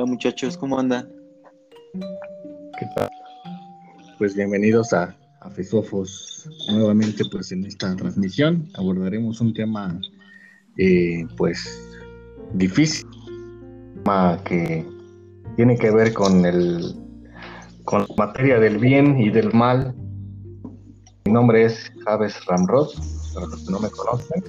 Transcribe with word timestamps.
Hola 0.00 0.12
muchachos, 0.12 0.56
¿cómo 0.56 0.78
andan? 0.78 1.06
¿Qué 1.92 2.86
tal? 2.96 3.10
Pues 4.16 4.34
bienvenidos 4.34 4.94
a, 4.94 5.14
a. 5.42 6.48
Nuevamente, 6.72 7.22
pues 7.30 7.52
en 7.52 7.66
esta 7.66 7.94
transmisión 7.96 8.66
abordaremos 8.76 9.42
un 9.42 9.52
tema, 9.52 10.00
eh, 10.78 11.26
pues, 11.36 11.86
difícil, 12.54 13.06
tema 14.02 14.42
que 14.42 14.86
tiene 15.56 15.76
que 15.76 15.90
ver 15.90 16.14
con 16.14 16.46
el 16.46 16.94
con 17.84 18.00
la 18.00 18.14
materia 18.16 18.58
del 18.58 18.78
bien 18.78 19.20
y 19.20 19.28
del 19.28 19.52
mal. 19.52 19.94
Mi 21.26 21.32
nombre 21.34 21.66
es 21.66 21.92
Javes 22.06 22.42
Ramrod, 22.46 22.88
para 23.34 23.48
los 23.48 23.66
que 23.66 23.70
no 23.70 23.80
me 23.80 23.90
conocen. 23.90 24.44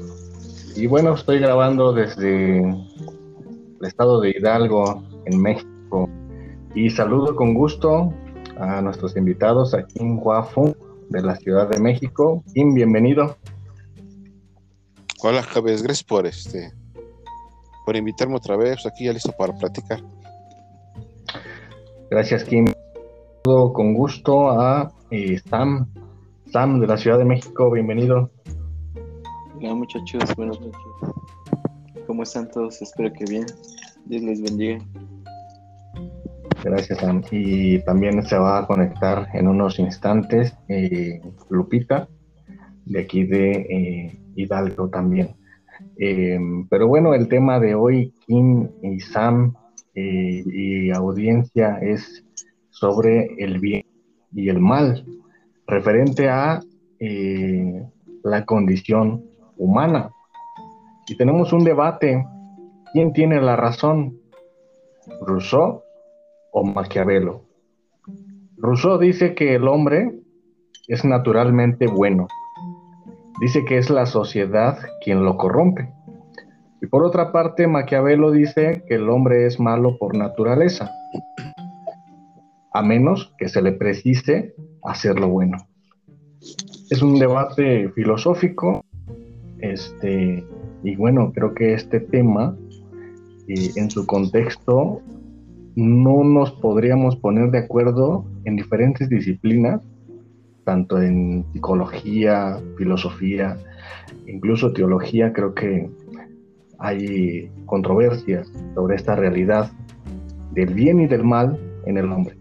Y 0.78 0.88
bueno, 0.88 1.14
estoy 1.14 1.40
grabando 1.40 1.92
desde 1.92 2.60
el 2.60 3.86
estado 3.86 4.22
de 4.22 4.30
Hidalgo, 4.30 5.11
en 5.26 5.42
México. 5.42 6.10
Y 6.76 6.90
saludo 6.90 7.36
con 7.36 7.54
gusto 7.54 8.14
a 8.58 8.82
nuestros 8.82 9.16
invitados 9.18 9.74
aquí 9.74 10.00
en 10.00 10.18
Guafu 10.18 10.76
de 11.10 11.22
la 11.22 11.36
Ciudad 11.36 11.70
de 11.70 11.80
México. 11.80 12.44
Kim, 12.54 12.74
bienvenido. 12.74 13.36
Hola, 15.24 15.44
Javier, 15.44 15.78
gracias 15.84 16.04
por 16.04 16.26
este 16.26 16.72
por 17.86 17.96
invitarme 17.96 18.36
otra 18.36 18.56
vez, 18.56 18.86
aquí 18.86 19.06
ya 19.06 19.14
listo 19.14 19.32
para 19.32 19.54
platicar. 19.54 20.02
Gracias, 22.10 22.44
Kim. 22.44 22.66
Saludo 23.44 23.74
con 23.74 23.94
gusto 23.94 24.52
a 24.52 24.92
eh, 25.10 25.40
Sam, 25.50 25.88
Sam 26.52 26.80
de 26.80 26.88
la 26.88 26.98
Ciudad 26.98 27.18
de 27.18 27.26
México, 27.26 27.72
bienvenido. 27.72 28.30
Hola 29.58 29.74
muchachos, 29.74 30.24
buenas 30.36 30.60
noches. 30.60 30.82
¿Cómo 32.08 32.24
están 32.24 32.50
todos? 32.52 32.82
Espero 32.82 33.12
que 33.14 33.26
bien. 33.26 33.46
Dios 34.06 34.22
les 34.24 34.42
bendiga. 34.42 34.80
Gracias, 36.64 37.00
Sam. 37.00 37.24
Y 37.32 37.80
también 37.80 38.22
se 38.24 38.38
va 38.38 38.60
a 38.60 38.68
conectar 38.68 39.30
en 39.34 39.48
unos 39.48 39.80
instantes 39.80 40.56
eh, 40.68 41.20
Lupita, 41.50 42.08
de 42.86 43.00
aquí 43.00 43.24
de 43.24 43.52
eh, 43.52 44.20
Hidalgo 44.36 44.90
también. 44.90 45.36
Eh, 45.98 46.38
pero 46.70 46.88
bueno, 46.88 47.16
el 47.16 47.28
tema 47.28 47.60
de 47.60 47.74
hoy, 47.74 48.14
Kim 48.28 48.70
y 48.84 49.00
Sam 49.00 49.56
eh, 49.96 50.44
y 50.46 50.92
audiencia, 50.92 51.80
es 51.82 52.24
sobre 52.70 53.44
el 53.44 53.60
bien 53.60 53.84
y 54.32 54.50
el 54.50 54.60
mal, 54.60 55.04
referente 55.66 56.30
a 56.30 56.62
eh, 57.00 57.84
la 58.24 58.46
condición 58.46 59.26
humana. 59.58 60.12
Y 61.08 61.18
tenemos 61.18 61.54
un 61.54 61.64
debate, 61.64 62.24
¿quién 62.94 63.14
tiene 63.14 63.42
la 63.42 63.56
razón? 63.56 64.20
¿Rousseau 65.22 65.82
o 66.52 66.64
Maquiavelo? 66.64 67.44
Rousseau 68.58 68.98
dice 69.00 69.34
que 69.34 69.56
el 69.56 69.68
hombre 69.68 70.22
es 70.88 71.04
naturalmente 71.04 71.88
bueno. 71.88 72.28
Dice 73.40 73.66
que 73.66 73.78
es 73.78 73.90
la 73.90 74.06
sociedad 74.06 74.78
quien 75.04 75.24
lo 75.24 75.38
corrompe. 75.38 75.92
Y 76.82 76.88
por 76.88 77.04
otra 77.04 77.32
parte, 77.32 77.68
Maquiavelo 77.68 78.32
dice 78.32 78.84
que 78.88 78.96
el 78.96 79.10
hombre 79.10 79.46
es 79.46 79.60
malo 79.60 79.98
por 79.98 80.16
naturaleza, 80.16 80.92
a 82.74 82.82
menos 82.82 83.34
que 83.38 83.50
se 83.50 83.62
le 83.62 83.72
precise 83.72 84.54
hacer 84.84 85.20
lo 85.20 85.30
bueno. 85.30 85.58
Es 86.90 87.02
un 87.02 87.20
debate 87.20 87.90
filosófico, 87.90 88.84
este, 89.60 90.44
y 90.84 90.96
bueno, 90.96 91.32
creo 91.34 91.54
que 91.54 91.74
este 91.74 92.00
tema, 92.00 92.58
eh, 93.48 93.70
en 93.76 93.92
su 93.92 94.06
contexto, 94.08 95.02
no 95.76 96.24
nos 96.24 96.52
podríamos 96.52 97.16
poner 97.16 97.52
de 97.52 97.60
acuerdo 97.60 98.26
en 98.46 98.56
diferentes 98.56 99.10
disciplinas, 99.10 99.82
tanto 100.66 101.02
en 101.02 101.46
psicología, 101.54 102.60
filosofía, 102.78 103.58
incluso 104.28 104.74
teología, 104.74 105.34
creo 105.34 105.54
que 105.54 105.90
hay 106.80 107.50
controversias 107.66 108.52
sobre 108.76 108.96
esta 108.96 109.16
realidad 109.16 109.72
del 110.52 110.74
bien 110.74 111.00
y 111.00 111.08
del 111.08 111.24
mal 111.24 111.58
en 111.86 111.98
el 111.98 112.12
hombre. 112.12 112.36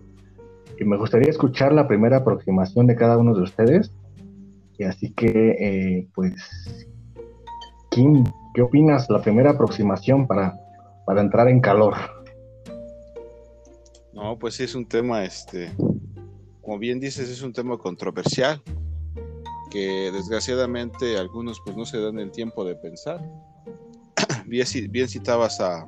Y 0.79 0.85
me 0.85 0.97
gustaría 0.97 1.29
escuchar 1.29 1.73
la 1.73 1.87
primera 1.87 2.19
aproximación 2.19 2.87
de 2.87 2.97
cada 2.97 3.19
uno 3.19 3.35
de 3.35 3.43
ustedes. 3.43 3.93
Y 4.79 4.85
así 4.85 5.13
que, 5.13 5.29
eh, 5.29 6.09
pues, 6.15 6.89
Kim, 7.91 8.25
¿qué 8.55 8.63
opinas? 8.63 9.11
La 9.11 9.21
primera 9.21 9.51
aproximación 9.51 10.27
para, 10.27 10.59
para 11.05 11.21
entrar 11.21 11.49
en 11.49 11.61
calor. 11.61 11.95
No, 14.21 14.39
pues 14.39 14.55
sí 14.55 14.65
es 14.65 14.75
un 14.75 14.85
tema, 14.85 15.25
este, 15.25 15.73
como 16.61 16.79
bien 16.79 17.01
dices, 17.01 17.31
es 17.31 17.41
un 17.41 17.55
tema 17.55 17.79
controversial 17.79 18.63
que 19.71 20.11
desgraciadamente 20.13 21.17
algunos 21.17 21.59
pues 21.65 21.75
no 21.75 21.87
se 21.87 21.99
dan 21.99 22.19
el 22.19 22.31
tiempo 22.31 22.63
de 22.67 22.75
pensar. 22.75 23.19
bien, 24.47 24.67
bien 24.91 25.09
citabas 25.09 25.59
a 25.61 25.87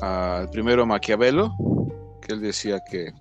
al 0.00 0.50
primero 0.50 0.84
Maquiavelo, 0.84 1.54
que 2.20 2.32
él 2.32 2.40
decía 2.40 2.80
que 2.90 3.12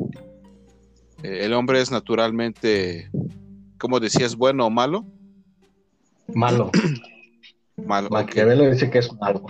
eh, 1.22 1.46
el 1.46 1.54
hombre 1.54 1.80
es 1.80 1.92
naturalmente, 1.92 3.12
¿cómo 3.78 4.00
decías, 4.00 4.36
bueno 4.36 4.66
o 4.66 4.72
malo? 4.72 5.06
Malo. 6.34 6.72
malo. 7.86 8.10
Maquiavelo 8.10 8.64
okay. 8.64 8.74
dice 8.74 8.90
que 8.90 8.98
es 8.98 9.14
malo. 9.14 9.46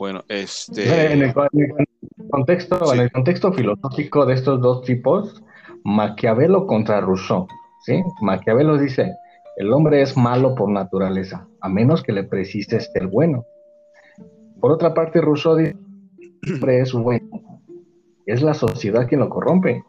Bueno, 0.00 0.24
este. 0.28 1.12
En 1.12 1.20
el, 1.20 1.34
en 1.52 1.76
el 1.78 2.30
contexto, 2.30 2.86
sí. 2.86 2.94
en 2.94 3.02
el 3.02 3.12
contexto 3.12 3.52
filosófico 3.52 4.24
de 4.24 4.32
estos 4.32 4.58
dos 4.62 4.82
tipos, 4.86 5.44
Maquiavelo 5.84 6.66
contra 6.66 7.02
Rousseau, 7.02 7.46
¿sí? 7.84 8.02
Maquiavelo 8.22 8.78
dice, 8.78 9.12
el 9.58 9.70
hombre 9.70 10.00
es 10.00 10.16
malo 10.16 10.54
por 10.54 10.70
naturaleza, 10.70 11.46
a 11.60 11.68
menos 11.68 12.02
que 12.02 12.12
le 12.12 12.24
precise 12.24 12.80
ser 12.80 13.08
bueno. 13.08 13.44
Por 14.62 14.72
otra 14.72 14.94
parte, 14.94 15.20
Rousseau 15.20 15.56
dice, 15.56 15.76
el 16.44 16.54
hombre 16.54 16.80
es 16.80 16.94
bueno, 16.94 17.60
es 18.24 18.40
la 18.40 18.54
sociedad 18.54 19.06
quien 19.06 19.20
lo 19.20 19.28
corrompe. 19.28 19.84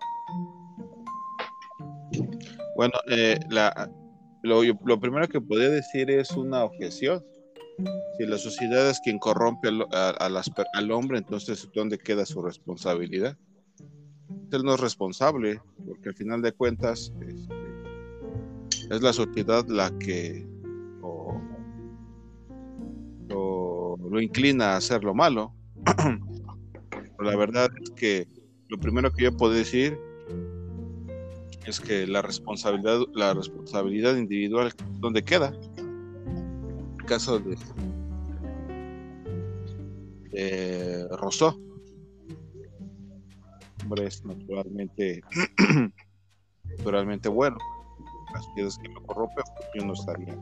Bueno, 2.75 2.95
eh, 3.09 3.39
la, 3.49 3.89
lo, 4.43 4.61
lo, 4.61 4.99
primero 4.99 5.29
que 5.29 5.39
podría 5.39 5.69
decir 5.69 6.11
es 6.11 6.31
una 6.31 6.65
objeción. 6.65 7.23
Si 8.17 8.25
la 8.25 8.37
sociedad 8.37 8.89
es 8.89 8.99
quien 8.99 9.19
corrompe 9.19 9.69
al, 9.69 9.85
a, 9.91 10.29
las, 10.29 10.51
al 10.73 10.91
hombre, 10.91 11.17
entonces 11.17 11.67
¿dónde 11.73 11.97
queda 11.97 12.25
su 12.25 12.41
responsabilidad? 12.41 13.37
Él 14.51 14.63
no 14.63 14.75
es 14.75 14.79
responsable, 14.79 15.61
porque 15.85 16.09
al 16.09 16.15
final 16.15 16.41
de 16.41 16.51
cuentas 16.51 17.11
este, 17.21 17.51
es 18.91 19.01
la 19.01 19.13
sociedad 19.13 19.65
la 19.67 19.89
que 19.99 20.45
lo, 23.29 24.19
inclina 24.19 24.73
a 24.73 24.77
hacer 24.77 25.03
lo 25.03 25.13
malo. 25.13 25.53
La 27.19 27.35
verdad 27.37 27.69
es 27.81 27.91
que 27.91 28.27
lo 28.67 28.79
primero 28.79 29.13
que 29.13 29.25
yo 29.25 29.37
puedo 29.37 29.53
decir 29.53 29.95
es 31.67 31.79
que 31.79 32.07
la 32.07 32.23
responsabilidad, 32.23 32.99
la 33.13 33.35
responsabilidad 33.35 34.17
individual, 34.17 34.73
¿dónde 34.99 35.23
queda? 35.23 35.53
Caso 37.11 37.39
de, 37.39 37.57
de 40.29 41.09
Rousseau. 41.17 41.59
Hombre 43.83 44.05
es 44.05 44.23
naturalmente, 44.23 45.21
naturalmente 46.77 47.27
bueno. 47.27 47.57
Las 48.33 48.47
piedras 48.55 48.77
que 48.77 48.87
lo 48.87 49.03
corrompen, 49.03 49.43
pues 49.57 49.69
yo 49.75 49.85
no 49.85 49.91
estaría 49.91 50.39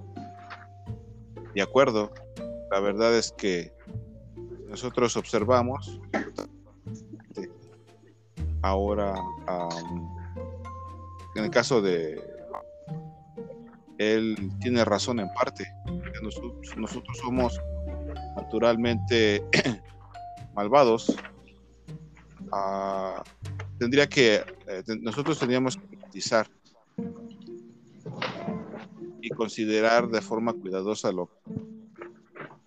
de 1.55 1.61
acuerdo. 1.63 2.13
La 2.69 2.79
verdad 2.79 3.17
es 3.17 3.31
que 3.31 3.73
nosotros 4.67 5.17
observamos 5.17 5.99
ahora 8.61 9.15
en 11.33 11.45
el 11.45 11.49
caso 11.49 11.81
de 11.81 12.28
él 13.99 14.35
tiene 14.59 14.83
razón 14.83 15.19
en 15.19 15.31
parte 15.33 15.71
nosotros, 16.23 16.77
nosotros 16.77 17.17
somos 17.17 17.61
naturalmente 18.35 19.43
malvados 20.55 21.09
uh, 22.51 23.21
tendría 23.77 24.07
que 24.07 24.43
eh, 24.67 24.83
nosotros 25.01 25.37
tendríamos 25.39 25.77
que 25.77 25.95
utilizar 25.95 26.47
y 29.21 29.29
considerar 29.29 30.07
de 30.09 30.21
forma 30.21 30.53
cuidadosa 30.53 31.11
lo, 31.11 31.29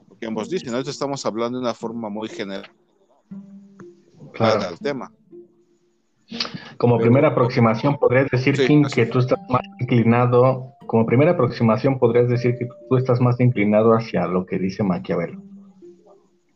lo 0.09 0.19
que 0.19 0.27
ambos 0.27 0.51
dicen. 0.51 0.73
Nosotros 0.73 0.95
estamos 0.95 1.25
hablando 1.27 1.59
de 1.59 1.65
una 1.65 1.75
forma 1.75 2.09
muy 2.09 2.29
general 2.29 2.71
claro. 4.33 4.63
al 4.63 4.79
tema. 4.79 5.13
Como 6.79 6.99
primera 6.99 7.29
aproximación, 7.29 7.99
podrías 7.99 8.29
decir, 8.31 8.57
sí, 8.57 8.83
que 8.95 9.07
tú 9.07 9.19
estás 9.19 9.39
más 9.49 9.63
inclinado, 9.79 10.75
como 10.93 11.07
primera 11.07 11.31
aproximación, 11.31 11.99
podrías 11.99 12.29
decir 12.29 12.59
que 12.59 12.69
tú 12.91 12.97
estás 12.99 13.19
más 13.19 13.41
inclinado 13.41 13.95
hacia 13.95 14.27
lo 14.27 14.45
que 14.45 14.59
dice 14.59 14.83
Maquiavelo. 14.83 15.41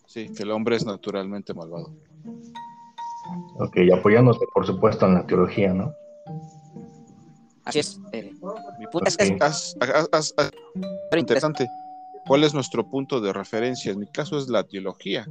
Sí, 0.05 0.29
que 0.37 0.43
el 0.43 0.51
hombre 0.51 0.77
es 0.77 0.85
naturalmente 0.85 1.55
malvado. 1.55 1.91
Ok, 3.59 3.79
apoyándose, 3.97 4.41
por 4.53 4.67
supuesto, 4.67 5.07
en 5.07 5.15
la 5.15 5.27
teología, 5.27 5.73
¿no? 5.73 5.95
Así 7.65 7.79
es. 7.79 7.99
Eh, 8.13 8.35
mi 8.79 8.87
punto 8.89 9.09
es, 9.09 9.17
haz- 9.41 9.75
haz- 10.13 10.35
súper 10.75 11.19
interesante. 11.19 11.67
¿Cuál 12.27 12.45
es 12.45 12.53
nuestro 12.53 12.87
punto 12.87 13.23
de 13.23 13.33
referencia? 13.33 13.91
En 13.91 14.01
mi 14.01 14.07
caso 14.07 14.37
es 14.37 14.51
la 14.51 14.65
teología. 14.65 15.27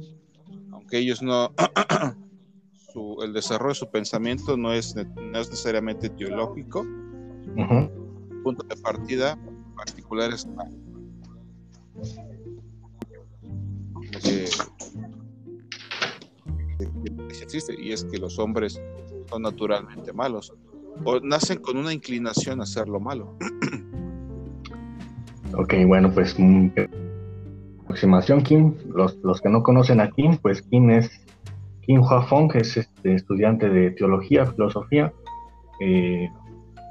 Aunque 0.72 0.98
ellos 0.98 1.22
no, 1.22 1.52
su- 2.92 3.22
el 3.22 3.32
desarrollo 3.32 3.68
de 3.68 3.74
su 3.76 3.88
pensamiento 3.88 4.56
no 4.56 4.72
es, 4.72 4.96
no 4.96 5.38
es 5.38 5.48
necesariamente 5.48 6.10
teológico, 6.10 6.80
el 7.56 8.05
punto 8.46 8.62
de 8.62 8.76
partida 8.76 9.36
particular 9.74 10.32
es 10.32 10.46
la- 10.46 10.70
que, 14.22 14.44
existe 17.42 17.74
y 17.76 17.90
es 17.90 18.04
que 18.04 18.18
los 18.18 18.38
hombres 18.38 18.80
son 19.28 19.42
naturalmente 19.42 20.12
malos 20.12 20.52
o 21.04 21.18
nacen 21.18 21.58
con 21.58 21.76
una 21.76 21.92
inclinación 21.92 22.60
a 22.60 22.62
hacer 22.62 22.88
lo 22.88 23.00
malo. 23.00 23.36
Ok, 25.58 25.72
bueno, 25.86 26.12
pues 26.12 26.34
mm, 26.38 26.68
aproximación 27.84 28.42
Kim, 28.42 28.74
los, 28.94 29.16
los 29.22 29.40
que 29.40 29.48
no 29.48 29.62
conocen 29.62 30.00
a 30.00 30.10
Kim, 30.10 30.36
pues 30.36 30.60
Kim 30.60 30.90
es 30.90 31.10
Kim 31.80 32.02
Hua-Fong, 32.02 32.52
que 32.52 32.58
es 32.58 32.76
este, 32.76 33.14
estudiante 33.14 33.70
de 33.70 33.92
teología, 33.92 34.44
filosofía, 34.44 35.14
eh, 35.80 36.28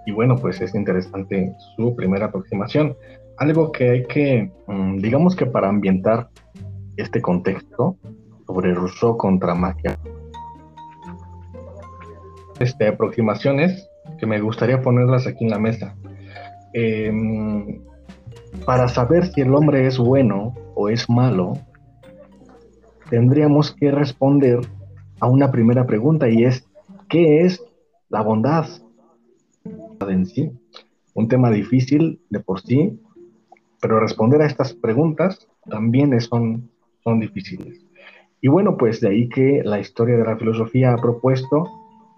y 0.06 0.12
bueno, 0.12 0.36
pues 0.36 0.62
es 0.62 0.76
interesante 0.76 1.54
su 1.76 1.96
primera 1.96 2.28
aproximación. 2.28 2.96
Algo 3.38 3.72
que 3.72 3.90
hay 3.90 4.04
que, 4.06 4.52
mm, 4.68 4.98
digamos 4.98 5.36
que 5.36 5.46
para 5.46 5.68
ambientar 5.68 6.30
este 6.98 7.22
contexto 7.22 7.98
sobre 8.46 8.74
Rousseau 8.74 9.18
contra 9.18 9.56
Maquiavelo, 9.56 10.16
este, 12.60 12.88
aproximaciones 12.88 13.90
que 14.18 14.26
me 14.26 14.40
gustaría 14.40 14.82
ponerlas 14.82 15.28
aquí 15.28 15.44
en 15.44 15.50
la 15.50 15.60
mesa. 15.60 15.96
Em, 16.74 17.82
para 18.66 18.88
saber 18.88 19.28
si 19.28 19.42
el 19.42 19.54
hombre 19.54 19.88
es 19.88 19.98
bueno 19.98 20.54
o 20.76 20.90
es 20.90 21.10
malo, 21.10 21.54
tendríamos 23.10 23.76
que 23.76 23.92
responder 23.92 24.60
a 25.20 25.28
una 25.28 25.52
primera 25.52 25.86
pregunta 25.86 26.30
y 26.30 26.44
es, 26.44 26.68
¿qué 27.10 27.42
es 27.42 27.62
la 28.10 28.22
bondad 28.22 28.66
en 30.14 30.26
sí? 30.26 30.52
Un 31.14 31.28
tema 31.28 31.50
difícil 31.50 32.20
de 32.30 32.40
por 32.40 32.62
sí, 32.62 33.00
pero 33.82 34.00
responder 34.00 34.42
a 34.42 34.48
estas 34.48 34.74
preguntas 34.74 35.48
también 35.70 36.20
son, 36.22 36.70
son 37.04 37.20
difíciles. 37.20 37.82
Y 38.42 38.48
bueno, 38.48 38.78
pues 38.78 39.02
de 39.02 39.10
ahí 39.10 39.30
que 39.30 39.62
la 39.64 39.80
historia 39.80 40.18
de 40.18 40.24
la 40.26 40.38
filosofía 40.38 40.94
ha 40.94 40.98
propuesto 40.98 41.68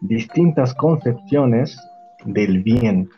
distintas 0.02 0.74
concepciones 0.76 1.78
del 2.26 2.64
bien. 2.64 3.10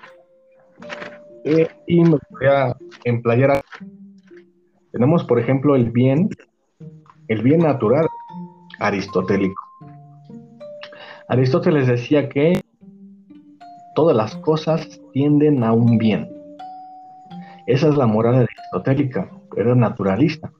Eh, 1.43 1.67
y 1.87 2.01
me 2.01 2.09
voy 2.29 2.47
a 2.47 2.75
emplayar. 3.05 3.51
a- 3.51 3.61
Tenemos, 4.91 5.23
por 5.23 5.39
ejemplo, 5.39 5.75
el 5.75 5.91
bien, 5.91 6.29
el 7.27 7.41
bien 7.41 7.61
natural 7.61 8.07
aristotélico. 8.79 9.61
Aristóteles 11.27 11.87
decía 11.87 12.27
que 12.29 12.61
todas 13.99 14.15
las 14.15 14.33
cosas 14.37 15.01
tienden 15.11 15.61
a 15.61 15.73
un 15.73 15.97
bien. 15.97 16.29
Esa 17.67 17.89
es 17.89 17.97
la 17.97 18.07
moral 18.07 18.47
aristotélica, 18.47 19.29
era 19.57 19.75
naturalista. 19.75 20.53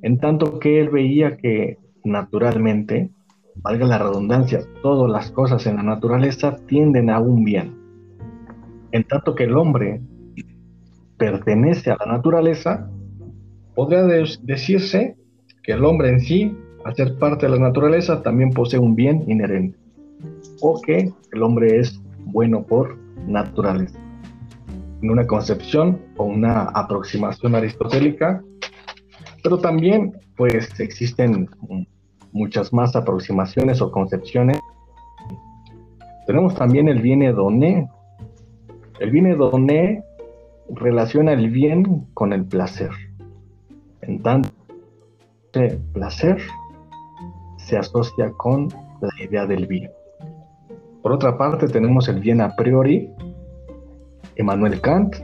En 0.00 0.18
tanto 0.18 0.58
que 0.58 0.80
él 0.80 0.88
veía 0.88 1.36
que 1.36 1.76
naturalmente, 2.04 3.10
valga 3.56 3.84
la 3.84 3.98
redundancia, 3.98 4.60
todas 4.80 5.10
las 5.10 5.30
cosas 5.32 5.66
en 5.66 5.76
la 5.76 5.82
naturaleza 5.82 6.56
tienden 6.66 7.10
a 7.10 7.20
un 7.20 7.44
bien. 7.44 7.76
En 8.92 9.04
tanto 9.04 9.34
que 9.34 9.44
el 9.44 9.54
hombre 9.58 10.00
pertenece 11.18 11.90
a 11.90 11.98
la 12.00 12.10
naturaleza, 12.10 12.88
podría 13.74 14.04
decirse 14.04 15.14
que 15.62 15.72
el 15.72 15.84
hombre 15.84 16.08
en 16.08 16.20
sí, 16.20 16.56
al 16.86 16.94
ser 16.94 17.18
parte 17.18 17.44
de 17.44 17.52
la 17.52 17.58
naturaleza, 17.58 18.22
también 18.22 18.48
posee 18.48 18.80
un 18.80 18.94
bien 18.94 19.24
inherente. 19.26 19.76
O 20.62 20.80
que 20.80 21.12
el 21.32 21.42
hombre 21.42 21.80
es 21.80 22.02
bueno 22.26 22.64
por 22.64 22.98
naturaleza. 23.26 23.98
En 25.02 25.10
una 25.10 25.26
concepción 25.26 26.00
o 26.16 26.24
una 26.24 26.64
aproximación 26.64 27.54
aristotélica, 27.54 28.42
pero 29.42 29.58
también 29.58 30.12
pues 30.36 30.78
existen 30.80 31.48
muchas 32.32 32.72
más 32.72 32.94
aproximaciones 32.96 33.80
o 33.80 33.90
concepciones. 33.90 34.58
Tenemos 36.26 36.54
también 36.54 36.88
el 36.88 37.00
bien 37.00 37.22
hedoné. 37.22 37.88
El 39.00 39.10
bien 39.10 39.26
hedoné 39.26 40.02
relaciona 40.70 41.32
el 41.32 41.50
bien 41.50 42.06
con 42.14 42.32
el 42.32 42.44
placer. 42.44 42.90
En 44.02 44.22
tanto, 44.22 44.50
ese 45.52 45.78
placer 45.92 46.38
se 47.56 47.76
asocia 47.76 48.30
con 48.32 48.68
la 49.00 49.24
idea 49.24 49.46
del 49.46 49.66
bien. 49.66 49.90
Por 51.02 51.12
otra 51.12 51.38
parte, 51.38 51.68
tenemos 51.68 52.08
el 52.08 52.20
bien 52.20 52.40
a 52.40 52.54
priori, 52.56 53.10
Emmanuel 54.36 54.80
Kant, 54.80 55.16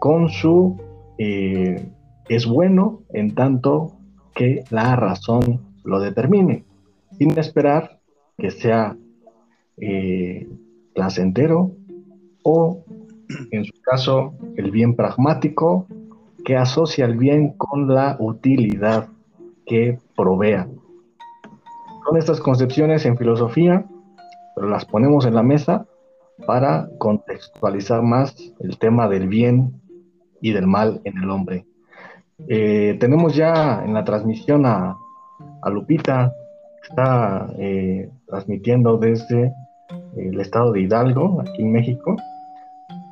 con 0.00 0.28
su 0.28 0.76
eh, 1.18 1.88
es 2.28 2.46
bueno 2.46 3.02
en 3.12 3.34
tanto 3.34 3.92
que 4.34 4.64
la 4.70 4.96
razón 4.96 5.60
lo 5.84 6.00
determine, 6.00 6.64
sin 7.18 7.38
esperar 7.38 7.98
que 8.36 8.50
sea 8.50 8.96
eh, 9.78 10.48
placentero 10.94 11.72
o, 12.42 12.84
en 13.50 13.64
su 13.64 13.72
caso, 13.82 14.34
el 14.56 14.70
bien 14.70 14.94
pragmático 14.94 15.86
que 16.44 16.56
asocia 16.56 17.06
el 17.06 17.16
bien 17.16 17.54
con 17.56 17.88
la 17.92 18.16
utilidad 18.20 19.08
que 19.66 19.98
provea. 20.14 20.68
Son 22.06 22.16
estas 22.16 22.40
concepciones 22.40 23.04
en 23.04 23.16
filosofía, 23.16 23.86
pero 24.56 24.68
las 24.70 24.86
ponemos 24.86 25.26
en 25.26 25.34
la 25.34 25.42
mesa 25.42 25.86
para 26.46 26.88
contextualizar 26.98 28.02
más 28.02 28.34
el 28.58 28.78
tema 28.78 29.06
del 29.06 29.28
bien 29.28 29.82
y 30.40 30.52
del 30.52 30.66
mal 30.66 31.02
en 31.04 31.18
el 31.18 31.30
hombre. 31.30 31.66
Eh, 32.48 32.96
tenemos 32.98 33.36
ya 33.36 33.84
en 33.84 33.92
la 33.92 34.04
transmisión 34.04 34.64
a, 34.64 34.96
a 35.62 35.70
Lupita, 35.70 36.32
que 36.82 36.88
está 36.88 37.48
eh, 37.58 38.10
transmitiendo 38.26 38.96
desde 38.96 39.52
el 40.16 40.40
estado 40.40 40.72
de 40.72 40.80
Hidalgo, 40.80 41.42
aquí 41.42 41.62
en 41.62 41.72
México. 41.72 42.16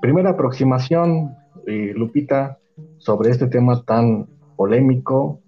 Primera 0.01 0.31
aproximación, 0.31 1.37
eh, 1.67 1.93
Lupita, 1.95 2.59
sobre 2.97 3.31
este 3.31 3.49
tema 3.49 3.83
tan 3.83 4.27
polémico, 4.57 5.41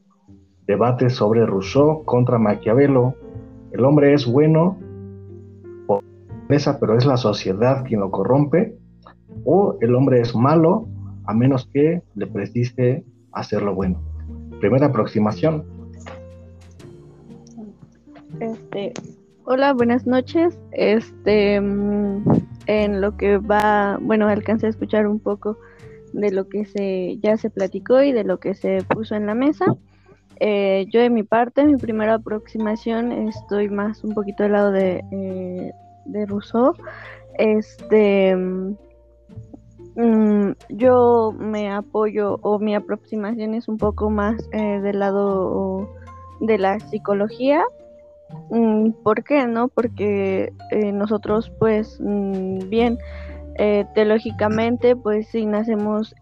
debate 0.67 1.09
sobre 1.09 1.47
Rousseau 1.47 2.05
contra 2.05 2.39
Maquiavelo. 2.39 3.15
El 3.73 3.85
hombre 3.85 4.13
es 4.13 4.27
bueno 4.27 4.79
naturaleza, 6.47 6.79
pero 6.79 6.97
es 6.97 7.05
la 7.05 7.17
sociedad 7.17 7.85
quien 7.85 8.01
lo 8.01 8.11
corrompe, 8.11 8.77
o 9.45 9.77
el 9.81 9.95
hombre 9.95 10.21
es 10.21 10.35
malo 10.35 10.87
a 11.25 11.35
menos 11.35 11.69
que 11.73 12.03
le 12.15 12.27
precise 12.27 13.05
hacerlo 13.33 13.75
bueno. 13.75 14.01
Primera 14.61 14.87
aproximación. 14.87 15.65
Este, 18.39 18.93
hola, 19.45 19.73
buenas 19.73 20.07
noches. 20.07 20.57
Este, 20.71 21.61
mm, 21.61 22.23
en 22.67 23.01
lo 23.01 23.17
que 23.17 23.39
va, 23.39 23.99
bueno, 24.01 24.29
alcancé 24.29 24.67
a 24.67 24.71
escuchar 24.71 25.09
un 25.09 25.19
poco 25.19 25.59
de 26.13 26.31
lo 26.31 26.49
que 26.49 26.65
se 26.65 27.19
ya 27.21 27.37
se 27.37 27.51
platicó 27.51 28.03
y 28.03 28.13
de 28.13 28.23
lo 28.23 28.39
que 28.39 28.55
se 28.55 28.85
puso 28.89 29.17
en 29.17 29.27
la 29.27 29.35
mesa. 29.35 29.77
Eh, 30.39 30.87
yo 30.93 31.01
de 31.01 31.11
mi 31.11 31.25
parte, 31.25 31.65
mi 31.65 31.77
primera 31.77 32.15
aproximación, 32.15 33.11
estoy 33.11 33.69
más 33.69 34.05
un 34.05 34.15
poquito 34.15 34.43
del 34.45 34.53
lado 34.53 34.71
de, 34.71 35.03
eh, 35.11 35.73
de 36.09 36.27
Rousseau. 36.27 36.73
Este, 37.39 38.35
mm, 39.97 40.53
yo 40.71 41.33
me 41.39 41.71
apoyo 41.71 42.39
o 42.43 42.59
mi 42.59 42.75
aproximación 42.75 43.55
es 43.55 43.69
un 43.69 43.79
poco 43.79 44.11
más 44.11 44.37
eh, 44.53 44.81
del 44.81 44.99
lado 45.01 45.89
de 46.41 46.59
la 46.59 46.79
psicología. 46.81 47.63
Mm, 48.51 48.91
¿Por 49.03 49.23
qué 49.25 49.47
no? 49.47 49.69
Porque 49.69 50.53
eh, 50.71 50.93
nosotros, 50.93 51.51
pues, 51.59 51.99
mm, 52.01 52.69
bien, 52.69 52.99
eh, 53.59 53.85
teológicamente, 53.95 54.97
pues 54.97 55.29
sí 55.29 55.47
nacemos 55.47 56.15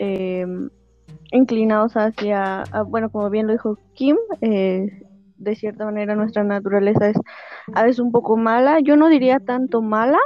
inclinados 1.32 1.94
hacia, 1.96 2.62
a- 2.62 2.82
bueno, 2.82 3.10
como 3.10 3.28
bien 3.30 3.46
lo 3.46 3.52
dijo 3.54 3.78
Kim, 3.94 4.16
de 5.36 5.54
cierta 5.54 5.84
manera 5.84 6.14
nuestra 6.14 6.44
naturaleza 6.44 7.08
es 7.08 7.16
a 7.74 7.82
veces 7.82 7.98
un 7.98 8.12
poco 8.12 8.36
mala. 8.36 8.80
Yo 8.80 8.96
no 8.96 9.08
diría 9.08 9.40
tanto 9.40 9.82
mala, 9.82 10.18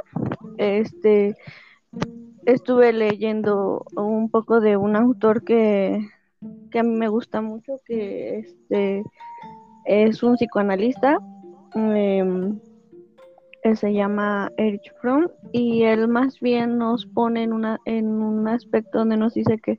este, 0.57 1.37
estuve 2.47 2.93
leyendo 2.93 3.85
un 3.97 4.31
poco 4.31 4.61
de 4.61 4.77
un 4.77 4.97
autor 4.97 5.45
que, 5.45 6.01
que 6.71 6.79
a 6.79 6.83
mí 6.83 6.95
me 6.95 7.09
gusta 7.09 7.41
mucho, 7.41 7.81
que 7.85 8.39
este 8.39 9.05
es 9.85 10.23
un 10.23 10.37
psicoanalista. 10.37 11.19
em, 11.75 12.59
él 13.65 13.77
se 13.77 13.93
llama 13.93 14.51
Erich 14.57 14.93
Fromm 15.01 15.27
y 15.53 15.83
él 15.83 16.09
más 16.09 16.39
bien 16.41 16.79
nos 16.79 17.07
pone 17.07 17.43
en, 17.43 17.53
una, 17.53 17.79
en 17.87 18.07
un 18.07 18.47
aspecto 18.47 19.01
donde 19.01 19.17
nos 19.17 19.35
dice 19.35 19.59
que 19.59 19.79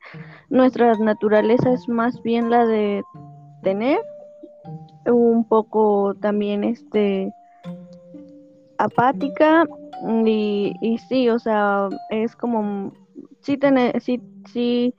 nuestra 0.49 0.93
naturaleza 0.95 1.71
es 1.71 1.87
más 1.87 2.21
bien 2.21 2.49
la 2.49 2.65
de 2.65 3.03
tener 3.63 3.99
un 5.05 5.45
poco 5.47 6.15
también 6.15 6.63
este 6.63 7.31
apática 8.77 9.65
y, 10.25 10.73
y 10.81 10.97
sí, 10.97 11.29
o 11.29 11.39
sea, 11.39 11.89
es 12.09 12.35
como 12.35 12.93
sí, 13.41 13.57
tiene, 13.57 13.93
sí, 13.99 14.21
sí 14.51 14.93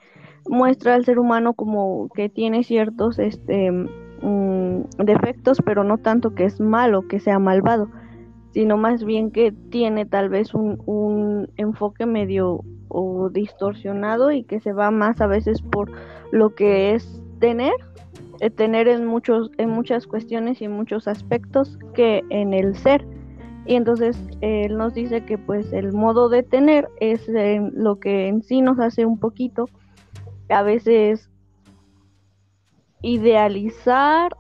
muestra 0.49 0.95
al 0.95 1.05
ser 1.05 1.19
humano 1.19 1.55
como 1.55 2.09
que 2.15 2.29
tiene 2.29 2.65
ciertos 2.65 3.19
este 3.19 3.71
mm, 3.71 4.83
defectos, 4.99 5.63
pero 5.65 5.85
no 5.85 5.99
tanto 5.99 6.35
que 6.35 6.45
es 6.45 6.61
malo, 6.61 7.07
que 7.09 7.21
sea 7.21 7.39
malvado, 7.39 7.89
sino 8.53 8.77
más 8.77 9.05
bien 9.05 9.31
que 9.31 9.53
tiene 9.71 10.07
tal 10.07 10.29
vez 10.29 10.55
un, 10.55 10.83
un 10.87 11.49
enfoque 11.57 12.07
medio 12.07 12.65
o 12.89 13.31
distorsionado 13.31 14.33
y 14.33 14.43
que 14.43 14.61
se 14.61 14.73
va 14.73 14.91
más 14.91 15.21
a 15.21 15.27
veces 15.27 15.63
por 15.63 15.93
lo 16.33 16.55
que 16.55 16.95
es 16.95 17.23
tener, 17.39 17.73
tener 18.49 18.89
en 18.89 19.05
muchos, 19.05 19.51
en 19.59 19.69
muchas 19.69 20.07
cuestiones 20.07 20.63
y 20.63 20.65
en 20.65 20.73
muchos 20.73 21.07
aspectos 21.07 21.79
que 21.93 22.23
en 22.31 22.55
el 22.55 22.75
ser. 22.77 23.07
Y 23.67 23.75
entonces 23.75 24.19
él 24.41 24.79
nos 24.79 24.95
dice 24.95 25.27
que 25.27 25.37
pues 25.37 25.73
el 25.75 25.93
modo 25.93 26.31
de 26.31 26.43
tener 26.43 26.89
es 27.01 27.29
eh, 27.29 27.61
lo 27.75 28.01
que 28.01 28.29
en 28.29 28.43
sí 28.43 28.63
nos 28.63 28.79
hace 28.79 29.05
un 29.05 29.19
poquito 29.19 29.69
a 30.49 30.63
veces 30.63 31.29
idealizar 33.03 34.35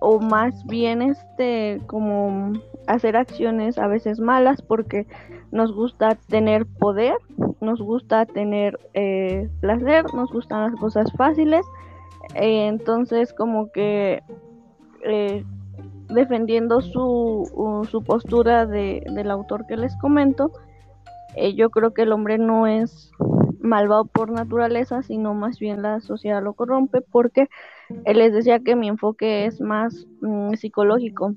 o 0.00 0.20
más 0.20 0.64
bien 0.66 1.02
este 1.02 1.80
como 1.86 2.52
hacer 2.86 3.16
acciones 3.16 3.78
a 3.78 3.86
veces 3.86 4.20
malas 4.20 4.62
porque 4.62 5.06
nos 5.50 5.72
gusta 5.72 6.16
tener 6.28 6.66
poder, 6.66 7.14
nos 7.60 7.80
gusta 7.80 8.26
tener 8.26 8.78
eh, 8.94 9.48
placer, 9.60 10.04
nos 10.12 10.30
gustan 10.32 10.70
las 10.70 10.80
cosas 10.80 11.10
fáciles, 11.16 11.64
eh, 12.34 12.66
entonces 12.66 13.32
como 13.32 13.70
que 13.72 14.22
eh, 15.04 15.44
defendiendo 16.08 16.80
su, 16.80 17.86
su 17.90 18.02
postura 18.02 18.66
de, 18.66 19.04
del 19.10 19.30
autor 19.30 19.66
que 19.66 19.76
les 19.76 19.96
comento, 19.96 20.52
eh, 21.36 21.54
yo 21.54 21.70
creo 21.70 21.92
que 21.92 22.02
el 22.02 22.12
hombre 22.12 22.38
no 22.38 22.66
es 22.66 23.10
malvado 23.60 24.04
por 24.04 24.30
naturaleza, 24.30 25.02
sino 25.02 25.34
más 25.34 25.58
bien 25.58 25.82
la 25.82 26.00
sociedad 26.00 26.42
lo 26.42 26.52
corrompe, 26.52 27.00
porque 27.00 27.48
él 28.04 28.18
les 28.18 28.32
decía 28.32 28.60
que 28.60 28.76
mi 28.76 28.88
enfoque 28.88 29.46
es 29.46 29.60
más 29.60 30.06
mm, 30.20 30.54
psicológico, 30.54 31.34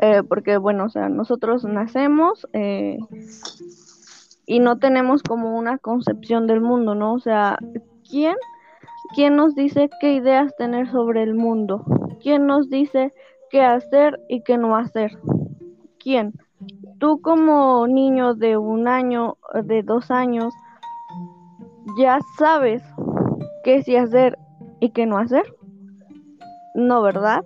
eh, 0.00 0.22
porque 0.22 0.56
bueno, 0.56 0.84
o 0.84 0.88
sea, 0.88 1.08
nosotros 1.08 1.64
nacemos 1.64 2.46
eh, 2.52 2.98
y 4.46 4.60
no 4.60 4.78
tenemos 4.78 5.22
como 5.22 5.58
una 5.58 5.78
concepción 5.78 6.46
del 6.46 6.60
mundo, 6.60 6.94
¿no? 6.94 7.14
O 7.14 7.18
sea, 7.18 7.58
¿quién, 8.08 8.36
quién 9.14 9.36
nos 9.36 9.54
dice 9.54 9.90
qué 10.00 10.14
ideas 10.14 10.54
tener 10.56 10.90
sobre 10.90 11.22
el 11.22 11.34
mundo? 11.34 11.84
¿Quién 12.20 12.46
nos 12.46 12.70
dice 12.70 13.12
qué 13.50 13.62
hacer 13.62 14.20
y 14.28 14.42
qué 14.42 14.56
no 14.56 14.76
hacer? 14.76 15.18
¿Quién? 15.98 16.32
Tú 16.98 17.20
como 17.20 17.86
niño 17.86 18.34
de 18.34 18.56
un 18.56 18.88
año, 18.88 19.36
de 19.62 19.82
dos 19.82 20.10
años, 20.10 20.54
ya 21.98 22.18
sabes 22.38 22.82
qué 23.62 23.82
sí 23.82 23.96
hacer 23.96 24.38
y 24.80 24.90
qué 24.90 25.06
no 25.06 25.18
hacer. 25.18 25.44
No, 26.74 27.02
¿verdad? 27.02 27.44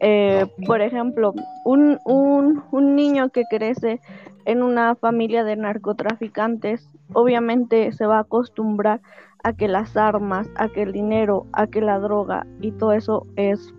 Eh, 0.00 0.46
por 0.66 0.80
ejemplo, 0.80 1.34
un, 1.64 1.98
un, 2.04 2.62
un 2.70 2.96
niño 2.96 3.30
que 3.30 3.44
crece 3.48 4.00
en 4.44 4.62
una 4.62 4.94
familia 4.96 5.44
de 5.44 5.56
narcotraficantes, 5.56 6.88
obviamente 7.12 7.92
se 7.92 8.06
va 8.06 8.18
a 8.18 8.22
acostumbrar 8.22 9.00
a 9.44 9.52
que 9.54 9.68
las 9.68 9.96
armas, 9.96 10.48
a 10.56 10.68
que 10.68 10.82
el 10.82 10.92
dinero, 10.92 11.46
a 11.52 11.66
que 11.66 11.80
la 11.80 11.98
droga 11.98 12.46
y 12.60 12.72
todo 12.72 12.92
eso 12.92 13.26
es, 13.36 13.74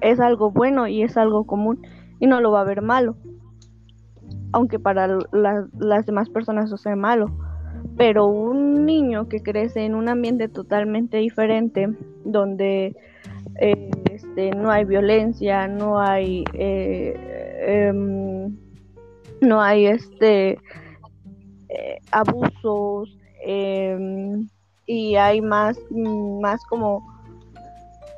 es 0.00 0.20
algo 0.20 0.50
bueno 0.50 0.86
y 0.86 1.02
es 1.02 1.16
algo 1.16 1.44
común 1.44 1.80
y 2.20 2.26
no 2.26 2.40
lo 2.40 2.50
va 2.52 2.60
a 2.60 2.64
ver 2.64 2.82
malo. 2.82 3.16
Aunque 4.52 4.78
para 4.78 5.06
la- 5.32 5.68
las 5.78 6.06
demás 6.06 6.28
personas 6.28 6.66
eso 6.66 6.76
sea 6.76 6.96
malo. 6.96 7.26
Pero 7.96 8.26
un 8.26 8.86
niño 8.86 9.28
que 9.28 9.40
crece 9.42 9.84
en 9.84 9.94
un 9.94 10.08
ambiente 10.08 10.48
totalmente 10.48 11.18
diferente, 11.18 11.88
donde 12.24 12.96
eh, 13.60 13.90
este, 14.12 14.50
no 14.50 14.70
hay 14.70 14.84
violencia, 14.84 15.66
no 15.68 15.98
hay, 16.00 16.44
eh, 16.54 17.88
em, 17.88 18.56
no 19.40 19.60
hay 19.60 19.86
este 19.86 20.58
eh, 21.68 21.98
abusos 22.12 23.16
em, 23.44 24.48
y 24.88 25.16
hay 25.16 25.40
más, 25.42 25.78
más 25.90 26.64
como 26.64 27.06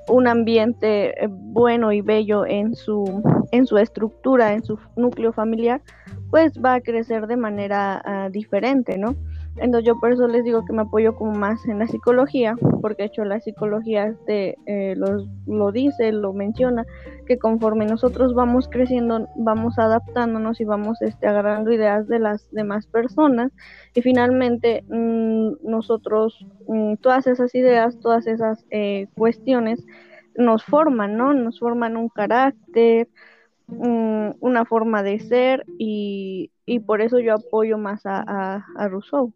un 0.09 0.27
ambiente 0.27 1.23
eh, 1.23 1.29
bueno 1.29 1.93
y 1.93 2.01
bello 2.01 2.47
en 2.47 2.75
su, 2.75 3.23
en 3.51 3.67
su 3.67 3.77
estructura, 3.77 4.55
en 4.55 4.63
su 4.63 4.79
núcleo 4.97 5.33
familiar, 5.33 5.83
pues 6.31 6.53
va 6.65 6.75
a 6.75 6.81
crecer 6.81 7.27
de 7.27 7.37
manera 7.37 8.01
ah, 8.05 8.29
diferente, 8.31 8.97
¿no? 8.97 9.17
Entonces 9.61 9.87
yo 9.87 10.01
por 10.01 10.13
eso 10.13 10.27
les 10.29 10.45
digo 10.45 10.65
que 10.65 10.73
me 10.73 10.83
apoyo 10.83 11.15
como 11.15 11.33
más 11.33 11.65
en 11.67 11.79
la 11.81 11.87
psicología, 11.87 12.57
porque 12.81 13.03
de 13.05 13.09
hecho 13.09 13.25
la 13.25 13.41
psicología 13.41 14.07
este, 14.07 14.57
eh, 14.67 14.95
los- 14.97 15.29
lo 15.47 15.71
dice, 15.73 16.13
lo 16.13 16.33
menciona, 16.33 16.85
que 17.27 17.39
conforme 17.39 17.87
nosotros 17.87 18.35
vamos 18.35 18.69
creciendo, 18.71 19.29
vamos 19.37 19.79
adaptándonos 19.79 20.61
y 20.61 20.65
vamos 20.65 21.01
este, 21.03 21.27
agarrando 21.29 21.73
ideas 21.73 22.09
de 22.09 22.19
las 22.21 22.51
demás 22.51 22.87
personas 22.87 23.53
y 23.95 24.03
finalmente 24.03 24.85
mm, 24.89 25.53
nosotros, 25.63 26.47
mm, 26.67 26.95
todas 26.97 27.27
esas 27.27 27.55
ideas, 27.55 27.99
todas 28.01 28.27
esas 28.27 28.65
eh, 28.71 29.09
cuestiones 29.17 29.85
nos 30.37 30.65
forman, 30.65 31.17
¿no? 31.17 31.35
Nos 31.35 31.59
forman 31.59 31.97
un 31.97 32.09
carácter, 32.09 33.09
mm, 33.69 34.31
una 34.41 34.65
forma 34.65 35.03
de 35.03 35.19
ser 35.21 35.67
y, 35.79 36.51
y 36.67 36.81
por 36.81 37.01
eso 37.03 37.19
yo 37.21 37.35
apoyo 37.35 37.79
más 37.79 38.07
a, 38.07 38.65
a 38.77 38.89
Rousseau. 38.89 39.33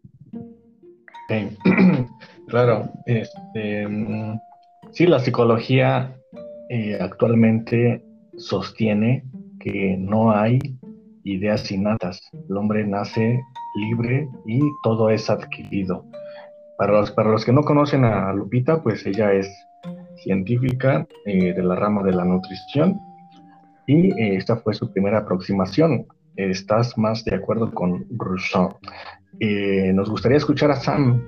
Sí, 1.29 1.57
claro. 2.47 2.89
Este, 3.05 3.87
mm, 3.87 4.39
sí, 4.91 5.07
la 5.07 5.19
psicología 5.19 6.15
eh, 6.69 6.97
actualmente 6.99 8.03
sostiene 8.37 9.23
que 9.59 9.97
no 9.97 10.31
hay 10.31 10.59
ideas 11.23 11.71
innatas. 11.71 12.21
El 12.49 12.57
hombre 12.57 12.85
nace 12.85 13.41
libre 13.75 14.27
y 14.45 14.59
todo 14.83 15.09
es 15.09 15.29
adquirido. 15.29 16.05
Para 16.77 17.01
los, 17.01 17.45
que 17.45 17.53
no 17.53 17.63
conocen 17.63 18.03
a 18.03 18.33
Lupita, 18.33 18.83
pues 18.83 19.05
ella 19.05 19.31
es 19.33 19.49
científica 20.23 21.07
eh, 21.25 21.53
de 21.53 21.63
la 21.63 21.75
rama 21.75 22.03
de 22.03 22.11
la 22.11 22.25
nutrición 22.25 22.99
y 23.87 24.09
eh, 24.19 24.35
esta 24.35 24.57
fue 24.57 24.73
su 24.73 24.91
primera 24.91 25.19
aproximación. 25.19 26.05
¿Estás 26.35 26.97
más 26.97 27.23
de 27.23 27.35
acuerdo 27.35 27.71
con 27.71 28.05
Rousseau? 28.17 28.77
Eh, 29.39 29.91
nos 29.93 30.09
gustaría 30.09 30.37
escuchar 30.37 30.71
a 30.71 30.75
Sam. 30.75 31.21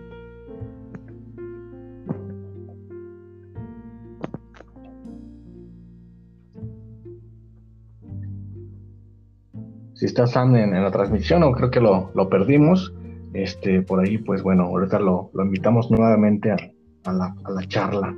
Si 9.94 10.06
está 10.06 10.28
Sam 10.28 10.56
en, 10.56 10.76
en 10.76 10.84
la 10.84 10.92
transmisión, 10.92 11.42
o 11.44 11.52
creo 11.52 11.72
que 11.72 11.80
lo, 11.80 12.12
lo 12.14 12.30
perdimos, 12.30 12.94
este, 13.34 13.82
por 13.82 14.00
ahí, 14.00 14.20
pues 14.20 14.44
bueno, 14.44 14.66
ahorita 14.66 15.00
lo, 15.00 15.32
lo 15.34 15.44
invitamos 15.44 15.90
nuevamente 15.90 16.52
a, 16.52 16.58
a 17.06 17.14
la, 17.14 17.36
a 17.44 17.52
la 17.52 17.68
charla. 17.68 18.16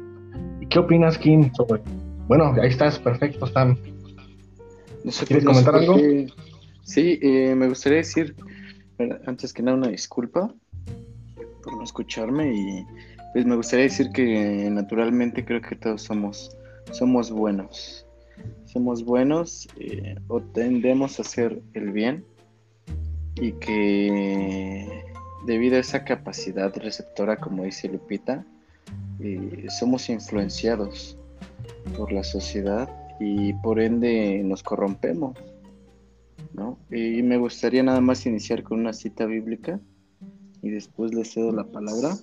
¿Y 0.60 0.68
qué 0.68 0.80
opinas, 0.80 1.18
Kim, 1.18 1.52
sobre... 1.54 1.82
Bueno, 2.28 2.54
ahí 2.62 2.68
estás, 2.68 3.00
perfecto, 3.00 3.48
Sam. 3.48 3.78
¿Quieres 5.02 5.16
sé 5.16 5.44
comentar 5.44 5.76
algo? 5.76 5.96
Sí, 6.84 7.18
eh, 7.22 7.56
me 7.56 7.70
gustaría 7.70 8.00
decir, 8.00 8.36
antes 9.26 9.54
que 9.54 9.64
nada, 9.64 9.78
una 9.78 9.88
disculpa 9.88 10.54
por 11.64 11.78
no 11.78 11.84
escucharme 11.84 12.54
y 12.54 12.86
pues 13.34 13.46
me 13.46 13.56
gustaría 13.56 13.86
decir 13.86 14.10
que 14.12 14.70
naturalmente 14.72 15.46
creo 15.46 15.62
que 15.62 15.76
todos 15.76 16.02
somos, 16.04 16.56
somos 16.92 17.32
buenos. 17.32 18.06
Somos 18.66 19.04
buenos 19.04 19.68
eh, 19.80 20.16
o 20.28 20.42
tendemos 20.42 21.20
a 21.20 21.24
hacer 21.24 21.62
el 21.74 21.92
bien 21.92 22.26
y 23.36 23.52
que 23.54 25.06
debido 25.46 25.78
a 25.78 25.80
esa 25.80 26.04
capacidad 26.04 26.76
receptora, 26.76 27.38
como 27.38 27.64
dice 27.64 27.88
Lupita, 27.88 28.46
eh, 29.20 29.68
somos 29.70 30.10
influenciados 30.10 31.18
por 31.98 32.12
la 32.12 32.24
sociedad 32.24 32.90
y 33.20 33.54
por 33.54 33.80
ende 33.80 34.42
nos 34.44 34.64
corrompemos. 34.64 35.38
¿No? 36.54 36.80
Y 36.90 37.22
me 37.24 37.38
gustaría 37.38 37.84
nada 37.84 38.02
más 38.02 38.26
iniciar 38.26 38.64
con 38.64 38.80
una 38.80 38.94
cita 38.94 39.26
bíblica 39.26 39.80
y 40.62 40.70
después 40.70 41.14
le 41.14 41.26
cedo 41.26 41.52
la 41.52 41.64
palabra. 41.64 42.16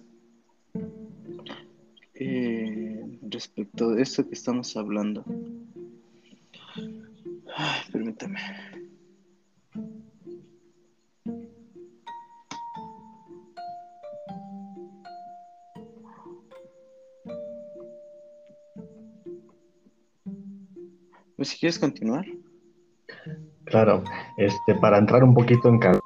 Eh, 2.15 3.19
respecto 3.23 3.91
de 3.91 4.03
esto 4.03 4.27
que 4.27 4.35
estamos 4.35 4.77
hablando. 4.77 5.25
Ay, 7.55 7.81
permítame. 7.93 8.39
Pues 21.37 21.49
si 21.51 21.59
quieres 21.59 21.79
continuar. 21.79 22.27
Claro, 23.67 24.03
este, 24.37 24.75
para 24.81 24.99
entrar 24.99 25.25
un 25.25 25.35
poquito 25.35 25.69
en 25.69 25.79
cada 25.79 26.01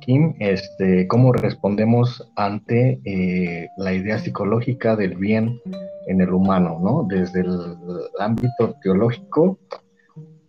Kim, 0.00 0.34
este, 0.38 1.08
cómo 1.08 1.32
respondemos 1.32 2.30
ante 2.36 3.00
eh, 3.04 3.68
la 3.76 3.92
idea 3.92 4.18
psicológica 4.18 4.94
del 4.94 5.16
bien 5.16 5.60
en 6.06 6.20
el 6.20 6.32
humano, 6.32 6.78
¿no? 6.80 7.06
Desde 7.08 7.40
el 7.40 7.58
ámbito 8.18 8.76
teológico 8.82 9.58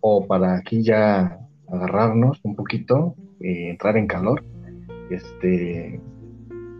o 0.00 0.26
para 0.26 0.54
aquí 0.56 0.82
ya 0.82 1.40
agarrarnos 1.68 2.38
un 2.44 2.54
poquito, 2.54 3.14
eh, 3.40 3.70
entrar 3.70 3.96
en 3.96 4.06
calor. 4.06 4.44
Este, 5.10 6.00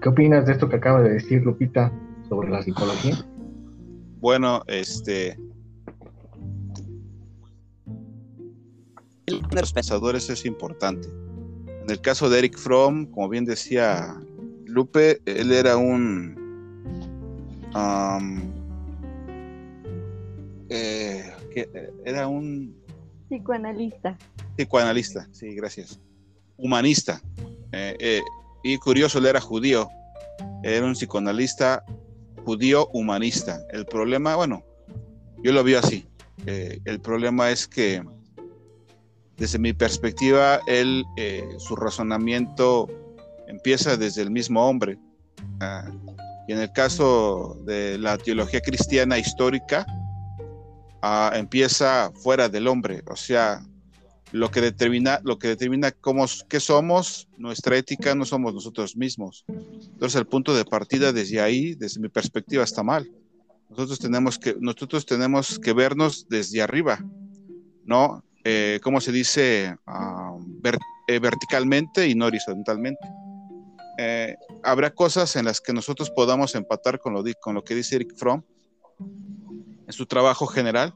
¿qué 0.00 0.08
opinas 0.08 0.47
de 0.47 0.52
esto 0.52 0.68
que 0.68 0.76
acaba 0.76 1.02
de 1.02 1.14
decir 1.14 1.42
Lupita 1.42 1.92
sobre 2.28 2.49
la 2.49 2.62
psicología? 2.62 3.16
Bueno, 4.20 4.62
este, 4.66 5.37
de 9.30 9.61
los 9.61 9.73
pensadores 9.73 10.30
es 10.30 10.44
importante. 10.44 11.08
En 11.82 11.90
el 11.90 12.00
caso 12.00 12.28
de 12.28 12.38
Eric 12.38 12.58
Fromm, 12.58 13.06
como 13.06 13.28
bien 13.28 13.44
decía 13.44 14.14
Lupe, 14.66 15.20
él 15.25 15.52
era 15.52 15.76
un 15.76 16.37
eh, 20.70 21.32
era 22.04 22.28
un 22.28 22.76
psicoanalista. 23.28 24.16
Psicoanalista, 24.56 25.28
sí, 25.32 25.54
gracias. 25.54 26.00
Humanista. 26.56 27.20
Eh, 27.73 27.97
eh, 28.00 28.23
y 28.62 28.76
curioso, 28.78 29.18
él 29.18 29.26
era 29.26 29.40
judío. 29.40 29.88
Era 30.62 30.85
un 30.85 30.92
psicoanalista 30.92 31.85
judío 32.44 32.88
humanista. 32.92 33.61
El 33.70 33.87
problema, 33.87 34.37
bueno, 34.37 34.62
yo 35.42 35.52
lo 35.52 35.62
vi 35.62 35.75
así. 35.75 36.06
el 36.47 37.00
problema 37.00 37.50
es 37.50 37.66
que 37.66 38.02
desde 39.38 39.59
mi 39.59 39.73
perspectiva, 39.73 40.61
él, 40.66 41.04
eh, 41.16 41.49
su 41.59 41.76
razonamiento 41.76 42.88
empieza 43.47 43.97
desde 43.97 44.23
el 44.23 44.30
mismo 44.30 44.68
hombre. 44.68 44.99
Ah, 45.61 45.88
y 46.49 46.52
en 46.52 46.61
el 46.61 46.73
caso 46.73 47.57
de 47.64 47.99
la 47.99 48.18
teología 48.18 48.61
cristiana 48.61 49.16
histórica, 49.16 49.87
ah, 51.02 51.33
empieza 51.35 52.11
fuera 52.23 52.49
del 52.49 52.66
hombre, 52.66 53.02
o 53.07 53.14
sea, 53.14 53.62
lo 54.33 54.50
que 54.50 54.61
determina, 54.61 55.21
lo 55.23 55.38
que 55.38 55.49
determina 55.49 55.93
cómo, 55.93 56.26
qué 56.49 56.58
somos, 56.58 57.28
nuestra 57.39 57.76
ética, 57.76 58.15
no 58.15 58.25
somos 58.25 58.52
nosotros 58.52 58.97
mismos. 58.97 59.45
Entonces, 59.49 60.17
el 60.19 60.26
punto 60.26 60.54
de 60.54 60.65
partida 60.65 61.12
desde 61.12 61.41
ahí, 61.41 61.75
desde 61.75 62.00
mi 62.00 62.08
perspectiva, 62.08 62.65
está 62.65 62.82
mal. 62.82 63.10
Nosotros 63.71 63.99
tenemos 63.99 64.39
que, 64.39 64.56
nosotros 64.60 65.06
tenemos 65.06 65.58
que 65.58 65.73
vernos 65.73 66.26
desde 66.28 66.60
arriba, 66.60 66.99
¿no? 67.84 68.23
Eh, 68.44 68.80
¿cómo 68.82 69.00
se 69.00 69.12
dice? 69.12 69.76
Ah, 69.86 70.36
eh, 71.10 71.18
verticalmente 71.18 72.06
y 72.06 72.14
no 72.14 72.26
horizontalmente. 72.26 73.06
Eh, 73.96 74.36
habrá 74.62 74.90
cosas 74.90 75.34
en 75.36 75.46
las 75.46 75.60
que 75.60 75.72
nosotros 75.72 76.10
podamos 76.10 76.54
empatar 76.54 77.00
con 77.00 77.14
lo, 77.14 77.24
con 77.40 77.54
lo 77.54 77.64
que 77.64 77.74
dice 77.74 77.96
Eric 77.96 78.14
Fromm 78.14 78.42
en 79.86 79.92
su 79.92 80.04
trabajo 80.04 80.46
general, 80.46 80.94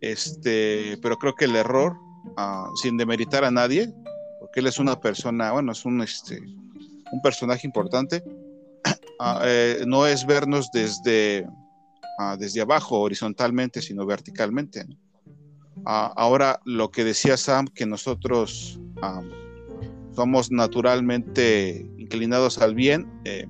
este, 0.00 0.96
pero 1.02 1.16
creo 1.16 1.34
que 1.34 1.46
el 1.46 1.56
error, 1.56 1.96
ah, 2.36 2.70
sin 2.80 2.96
demeritar 2.96 3.44
a 3.44 3.50
nadie, 3.50 3.92
porque 4.38 4.60
él 4.60 4.68
es 4.68 4.78
una 4.78 5.00
persona, 5.00 5.50
bueno, 5.50 5.72
es 5.72 5.84
un, 5.84 6.00
este, 6.00 6.40
un 7.12 7.20
personaje 7.20 7.66
importante, 7.66 8.22
ah, 9.18 9.42
eh, 9.44 9.82
no 9.84 10.06
es 10.06 10.24
vernos 10.24 10.70
desde, 10.70 11.44
desde 12.38 12.60
abajo, 12.60 13.00
horizontalmente, 13.00 13.82
sino 13.82 14.06
verticalmente. 14.06 14.84
¿no? 14.84 14.96
Ahora 15.84 16.60
lo 16.64 16.90
que 16.90 17.04
decía 17.04 17.36
Sam, 17.36 17.66
que 17.66 17.86
nosotros 17.86 18.78
somos 20.14 20.50
naturalmente 20.50 21.90
inclinados 21.98 22.58
al 22.58 22.74
bien, 22.74 23.06
eh, 23.24 23.46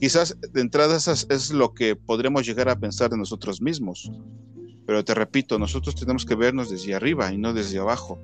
quizás 0.00 0.36
de 0.52 0.60
entrada 0.60 0.96
es 0.96 1.50
lo 1.52 1.74
que 1.74 1.96
podremos 1.96 2.46
llegar 2.46 2.68
a 2.68 2.78
pensar 2.78 3.10
de 3.10 3.18
nosotros 3.18 3.60
mismos. 3.60 4.10
Pero 4.86 5.04
te 5.04 5.14
repito, 5.14 5.58
nosotros 5.58 5.94
tenemos 5.94 6.26
que 6.26 6.34
vernos 6.34 6.70
desde 6.70 6.94
arriba 6.94 7.32
y 7.32 7.38
no 7.38 7.52
desde 7.52 7.78
abajo. 7.78 8.18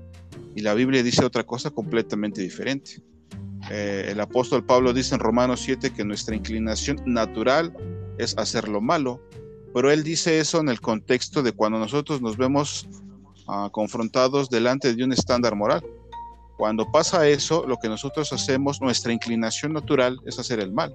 Y 0.55 0.61
la 0.61 0.75
Biblia 0.75 1.03
dice 1.03 1.25
otra 1.25 1.45
cosa 1.45 1.71
completamente 1.71 2.43
diferente. 2.43 3.03
Eh, 3.71 4.09
el 4.11 4.21
apóstol 4.21 4.65
Pablo 4.65 4.93
dice 4.93 5.15
en 5.15 5.21
Romanos 5.21 5.61
7 5.61 5.91
que 5.91 6.05
nuestra 6.05 6.35
inclinación 6.35 7.01
natural 7.07 7.75
es 8.19 8.37
hacer 8.37 8.69
lo 8.69 8.81
malo, 8.81 9.23
pero 9.73 9.91
él 9.91 10.03
dice 10.03 10.39
eso 10.39 10.61
en 10.61 10.69
el 10.69 10.81
contexto 10.81 11.43
de 11.43 11.53
cuando 11.53 11.79
nosotros 11.79 12.21
nos 12.21 12.37
vemos 12.37 12.89
ah, 13.49 13.69
confrontados 13.73 14.51
delante 14.51 14.95
de 14.95 15.05
un 15.05 15.13
estándar 15.13 15.55
moral. 15.55 15.85
Cuando 16.57 16.91
pasa 16.91 17.27
eso, 17.29 17.65
lo 17.67 17.79
que 17.79 17.89
nosotros 17.89 18.33
hacemos, 18.33 18.81
nuestra 18.81 19.13
inclinación 19.13 19.73
natural 19.73 20.19
es 20.27 20.39
hacer 20.39 20.61
el 20.61 20.73
mal. 20.73 20.95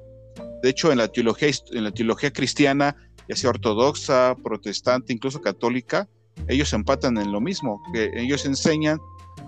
De 0.61 0.69
hecho, 0.69 0.91
en 0.91 0.99
la 0.99 1.07
teología, 1.07 1.49
en 1.71 1.83
la 1.83 1.91
teología 1.91 2.31
cristiana, 2.31 2.95
ya 3.27 3.35
sea 3.35 3.49
ortodoxa, 3.49 4.35
protestante, 4.43 5.13
incluso 5.13 5.41
católica, 5.41 6.07
ellos 6.47 6.71
empatan 6.73 7.17
en 7.17 7.31
lo 7.31 7.41
mismo, 7.41 7.81
ellos 7.93 8.45
enseñan 8.45 8.99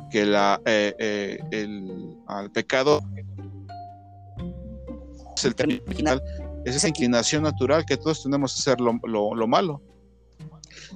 que 0.09 0.23
eh, 0.23 0.95
eh, 0.97 1.39
el, 1.51 2.15
al 2.27 2.51
pecado 2.51 3.01
es 5.35 5.45
el 5.45 5.53
término 5.53 5.81
original 5.85 6.21
es 6.67 6.75
esa 6.75 6.89
inclinación 6.89 7.43
natural 7.43 7.85
que 7.85 7.95
todos 7.95 8.23
tenemos 8.23 8.51
a 8.53 8.59
hacer 8.59 8.81
lo, 8.81 9.47
malo. 9.47 9.81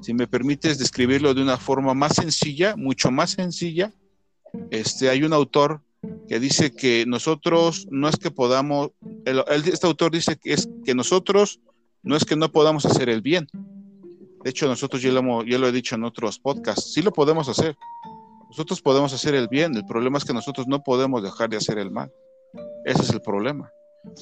Si 0.02 0.14
me 0.14 0.28
permites 0.28 0.78
describirlo 0.78 1.34
de 1.34 1.42
una 1.42 1.56
forma 1.56 1.94
más 1.94 2.16
sencilla, 2.16 2.76
mucho 2.76 3.10
más 3.10 3.32
sencilla, 3.32 3.94
este, 4.70 5.10
hay 5.10 5.24
un 5.24 5.32
autor 5.32 5.82
que 6.28 6.42
dice 6.42 6.72
que 6.72 7.06
nosotros 7.08 7.88
no 7.90 8.10
es 8.10 8.18
que 8.18 8.32
podamos, 8.32 8.92
este 9.24 9.88
autor 9.88 10.12
dice 10.12 10.36
que 10.36 10.52
es 10.52 10.68
que 10.84 10.94
nosotros 10.94 11.62
no 12.04 12.18
es 12.18 12.26
que 12.26 12.36
no 12.36 12.52
podamos 12.52 12.86
hacer 12.86 13.08
el 13.08 13.22
bien. 13.22 13.48
De 14.44 14.50
hecho, 14.50 14.68
nosotros 14.68 15.02
ya 15.02 15.12
lo, 15.14 15.46
ya 15.46 15.58
lo 15.58 15.70
he 15.70 15.72
dicho 15.72 15.96
en 15.96 16.04
otros 16.04 16.38
podcasts, 16.38 16.92
sí 16.94 17.02
lo 17.02 17.14
podemos 17.14 17.48
hacer. 17.48 17.78
Nosotros 18.50 18.82
podemos 18.82 19.14
hacer 19.14 19.36
el 19.36 19.48
bien, 19.48 19.74
el 19.78 19.86
problema 19.86 20.18
es 20.18 20.26
que 20.26 20.34
nosotros 20.34 20.68
no 20.68 20.84
podemos 20.84 21.24
dejar 21.24 21.50
de 21.50 21.56
hacer 21.56 21.78
el 21.78 21.92
mal. 21.92 22.12
Ese 22.84 23.04
es 23.04 23.10
el 23.12 23.22
problema 23.22 23.72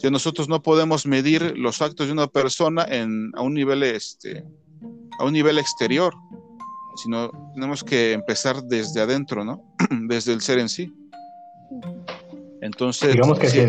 que 0.02 0.12
nosotros 0.12 0.50
no 0.50 0.62
podemos 0.62 1.06
medir 1.06 1.58
los 1.58 1.82
actos 1.82 2.08
de 2.08 2.14
una 2.14 2.28
persona 2.28 2.86
en, 2.90 3.32
a 3.36 3.42
un 3.42 3.54
nivel 3.54 3.84
este 3.84 4.44
a 5.20 5.26
un 5.26 5.34
nivel 5.34 5.58
exterior 5.58 6.14
sino 6.96 7.32
tenemos 7.54 7.84
que 7.84 8.14
empezar 8.14 8.62
desde 8.64 9.02
adentro 9.02 9.44
no 9.44 9.64
desde 10.08 10.34
el 10.34 10.42
ser 10.42 10.60
en 10.60 10.70
sí. 10.70 10.94
Entonces 12.62 13.14
digamos 13.14 13.40
que 13.40 13.48
si, 13.48 13.60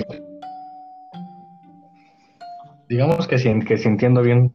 digamos 2.89 3.27
que 3.29 3.39
si, 3.39 3.61
que 3.61 3.75
entiendo 3.75 4.23
bien 4.23 4.53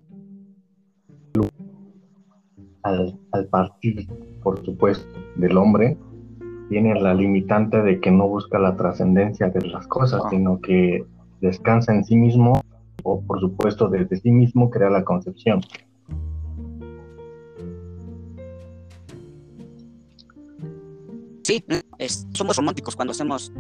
al, 2.84 3.18
al 3.32 3.48
partir 3.48 4.08
por 4.44 4.64
supuesto 4.66 5.08
del 5.38 5.58
hombre 5.58 5.98
tiene 6.70 7.00
la 7.00 7.14
limitante 7.14 7.82
de 7.82 8.00
que 8.00 8.12
no 8.12 8.28
busca 8.28 8.60
la 8.60 8.76
trascendencia 8.76 9.50
de 9.50 9.68
las 9.68 9.88
cosas, 9.88 10.22
ah. 10.26 10.30
sino 10.30 10.60
que 10.60 11.06
descansa 11.42 11.94
en 11.94 12.04
sí 12.06 12.16
mismo 12.16 12.62
o 13.04 13.22
por 13.22 13.40
supuesto 13.40 13.88
desde 13.88 14.18
sí 14.18 14.32
mismo 14.32 14.70
crea 14.70 14.90
la 14.90 15.04
concepción. 15.04 15.62
Sí, 21.44 21.64
somos 22.34 22.58
románticos 22.58 22.96
cuando 22.96 23.12
hacemos... 23.12 23.52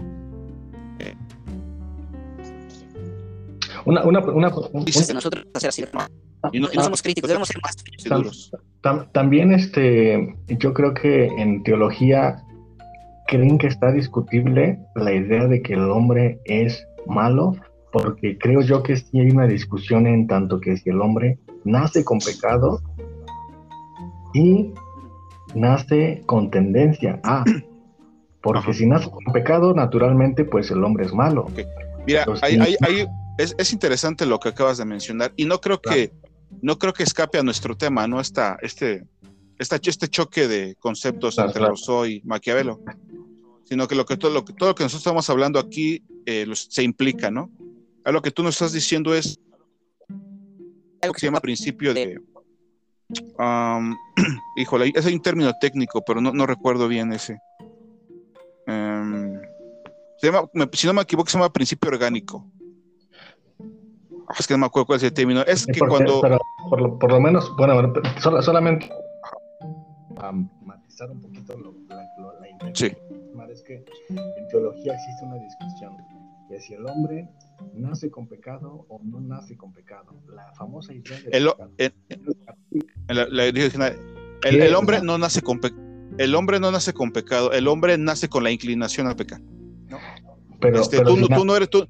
Una, 3.85 4.03
una, 4.03 4.19
una, 4.19 4.49
nosotros 4.49 5.45
hacer 5.53 5.69
así, 5.69 5.83
y 6.51 6.59
no, 6.59 6.67
somos 6.81 7.03
críticos, 7.03 7.27
debemos 7.27 7.47
ser 7.47 7.61
más 7.61 7.75
también 9.11 9.51
este, 9.51 10.35
yo 10.47 10.73
creo 10.73 10.93
que 10.93 11.25
en 11.25 11.63
teología 11.63 12.43
creen 13.27 13.57
que 13.57 13.67
está 13.67 13.91
discutible 13.91 14.79
la 14.95 15.13
idea 15.13 15.47
de 15.47 15.61
que 15.61 15.73
el 15.73 15.89
hombre 15.89 16.39
es 16.45 16.85
malo 17.07 17.55
porque 17.91 18.37
creo 18.37 18.61
yo 18.61 18.83
que 18.83 18.97
sí 18.97 19.19
hay 19.19 19.29
una 19.29 19.47
discusión 19.47 20.05
en 20.05 20.27
tanto 20.27 20.59
que 20.59 20.75
si 20.75 20.89
el 20.89 20.99
hombre 20.99 21.39
nace 21.63 22.03
con 22.03 22.19
pecado 22.19 22.81
y 24.33 24.73
nace 25.53 26.21
con 26.25 26.51
tendencia 26.51 27.21
a, 27.23 27.45
porque 28.41 28.73
si 28.73 28.85
nace 28.85 29.09
con 29.09 29.23
pecado, 29.31 29.73
naturalmente, 29.73 30.43
pues 30.43 30.69
el 30.71 30.83
hombre 30.83 31.05
es 31.05 31.13
malo. 31.13 31.47
Mira, 32.05 32.25
es, 33.37 33.73
interesante 33.73 34.25
lo 34.25 34.39
que 34.39 34.49
acabas 34.49 34.77
de 34.77 34.85
mencionar 34.85 35.31
y 35.37 35.45
no 35.45 35.59
creo 35.59 35.81
que 35.81 36.11
no 36.61 36.77
creo 36.77 36.93
que 36.93 37.03
escape 37.03 37.39
a 37.39 37.43
nuestro 37.43 37.75
tema, 37.75 38.07
¿no? 38.07 38.19
Esta, 38.19 38.57
este, 38.61 39.05
esta, 39.57 39.77
este 39.81 40.07
choque 40.07 40.47
de 40.47 40.75
conceptos 40.79 41.35
Claro, 41.35 41.49
entre 41.49 41.59
claro. 41.59 41.73
Rousseau 41.73 42.05
y 42.05 42.21
Maquiavelo, 42.23 42.81
sino 43.65 43.87
que 43.87 43.95
lo 43.95 44.05
que 44.05 44.15
todo 44.17 44.31
lo 44.31 44.45
que, 44.45 44.53
todo 44.53 44.69
lo 44.69 44.75
que 44.75 44.83
nosotros 44.83 45.01
estamos 45.01 45.29
hablando 45.29 45.59
aquí 45.59 46.03
eh, 46.25 46.45
los- 46.45 46.67
se 46.69 46.83
implica, 46.83 47.29
¿no? 47.29 47.49
A 48.03 48.11
lo 48.11 48.21
que 48.21 48.31
tú 48.31 48.41
nos 48.43 48.55
estás 48.55 48.71
diciendo 48.73 49.13
es 49.13 49.39
Algo 51.01 51.13
que 51.13 51.19
se 51.19 51.25
llama 51.27 51.39
principio 51.41 51.93
de... 51.93 52.19
am, 53.37 53.95
híjole, 54.57 54.91
ese 54.95 55.09
hay 55.09 55.15
un 55.15 55.21
término 55.21 55.51
técnico, 55.59 56.03
pero 56.05 56.21
no, 56.21 56.31
no 56.31 56.45
recuerdo 56.47 56.87
bien 56.87 57.11
ese. 57.13 57.39
Em, 58.67 59.39
se 60.17 60.27
llama, 60.31 60.47
me- 60.53 60.69
si 60.73 60.87
no 60.87 60.93
me 60.93 61.01
equivoco, 61.01 61.29
se 61.29 61.37
llama 61.37 61.51
principio 61.51 61.89
orgánico. 61.89 62.45
Es 64.39 64.47
que 64.47 64.53
no 64.55 64.59
me 64.59 64.65
acuerdo 64.65 64.87
cuál 64.87 64.97
es 64.97 65.03
el 65.03 65.13
término. 65.13 65.41
Es 65.43 65.65
que 65.67 65.79
cuando... 65.79 66.21
pero 66.21 66.39
por, 66.69 66.81
lo, 66.81 66.97
por 66.97 67.11
lo 67.11 67.19
menos, 67.19 67.55
bueno, 67.57 67.93
solamente 68.41 68.89
matizar 70.65 71.11
un 71.11 71.21
poquito 71.21 71.55
lo, 71.57 71.73
la, 71.87 72.07
lo- 72.17 72.39
la. 72.39 72.47
Sí. 72.73 72.91
Es 73.55 73.63
que 73.63 73.85
en 74.09 74.47
teología 74.49 74.93
existe 74.95 75.23
una 75.23 75.37
discusión 75.37 75.95
de 76.49 76.59
si 76.59 76.73
el 76.73 76.85
hombre 76.85 77.29
nace 77.73 78.11
con 78.11 78.27
pecado 78.27 78.85
o 78.89 78.99
no 79.01 79.21
nace 79.21 79.55
con 79.55 79.71
pecado. 79.71 80.13
La 80.27 80.51
famosa 80.55 80.93
idea 80.93 81.17
del 81.21 81.33
El, 81.33 81.45
pecado. 81.47 81.71
hombre 84.77 85.01
no 85.01 85.17
nace 85.17 85.41
con 85.41 85.59
pe- 85.61 85.71
el 86.17 86.35
hombre 86.35 86.59
no 86.59 86.69
nace 86.69 86.91
con 86.93 87.13
pecado, 87.13 87.53
el 87.53 87.67
hombre 87.69 87.97
nace 87.97 88.27
con 88.27 88.43
la 88.43 88.51
inclinación 88.51 89.07
a 89.07 89.15
pecar. 89.15 89.39
pero, 90.59 90.81
Este, 90.81 90.97
pero 90.97 91.09
tú, 91.11 91.15
si 91.15 91.21
no- 91.21 91.27
na- 91.29 91.35
tú 91.37 91.45
no 91.45 91.55
eres 91.55 91.69
tú, 91.69 91.87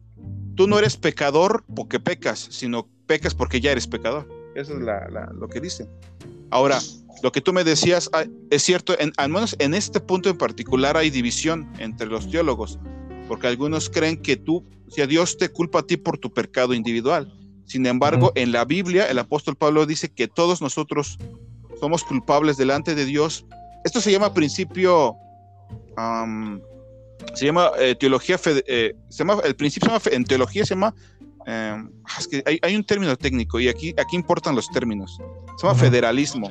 tú 0.55 0.67
no 0.67 0.77
eres 0.77 0.97
pecador 0.97 1.63
porque 1.75 1.99
pecas, 1.99 2.39
sino 2.51 2.87
pecas 3.07 3.33
porque 3.33 3.59
ya 3.59 3.71
eres 3.71 3.87
pecador. 3.87 4.27
Eso 4.55 4.73
es 4.73 4.81
la- 4.81 5.07
la- 5.09 5.31
lo 5.39 5.47
que 5.47 5.59
dicen. 5.59 5.87
Ahora, 6.49 6.79
lo 7.21 7.31
que 7.31 7.41
tú 7.41 7.53
me 7.53 7.63
decías 7.63 8.09
ah, 8.13 8.25
es 8.49 8.63
cierto, 8.63 8.97
en, 8.99 9.11
al 9.17 9.29
menos 9.29 9.55
en 9.59 9.73
este 9.73 9.99
punto 9.99 10.29
en 10.29 10.37
particular 10.37 10.97
hay 10.97 11.09
división 11.09 11.71
entre 11.79 12.07
los 12.07 12.29
teólogos, 12.29 12.79
porque 13.27 13.47
algunos 13.47 13.89
creen 13.89 14.21
que 14.21 14.35
tú, 14.37 14.63
si 14.89 15.01
a 15.01 15.07
Dios 15.07 15.37
te 15.37 15.49
culpa 15.49 15.79
a 15.79 15.83
ti 15.83 15.97
por 15.97 16.17
tu 16.17 16.31
pecado 16.33 16.73
individual. 16.73 17.31
Sin 17.65 17.85
embargo, 17.87 18.31
en 18.35 18.51
la 18.51 18.63
Biblia, 18.63 19.09
el 19.09 19.17
apóstol 19.17 19.55
Pablo 19.55 19.85
dice 19.87 20.09
que 20.09 20.27
todos 20.27 20.61
nosotros 20.61 21.17
somos 21.79 22.03
culpables 22.03 22.57
delante 22.57 22.93
de 22.93 23.05
Dios. 23.05 23.45
Esto 23.83 24.01
se 24.01 24.11
llama 24.11 24.33
principio, 24.35 25.15
am, 25.97 26.61
se 27.33 27.45
llama 27.47 27.71
eh, 27.79 27.95
teología, 27.95 28.39
eh, 28.67 28.93
se 29.09 29.17
llama, 29.17 29.41
el 29.43 29.55
principio 29.55 29.89
se 29.89 29.93
llama, 29.95 30.15
en 30.15 30.25
teología 30.25 30.63
se 30.65 30.75
llama, 30.75 30.93
eh, 31.47 31.83
es 32.19 32.27
que 32.27 32.43
hay, 32.45 32.59
hay 32.61 32.75
un 32.75 32.83
término 32.83 33.15
técnico 33.15 33.59
y 33.59 33.67
aquí, 33.67 33.93
aquí 33.97 34.15
importan 34.15 34.55
los 34.55 34.69
términos. 34.69 35.17
Se 35.57 35.67
llama 35.67 35.79
federalismo. 35.79 36.49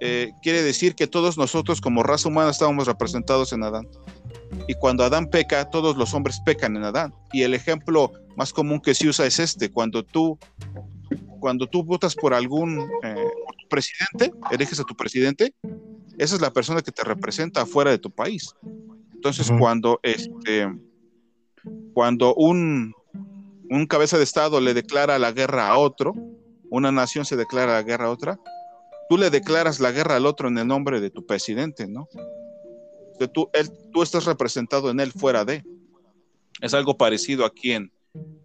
Eh, 0.00 0.30
quiere 0.42 0.62
decir 0.62 0.94
que 0.94 1.06
todos 1.06 1.36
nosotros 1.36 1.80
como 1.80 2.02
raza 2.02 2.28
humana 2.28 2.50
estábamos 2.50 2.86
representados 2.86 3.52
en 3.52 3.64
Adán. 3.64 3.88
Y 4.66 4.74
cuando 4.74 5.04
Adán 5.04 5.28
peca, 5.28 5.68
todos 5.70 5.96
los 5.96 6.14
hombres 6.14 6.40
pecan 6.44 6.76
en 6.76 6.84
Adán. 6.84 7.14
Y 7.32 7.42
el 7.42 7.54
ejemplo 7.54 8.12
más 8.36 8.52
común 8.52 8.80
que 8.80 8.94
se 8.94 9.08
usa 9.08 9.26
es 9.26 9.38
este, 9.38 9.70
cuando 9.70 10.04
tú, 10.04 10.38
cuando 11.40 11.66
tú 11.66 11.82
votas 11.82 12.14
por 12.14 12.32
algún 12.32 12.88
eh, 13.02 13.30
presidente, 13.68 14.32
eliges 14.50 14.78
a 14.80 14.84
tu 14.84 14.94
presidente, 14.94 15.52
esa 16.16 16.34
es 16.34 16.40
la 16.40 16.52
persona 16.52 16.82
que 16.82 16.92
te 16.92 17.02
representa 17.02 17.62
afuera 17.62 17.90
de 17.90 17.98
tu 17.98 18.10
país. 18.10 18.54
Entonces, 19.14 19.50
cuando 19.58 19.98
este, 20.02 20.68
cuando 21.92 22.34
un, 22.34 22.94
un 23.70 23.86
cabeza 23.86 24.18
de 24.18 24.24
estado 24.24 24.60
le 24.60 24.74
declara 24.74 25.18
la 25.18 25.32
guerra 25.32 25.68
a 25.68 25.78
otro, 25.78 26.14
una 26.70 26.92
nación 26.92 27.24
se 27.24 27.36
declara 27.36 27.74
la 27.74 27.82
guerra 27.82 28.06
a 28.06 28.10
otra, 28.10 28.38
tú 29.08 29.16
le 29.18 29.30
declaras 29.30 29.80
la 29.80 29.92
guerra 29.92 30.16
al 30.16 30.26
otro 30.26 30.48
en 30.48 30.58
el 30.58 30.66
nombre 30.66 31.00
de 31.00 31.10
tu 31.10 31.26
presidente, 31.26 31.86
¿no? 31.86 32.08
Tú, 33.32 33.50
él, 33.52 33.70
tú 33.92 34.02
estás 34.02 34.26
representado 34.26 34.90
en 34.90 35.00
él 35.00 35.12
fuera 35.12 35.44
de. 35.44 35.64
Es 36.60 36.72
algo 36.72 36.96
parecido 36.96 37.44
aquí 37.44 37.72
en, 37.72 37.90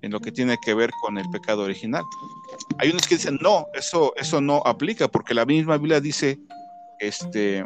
en 0.02 0.12
lo 0.12 0.20
que 0.20 0.32
tiene 0.32 0.58
que 0.64 0.74
ver 0.74 0.90
con 1.02 1.18
el 1.18 1.30
pecado 1.30 1.64
original. 1.64 2.04
Hay 2.80 2.90
unos 2.90 3.08
que 3.08 3.16
dicen, 3.16 3.38
no, 3.42 3.68
eso, 3.74 4.14
eso 4.16 4.42
no 4.42 4.62
aplica, 4.66 5.08
porque 5.08 5.34
la 5.34 5.46
misma 5.46 5.78
Biblia 5.78 6.02
dice 6.02 6.40
este, 7.00 7.66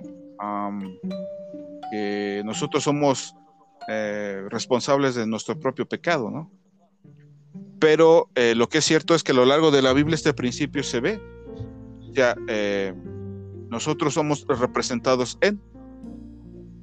que 1.92 2.42
nosotros 2.46 2.84
somos 2.84 3.36
eh, 3.88 4.44
responsables 4.50 5.16
de 5.16 5.26
nuestro 5.26 5.60
propio 5.60 5.88
pecado, 5.88 6.30
¿no? 6.30 6.52
Pero 7.80 8.30
eh, 8.36 8.56
lo 8.56 8.70
que 8.70 8.80
es 8.80 8.86
cierto 8.86 9.14
es 9.16 9.24
que 9.24 9.32
a 9.32 9.36
lo 9.36 9.46
largo 9.46 9.72
de 9.72 9.82
la 9.82 9.94
Biblia 9.94 10.16
este 10.16 10.34
principio 10.34 10.84
se 10.84 11.00
ve. 11.00 11.22
O 12.10 12.14
sea, 12.14 12.36
eh, 12.48 12.94
nosotros 13.70 14.14
somos 14.14 14.46
representados 14.48 15.38
en. 15.42 15.62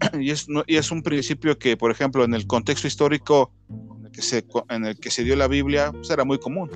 Y 0.21 0.31
es, 0.31 0.49
no- 0.49 0.65
y 0.67 0.77
es 0.77 0.91
un 0.91 1.03
principio 1.03 1.59
que, 1.59 1.77
por 1.77 1.91
ejemplo, 1.91 2.25
en 2.25 2.35
el 2.35 2.47
contexto 2.47 2.87
histórico 2.87 3.51
en 3.71 4.07
el 4.07 4.13
que 4.13 4.23
se, 4.23 4.45
en 4.69 4.85
el 4.87 4.99
que 4.99 5.11
se 5.11 5.25
dio 5.25 5.35
la 5.35 5.49
Biblia, 5.49 5.93
pues 5.93 6.11
era 6.11 6.25
muy 6.25 6.39
común. 6.39 6.71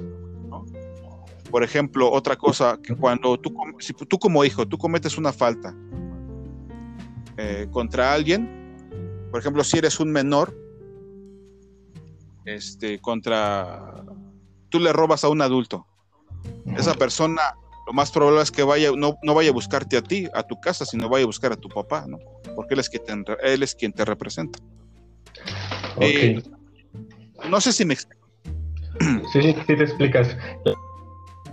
Por 1.51 1.63
ejemplo, 1.63 2.11
otra 2.11 2.37
cosa, 2.37 2.79
que 2.83 2.95
cuando 2.95 3.39
tú, 3.39 3.55
si 3.79 3.93
tú 3.95 4.19
como 4.19 4.45
hijo, 4.45 4.67
tú 4.69 4.77
cometes 4.77 5.17
una 5.17 5.33
falta 5.33 5.75
eh, 7.37 7.67
contra 7.71 8.13
alguien, 8.13 8.49
por 9.31 9.41
ejemplo, 9.41 9.65
si 9.65 9.79
eres 9.79 9.99
un 10.01 10.11
menor, 10.11 10.55
este, 12.55 12.99
contra, 13.01 14.05
tú 14.69 14.81
le 14.81 14.93
robas 14.93 15.25
a 15.25 15.29
un 15.29 15.43
adulto, 15.43 15.87
esa 16.77 16.95
persona 16.95 17.43
lo 17.87 17.93
más 17.95 18.11
probable 18.11 18.43
es 18.43 18.51
que 18.51 18.63
vaya, 18.63 18.91
no, 18.95 19.17
no 19.23 19.35
vaya 19.35 19.49
a 19.49 19.53
buscarte 19.55 19.97
a 19.97 20.03
ti, 20.03 20.29
a 20.35 20.43
tu 20.43 20.61
casa, 20.61 20.85
sino 20.85 21.09
vaya 21.09 21.25
a 21.25 21.27
buscar 21.27 21.53
a 21.53 21.57
tu 21.57 21.69
papá, 21.71 22.05
¿no? 22.07 22.19
Porque 22.55 22.75
él 22.75 22.81
es 22.81 22.91
quien 22.91 23.25
te, 23.25 23.35
él 23.43 23.63
es 23.63 23.75
quien 23.75 23.93
te 23.93 24.05
representa. 24.05 24.59
Eh, 25.99 26.43
No 27.49 27.61
sé 27.61 27.73
si 27.73 27.87
me 27.87 27.95
explico. 27.95 28.29
Sí, 29.33 29.41
sí, 29.43 29.55
sí 29.55 29.77
te 29.77 29.83
explicas. 29.83 30.37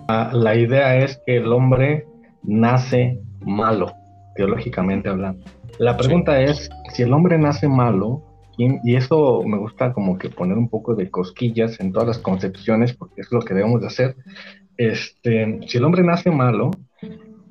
La, 0.10 0.34
la 0.34 0.56
idea 0.56 0.98
es 0.98 1.20
que 1.26 1.38
el 1.38 1.52
hombre 1.54 2.06
nace 2.44 3.20
malo, 3.42 3.94
teológicamente 4.36 5.08
hablando. 5.10 5.46
La 5.80 5.96
pregunta 5.96 6.42
es, 6.42 6.70
si 6.94 7.04
el 7.04 7.14
hombre 7.14 7.38
nace 7.38 7.68
malo, 7.68 8.22
y, 8.58 8.80
y 8.84 8.96
eso 8.96 9.44
me 9.44 9.58
gusta 9.58 9.94
como 9.94 10.18
que 10.18 10.30
poner 10.30 10.58
un 10.58 10.70
poco 10.70 10.96
de 10.96 11.10
cosquillas 11.10 11.80
en 11.80 11.92
todas 11.92 12.08
las 12.08 12.20
concepciones, 12.20 12.94
porque 12.94 13.22
es 13.22 13.32
lo 13.32 13.42
que 13.42 13.54
debemos 13.54 13.82
de 13.82 13.88
hacer. 13.88 14.16
Este, 14.78 15.60
si 15.68 15.78
el 15.78 15.86
hombre 15.86 16.04
nace 16.04 16.32
malo, 16.32 16.72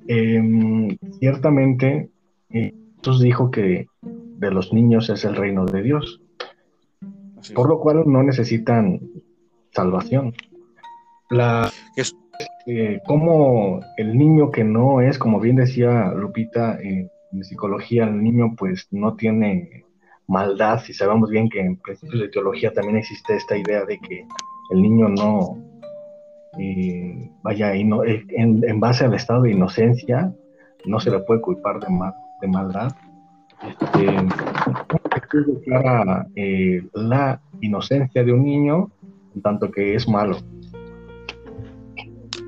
em, 0.06 0.96
ciertamente 1.18 2.10
eh, 2.50 2.74
Jesús 2.98 3.20
dijo 3.20 3.50
que 3.50 3.86
de 4.02 4.50
los 4.50 4.72
niños 4.72 5.08
es 5.10 5.24
el 5.24 5.36
reino 5.36 5.64
de 5.64 5.82
Dios, 5.82 6.20
por 7.54 7.68
lo 7.68 7.80
cual 7.80 8.04
no 8.06 8.22
necesitan 8.22 9.00
salvación. 9.72 10.34
La, 11.30 11.70
eh, 12.66 13.00
como 13.06 13.80
el 13.96 14.16
niño 14.16 14.50
que 14.50 14.64
no 14.64 15.00
es, 15.00 15.18
como 15.18 15.40
bien 15.40 15.56
decía 15.56 16.12
Lupita, 16.14 16.78
eh, 16.80 17.08
en 17.32 17.44
psicología 17.44 18.04
el 18.04 18.22
niño 18.22 18.54
pues 18.56 18.86
no 18.90 19.14
tiene 19.16 19.84
maldad, 20.26 20.82
y 20.88 20.92
sabemos 20.92 21.30
bien 21.30 21.48
que 21.48 21.60
en 21.60 21.76
principios 21.76 22.20
de 22.22 22.28
teología 22.28 22.72
también 22.72 22.96
existe 22.98 23.36
esta 23.36 23.56
idea 23.56 23.84
de 23.84 23.98
que 23.98 24.26
el 24.70 24.82
niño 24.82 25.08
no, 25.08 25.58
eh, 26.58 27.30
vaya, 27.42 27.74
ino- 27.76 28.04
eh, 28.04 28.24
en, 28.30 28.80
base 28.80 29.04
al 29.04 29.14
estado 29.14 29.42
de 29.42 29.52
inocencia, 29.52 30.32
no 30.86 31.00
se 31.00 31.10
le 31.10 31.20
puede 31.20 31.40
culpar 31.40 31.80
de, 31.80 31.88
ma- 31.88 32.14
de 32.40 32.48
maldad. 32.48 32.92
Este, 33.62 34.06
declara 35.46 36.26
eh, 36.36 36.82
la 36.94 37.40
inocencia 37.60 38.22
de 38.22 38.32
un 38.32 38.44
niño, 38.44 38.90
tanto 39.42 39.70
que 39.70 39.94
es 39.94 40.08
malo. 40.08 40.38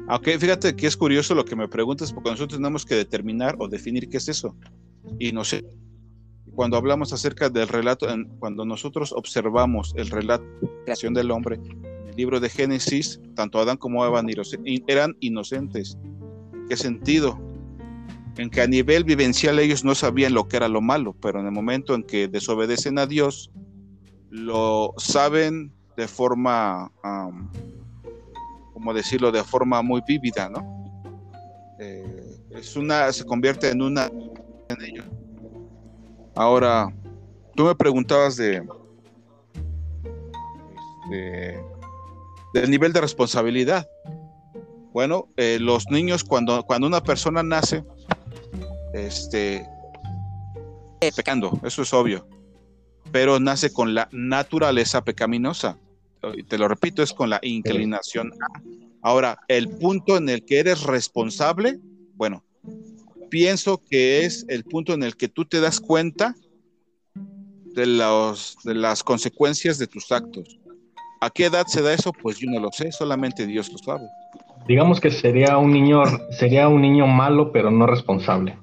Aunque 0.09 0.39
fíjate 0.39 0.77
que 0.77 0.87
es 0.87 0.97
curioso 0.97 1.35
lo 1.35 1.45
que 1.45 1.57
me 1.57 1.67
preguntas, 1.69 2.12
porque 2.12 2.31
nosotros 2.31 2.59
tenemos 2.59 2.85
que 2.85 2.95
determinar 2.95 3.57
o 3.59 3.67
definir 3.67 4.09
qué 4.09 4.19
es 4.19 4.29
eso. 4.29 4.55
Y 5.19 5.33
no 5.33 5.43
cuando 6.57 6.77
hablamos 6.79 7.12
acerca 7.12 7.49
del 7.51 7.69
relato, 7.69 8.09
en- 8.11 8.25
cuando 8.38 8.64
nosotros 8.64 9.12
observamos 9.12 9.92
el 9.97 10.09
relato 10.11 10.45
de 10.62 10.66
la 10.66 10.85
creación 10.85 11.14
del 11.14 11.31
hombre, 11.31 11.57
en 11.57 12.09
el 12.09 12.16
libro 12.16 12.40
de 12.40 12.49
Génesis, 12.49 13.21
tanto 13.35 13.59
Adán 13.61 13.77
como 13.77 14.05
Eva 14.05 14.19
eran 14.21 14.29
inoce- 14.31 14.85
eran 14.88 15.16
inocentes. 15.21 15.97
¿En 16.55 16.66
qué 16.69 16.77
sentido? 16.77 17.38
En 18.38 18.51
que 18.51 18.61
a 18.62 18.66
nivel 18.66 19.05
vivencial 19.05 19.59
ellos 19.59 19.85
no 19.85 19.95
sabían 19.95 20.35
lo 20.35 20.49
que 20.49 20.57
era 20.57 20.69
lo 20.69 20.81
malo, 20.81 21.14
pero 21.21 21.40
en 21.40 21.47
el 21.47 21.53
momento 21.53 21.95
en 21.95 22.03
que 22.03 22.27
desobedecen 22.29 22.99
a 22.99 23.07
Dios, 23.07 23.51
lo 24.31 24.92
saben 24.99 25.73
de 25.97 26.09
forma, 26.09 26.90
am, 27.03 27.51
como 28.75 28.92
decirlo, 28.92 29.31
de 29.33 29.42
forma 29.45 29.81
muy 29.83 30.03
vívida, 30.07 30.49
¿no? 30.51 30.61
Eh, 31.79 32.37
es 32.51 32.77
una, 32.77 33.12
se 33.12 33.25
convierte 33.25 33.71
en 33.71 33.81
una 33.83 34.07
en 34.69 34.83
ello. 34.83 35.05
Ahora, 36.37 36.94
tú 37.55 37.64
me 37.64 37.75
preguntabas 37.75 38.37
de, 38.37 38.62
este, 41.11 41.64
del 42.53 42.70
nivel 42.70 42.92
de 42.92 43.01
responsabilidad. 43.01 43.88
Bueno, 44.92 45.29
eh, 45.37 45.59
los 45.61 45.90
niños 45.90 46.25
cuando, 46.25 46.62
cuando 46.64 46.87
una 46.87 47.03
persona 47.03 47.42
nace, 47.42 47.85
este, 48.94 49.66
pecando, 51.14 51.61
eso 51.64 51.83
es 51.83 51.92
obvio, 51.92 52.27
pero 53.12 53.38
nace 53.38 53.72
con 53.72 53.94
la 53.94 54.09
naturaleza 54.12 55.05
pecaminosa. 55.05 55.79
Y 56.35 56.42
te 56.42 56.59
lo 56.59 56.66
repito, 56.66 57.03
es 57.03 57.12
con 57.12 57.31
la 57.31 57.38
inclinación 57.42 58.33
A. 58.33 58.62
Ahora, 59.03 59.38
el 59.49 59.68
punto 59.68 60.16
en 60.16 60.29
el 60.29 60.44
que 60.44 60.59
eres 60.59 60.83
responsable, 60.83 61.79
bueno, 62.14 62.42
pienso 63.37 63.83
que 63.90 64.25
es 64.25 64.46
el 64.49 64.64
punto 64.64 64.94
en 64.94 65.03
el 65.03 65.14
que 65.14 65.29
tú 65.29 65.44
te 65.44 65.61
das 65.61 65.79
cuenta 65.79 66.35
de, 67.75 67.85
los, 67.85 68.57
de 68.64 68.75
las 68.75 69.05
consecuencias 69.05 69.77
de 69.77 69.87
tus 69.87 70.11
actos. 70.11 70.59
¿A 71.20 71.29
qué 71.29 71.44
edad 71.44 71.66
se 71.66 71.83
da 71.83 71.92
eso? 71.92 72.12
Pues 72.14 72.38
yo 72.38 72.51
no 72.51 72.59
lo 72.59 72.72
sé, 72.72 72.90
solamente 72.92 73.46
Dios 73.46 73.70
lo 73.70 73.77
sabe. 73.77 74.07
Digamos 74.66 75.03
que 75.03 75.11
sería 75.11 75.59
un 75.59 75.70
niño, 75.70 76.03
sería 76.31 76.66
un 76.68 76.81
niño 76.81 77.07
malo, 77.07 77.53
pero 77.53 77.70
no 77.70 77.87
responsable. 77.87 78.59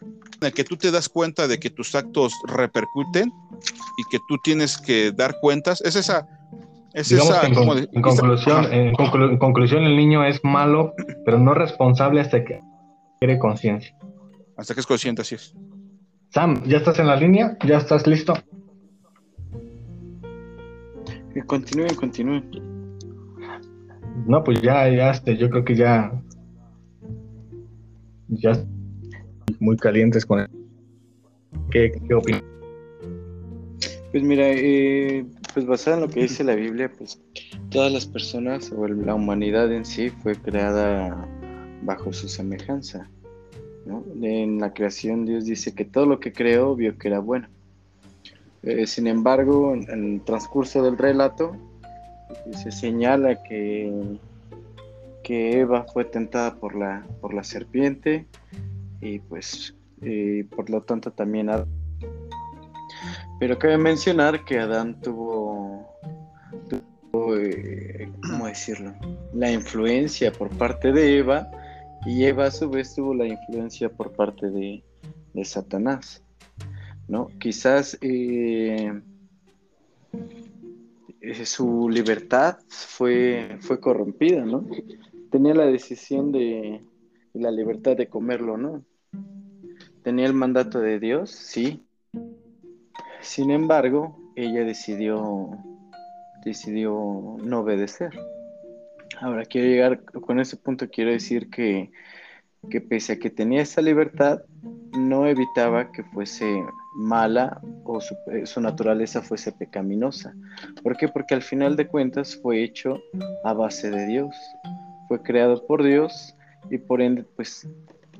En 0.00 0.46
el 0.46 0.54
que 0.54 0.64
tú 0.64 0.78
te 0.78 0.90
das 0.90 1.10
cuenta 1.10 1.46
de 1.46 1.60
que 1.60 1.68
tus 1.68 1.94
actos 1.94 2.32
repercuten 2.46 3.30
y 3.98 4.02
que 4.10 4.18
tú 4.26 4.38
tienes 4.42 4.78
que 4.78 5.12
dar 5.12 5.38
cuentas, 5.42 5.82
es 5.82 5.94
esa 5.94 6.26
en, 6.94 8.02
conclusión, 8.02 8.72
en, 8.72 9.38
conclusión, 9.38 9.84
el 9.84 9.96
niño 9.96 10.24
es 10.24 10.44
malo, 10.44 10.94
pero 11.24 11.38
no 11.38 11.54
responsable 11.54 12.20
hasta 12.20 12.44
que 12.44 12.60
quiere 13.18 13.38
conciencia. 13.38 13.96
Hasta 14.56 14.74
que 14.74 14.80
es 14.80 14.86
consciente, 14.86 15.22
así 15.22 15.36
es. 15.36 15.54
Sam, 16.30 16.62
¿ya 16.64 16.78
estás 16.78 16.98
en 16.98 17.06
la 17.06 17.16
línea? 17.16 17.56
¿Ya 17.64 17.78
estás 17.78 18.06
listo? 18.06 18.34
Continúen, 21.46 21.94
continúen. 21.94 22.50
No, 24.26 24.44
pues 24.44 24.60
ya, 24.60 24.88
ya, 24.88 25.10
este, 25.10 25.36
yo 25.36 25.48
creo 25.48 25.64
que 25.64 25.74
ya, 25.74 26.12
ya 28.28 28.52
muy 29.58 29.76
calientes 29.76 30.26
con 30.26 30.40
él. 30.40 30.48
¿Qué, 31.70 31.92
qué 32.06 32.14
opinas? 32.14 32.42
Pues 34.10 34.22
mira, 34.22 34.44
eh, 34.46 35.24
pues 35.52 35.66
basado 35.66 35.96
en 35.96 36.02
lo 36.02 36.08
que 36.08 36.22
dice 36.22 36.44
la 36.44 36.54
Biblia, 36.54 36.90
pues 36.96 37.20
todas 37.70 37.92
las 37.92 38.06
personas 38.06 38.72
o 38.72 38.86
la 38.86 39.14
humanidad 39.14 39.72
en 39.72 39.84
sí 39.84 40.10
fue 40.10 40.34
creada 40.34 41.28
bajo 41.82 42.12
su 42.12 42.28
semejanza. 42.28 43.08
En 44.20 44.60
la 44.60 44.72
creación 44.72 45.26
Dios 45.26 45.44
dice 45.44 45.74
que 45.74 45.84
todo 45.84 46.06
lo 46.06 46.20
que 46.20 46.32
creó 46.32 46.74
vio 46.76 46.96
que 46.96 47.08
era 47.08 47.18
bueno. 47.18 47.48
Eh, 48.62 48.86
sin 48.86 49.06
embargo, 49.06 49.74
en, 49.74 50.14
el 50.14 50.20
transcurso 50.22 50.82
del 50.82 50.96
relato 50.96 51.56
se 52.52 52.70
señala 52.70 53.42
que, 53.42 53.92
que 55.24 55.60
Eva 55.60 55.84
fue 55.92 56.04
tentada 56.04 56.54
por 56.54 56.76
la, 56.76 57.04
por 57.20 57.34
la 57.34 57.44
serpiente 57.44 58.26
y 59.00 59.18
pues 59.18 59.74
por 60.56 60.68
lo 60.68 60.82
tanto 60.82 61.12
también 61.12 61.48
pero 63.42 63.58
cabe 63.58 63.76
mencionar 63.76 64.44
que 64.44 64.60
Adán 64.60 65.00
tuvo, 65.00 65.41
eh, 67.36 68.10
¿cómo 68.30 68.46
decirlo? 68.46 68.94
La 69.32 69.50
influencia 69.50 70.32
por 70.32 70.50
parte 70.50 70.92
de 70.92 71.18
Eva 71.18 71.50
y 72.06 72.24
Eva 72.24 72.46
a 72.46 72.50
su 72.50 72.68
vez 72.68 72.94
tuvo 72.94 73.14
la 73.14 73.26
influencia 73.26 73.88
por 73.88 74.12
parte 74.12 74.50
de, 74.50 74.82
Satanás, 75.44 76.22
¿no? 77.08 77.28
Quizás 77.40 77.96
eh, 78.02 79.00
eh, 81.20 81.44
su 81.46 81.88
libertad 81.88 82.58
fue, 82.68 83.56
fue 83.60 83.80
corrompida, 83.80 84.44
¿no? 84.44 84.66
Tenía 85.30 85.54
la 85.54 85.64
decisión 85.66 86.32
de 86.32 86.82
la 87.32 87.50
libertad 87.50 87.96
de 87.96 88.08
comerlo, 88.08 88.58
¿no? 88.58 88.84
Tenía 90.02 90.26
el 90.26 90.34
mandato 90.34 90.80
de 90.80 91.00
Dios, 91.00 91.30
sí, 91.30 91.82
sin 93.22 93.52
embargo, 93.52 94.18
ella 94.34 94.64
decidió, 94.64 95.50
decidió 96.44 97.36
no 97.42 97.60
obedecer. 97.60 98.10
Ahora 99.20 99.44
quiero 99.44 99.68
llegar, 99.68 100.02
con 100.04 100.40
ese 100.40 100.56
punto 100.56 100.88
quiero 100.88 101.10
decir 101.10 101.48
que, 101.50 101.90
que 102.70 102.80
pese 102.80 103.14
a 103.14 103.18
que 103.18 103.30
tenía 103.30 103.62
esa 103.62 103.82
libertad, 103.82 104.42
no 104.92 105.26
evitaba 105.26 105.90
que 105.92 106.02
fuese 106.04 106.64
mala 106.96 107.60
o 107.84 108.00
su, 108.00 108.14
eh, 108.32 108.46
su, 108.46 108.60
naturaleza 108.60 109.22
fuese 109.22 109.52
pecaminosa. 109.52 110.34
¿Por 110.82 110.96
qué? 110.96 111.08
Porque 111.08 111.34
al 111.34 111.42
final 111.42 111.76
de 111.76 111.86
cuentas 111.86 112.36
fue 112.36 112.62
hecho 112.62 113.00
a 113.44 113.52
base 113.52 113.90
de 113.90 114.06
Dios. 114.06 114.34
Fue 115.08 115.22
creado 115.22 115.66
por 115.66 115.82
Dios 115.82 116.34
y 116.70 116.78
por 116.78 117.00
ende 117.00 117.24
pues 117.36 117.68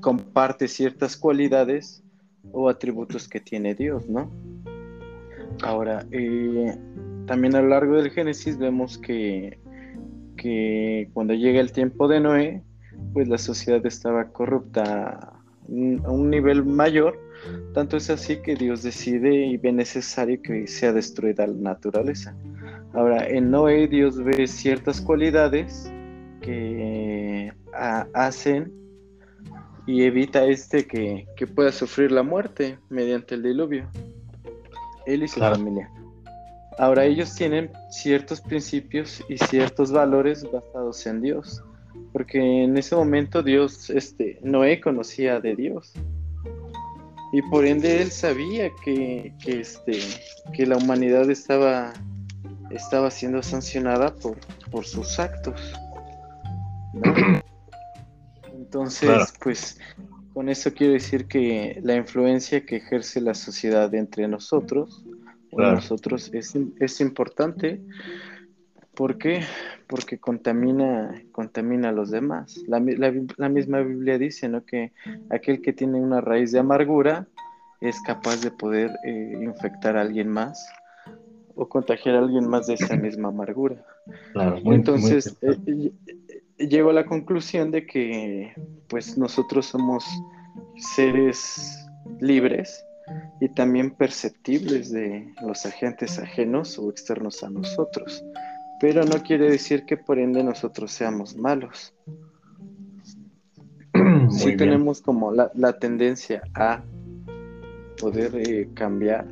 comparte 0.01 0.67
ciertas 0.67 1.15
cualidades 1.15 2.03
o 2.51 2.69
atributos 2.69 3.27
que 3.27 3.39
tiene 3.39 3.73
Dios, 3.73 4.07
¿no? 4.07 4.29
Ahora, 5.61 6.05
eh, 6.11 6.75
también 7.25 7.55
a 7.55 7.61
lo 7.61 7.69
largo 7.69 7.95
del 7.95 8.11
Génesis 8.11 8.57
vemos 8.57 8.97
que, 8.97 9.59
que 10.37 11.09
cuando 11.13 11.33
llega 11.33 11.59
el 11.59 11.71
tiempo 11.71 12.07
de 12.07 12.19
Noé, 12.19 12.63
pues 13.13 13.27
la 13.27 13.37
sociedad 13.37 13.85
estaba 13.85 14.29
corrupta 14.29 15.33
a 16.03 16.11
un 16.11 16.29
nivel 16.29 16.65
mayor, 16.65 17.17
tanto 17.73 17.97
es 17.97 18.09
así 18.09 18.37
que 18.37 18.55
Dios 18.55 18.83
decide 18.83 19.45
y 19.45 19.57
ve 19.57 19.71
necesario 19.71 20.41
que 20.41 20.67
sea 20.67 20.91
destruida 20.93 21.47
la 21.47 21.71
naturaleza. 21.71 22.35
Ahora, 22.93 23.27
en 23.27 23.51
Noé 23.51 23.87
Dios 23.87 24.23
ve 24.23 24.45
ciertas 24.47 25.01
cualidades 25.01 25.91
que 26.41 27.51
hacen 28.13 28.71
y 29.87 30.03
evita 30.03 30.45
este 30.45 30.85
que, 30.85 31.27
que 31.35 31.47
pueda 31.47 31.71
sufrir 31.71 32.11
la 32.11 32.23
muerte 32.23 32.77
mediante 32.89 33.35
el 33.35 33.43
diluvio 33.43 33.89
él 35.05 35.23
y 35.23 35.27
su 35.27 35.39
familia. 35.39 35.89
Ahora 36.77 37.05
ellos 37.05 37.35
tienen 37.35 37.71
ciertos 37.89 38.41
principios 38.41 39.23
y 39.29 39.37
ciertos 39.37 39.91
valores 39.91 40.43
basados 40.51 41.05
en 41.05 41.21
Dios, 41.21 41.63
porque 42.11 42.63
en 42.63 42.77
ese 42.77 42.95
momento 42.95 43.43
Dios, 43.43 43.89
este, 43.89 44.39
Noé 44.41 44.81
conocía 44.81 45.39
de 45.39 45.55
Dios. 45.55 45.93
Y 47.31 47.41
por 47.43 47.65
ende 47.65 48.01
él 48.01 48.11
sabía 48.11 48.69
que, 48.83 49.33
este, 49.45 49.99
que 50.53 50.65
la 50.65 50.77
humanidad 50.77 51.29
estaba, 51.29 51.93
estaba 52.69 53.09
siendo 53.09 53.41
sancionada 53.41 54.13
por, 54.15 54.37
por 54.71 54.85
sus 54.85 55.19
actos. 55.19 55.73
Entonces, 58.53 59.33
pues 59.41 59.79
con 60.33 60.49
eso 60.49 60.73
quiero 60.73 60.93
decir 60.93 61.27
que 61.27 61.79
la 61.83 61.95
influencia 61.95 62.65
que 62.65 62.77
ejerce 62.77 63.21
la 63.21 63.35
sociedad 63.35 63.93
entre 63.93 64.27
nosotros, 64.27 65.03
nosotros 65.57 66.29
es, 66.33 66.55
es, 66.79 67.01
importante. 67.01 67.81
¿Por 68.93 69.17
qué? 69.17 69.43
Porque 69.87 70.19
contamina, 70.19 71.23
contamina 71.31 71.89
a 71.89 71.91
los 71.91 72.11
demás. 72.11 72.63
La, 72.67 72.79
misma 72.79 73.81
Biblia 73.81 74.17
dice 74.17 74.47
¿no? 74.49 74.65
que 74.65 74.91
aquel 75.29 75.61
que 75.61 75.73
tiene 75.73 75.99
una 75.99 76.21
raíz 76.21 76.51
de 76.51 76.59
amargura 76.59 77.27
es 77.81 77.99
capaz 78.01 78.41
de 78.41 78.51
poder 78.51 78.91
eh, 79.03 79.39
infectar 79.41 79.97
a 79.97 80.01
alguien 80.01 80.29
más 80.29 80.63
o 81.55 81.67
contagiar 81.67 82.15
a 82.15 82.19
alguien 82.19 82.47
más 82.47 82.67
de 82.67 82.75
esa 82.75 82.95
misma 82.95 83.29
amargura. 83.29 83.83
Entonces, 84.65 85.37
eh, 85.41 85.91
llego 86.57 86.89
a 86.89 86.93
la 86.93 87.05
conclusión 87.05 87.71
de 87.71 87.85
que 87.85 88.53
pues 88.87 89.17
nosotros 89.17 89.67
somos 89.67 90.05
seres 90.75 91.87
libres 92.19 92.83
y 93.39 93.49
también 93.49 93.91
perceptibles 93.91 94.91
de 94.91 95.33
los 95.41 95.65
agentes 95.65 96.19
ajenos 96.19 96.77
o 96.79 96.89
externos 96.89 97.43
a 97.43 97.49
nosotros, 97.49 98.23
pero 98.79 99.03
no 99.03 99.21
quiere 99.23 99.49
decir 99.49 99.85
que 99.85 99.97
por 99.97 100.19
ende 100.19 100.43
nosotros 100.43 100.91
seamos 100.91 101.35
malos. 101.35 101.93
sí 104.29 104.55
tenemos 104.55 105.01
como 105.01 105.31
la, 105.31 105.79
tendencia 105.79 106.41
a 106.55 106.81
poder 107.99 108.31
eh, 108.35 108.69
cambiar, 108.73 109.27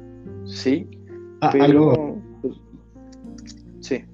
sí, 0.46 0.88
ah, 1.42 1.50
pero... 1.52 2.18
Pues, 2.42 2.56
sí. 3.80 4.06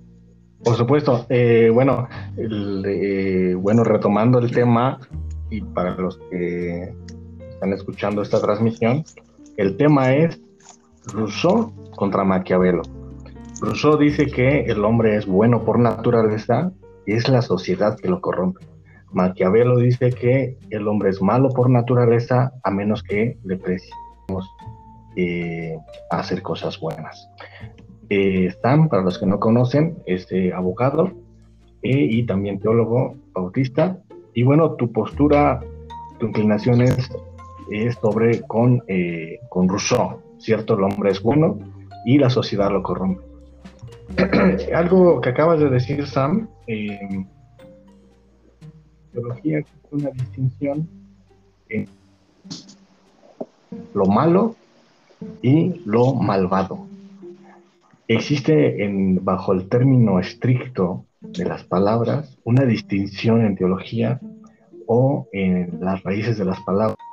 Por 0.63 0.75
supuesto. 0.75 1.25
Eh, 1.29 1.69
bueno, 1.71 2.07
eh, 2.35 3.55
bueno, 3.57 3.83
retomando 3.83 4.39
el 4.39 4.51
tema, 4.51 4.99
y 5.49 5.61
para 5.61 5.95
los 5.95 6.17
que 6.29 6.93
están 7.49 7.73
escuchando 7.73 8.21
esta 8.21 8.41
transmisión, 8.41 9.03
el 9.57 9.75
tema 9.75 10.13
es 10.13 10.39
Rousseau 11.13 11.73
contra 11.95 12.23
Maquiavelo. 12.23 12.83
Rousseau 13.61 13.97
dice 13.97 14.27
que 14.27 14.61
el 14.61 14.85
hombre 14.85 15.15
es 15.15 15.25
bueno 15.25 15.65
por 15.65 15.79
naturaleza 15.79 16.71
y 17.05 17.13
es 17.13 17.27
la 17.27 17.41
sociedad 17.41 17.97
que 17.97 18.07
lo 18.07 18.21
corrompe. 18.21 18.65
Maquiavelo 19.11 19.77
dice 19.77 20.11
que 20.11 20.57
el 20.69 20.87
hombre 20.87 21.09
es 21.09 21.21
malo 21.21 21.49
por 21.49 21.69
naturaleza 21.69 22.51
a 22.63 22.71
menos 22.71 23.01
que 23.01 23.37
le 23.43 23.57
preciemos 23.57 24.47
eh, 25.15 25.75
hacer 26.11 26.43
cosas 26.43 26.79
buenas. 26.79 27.27
Eh, 28.09 28.45
Stan, 28.47 28.87
para 28.89 29.01
los 29.01 29.17
que 29.17 29.25
no 29.25 29.39
conocen, 29.39 29.97
es 30.05 30.27
abogado 30.53 31.11
eh, 31.81 32.07
y 32.09 32.25
también 32.25 32.59
teólogo 32.59 33.15
bautista. 33.33 33.97
Y 34.33 34.43
bueno, 34.43 34.75
tu 34.75 34.91
postura, 34.91 35.61
tu 36.19 36.27
inclinación 36.27 36.81
es, 36.81 37.09
es 37.71 37.95
sobre 37.95 38.41
con, 38.41 38.83
eh, 38.87 39.39
con 39.49 39.67
Rousseau, 39.67 40.21
¿cierto? 40.39 40.75
El 40.75 40.83
hombre 40.83 41.11
es 41.11 41.21
bueno 41.21 41.59
y 42.05 42.17
la 42.17 42.29
sociedad 42.29 42.71
lo 42.71 42.83
corrompe. 42.83 43.21
Algo 44.73 45.19
que 45.21 45.29
acabas 45.29 45.59
de 45.59 45.69
decir, 45.69 46.07
Sam, 46.07 46.47
eh, 46.67 47.25
teología 49.11 49.59
es 49.59 49.65
una 49.91 50.09
distinción 50.11 50.87
entre 51.69 51.93
lo 53.93 54.05
malo 54.05 54.55
y 55.41 55.81
lo 55.85 56.13
malvado. 56.13 56.87
Existe 58.07 58.85
en, 58.85 59.23
bajo 59.25 59.51
el 59.51 59.67
término 59.67 60.19
estricto 60.19 61.05
de 61.19 61.45
las 61.45 61.63
palabras 61.63 62.37
una 62.43 62.63
distinción 62.63 63.45
en 63.45 63.55
teología 63.55 64.21
o 64.85 65.27
en 65.33 65.79
las 65.81 66.03
raíces 66.03 66.37
de 66.37 66.45
las 66.45 66.61
palabras 66.61 67.06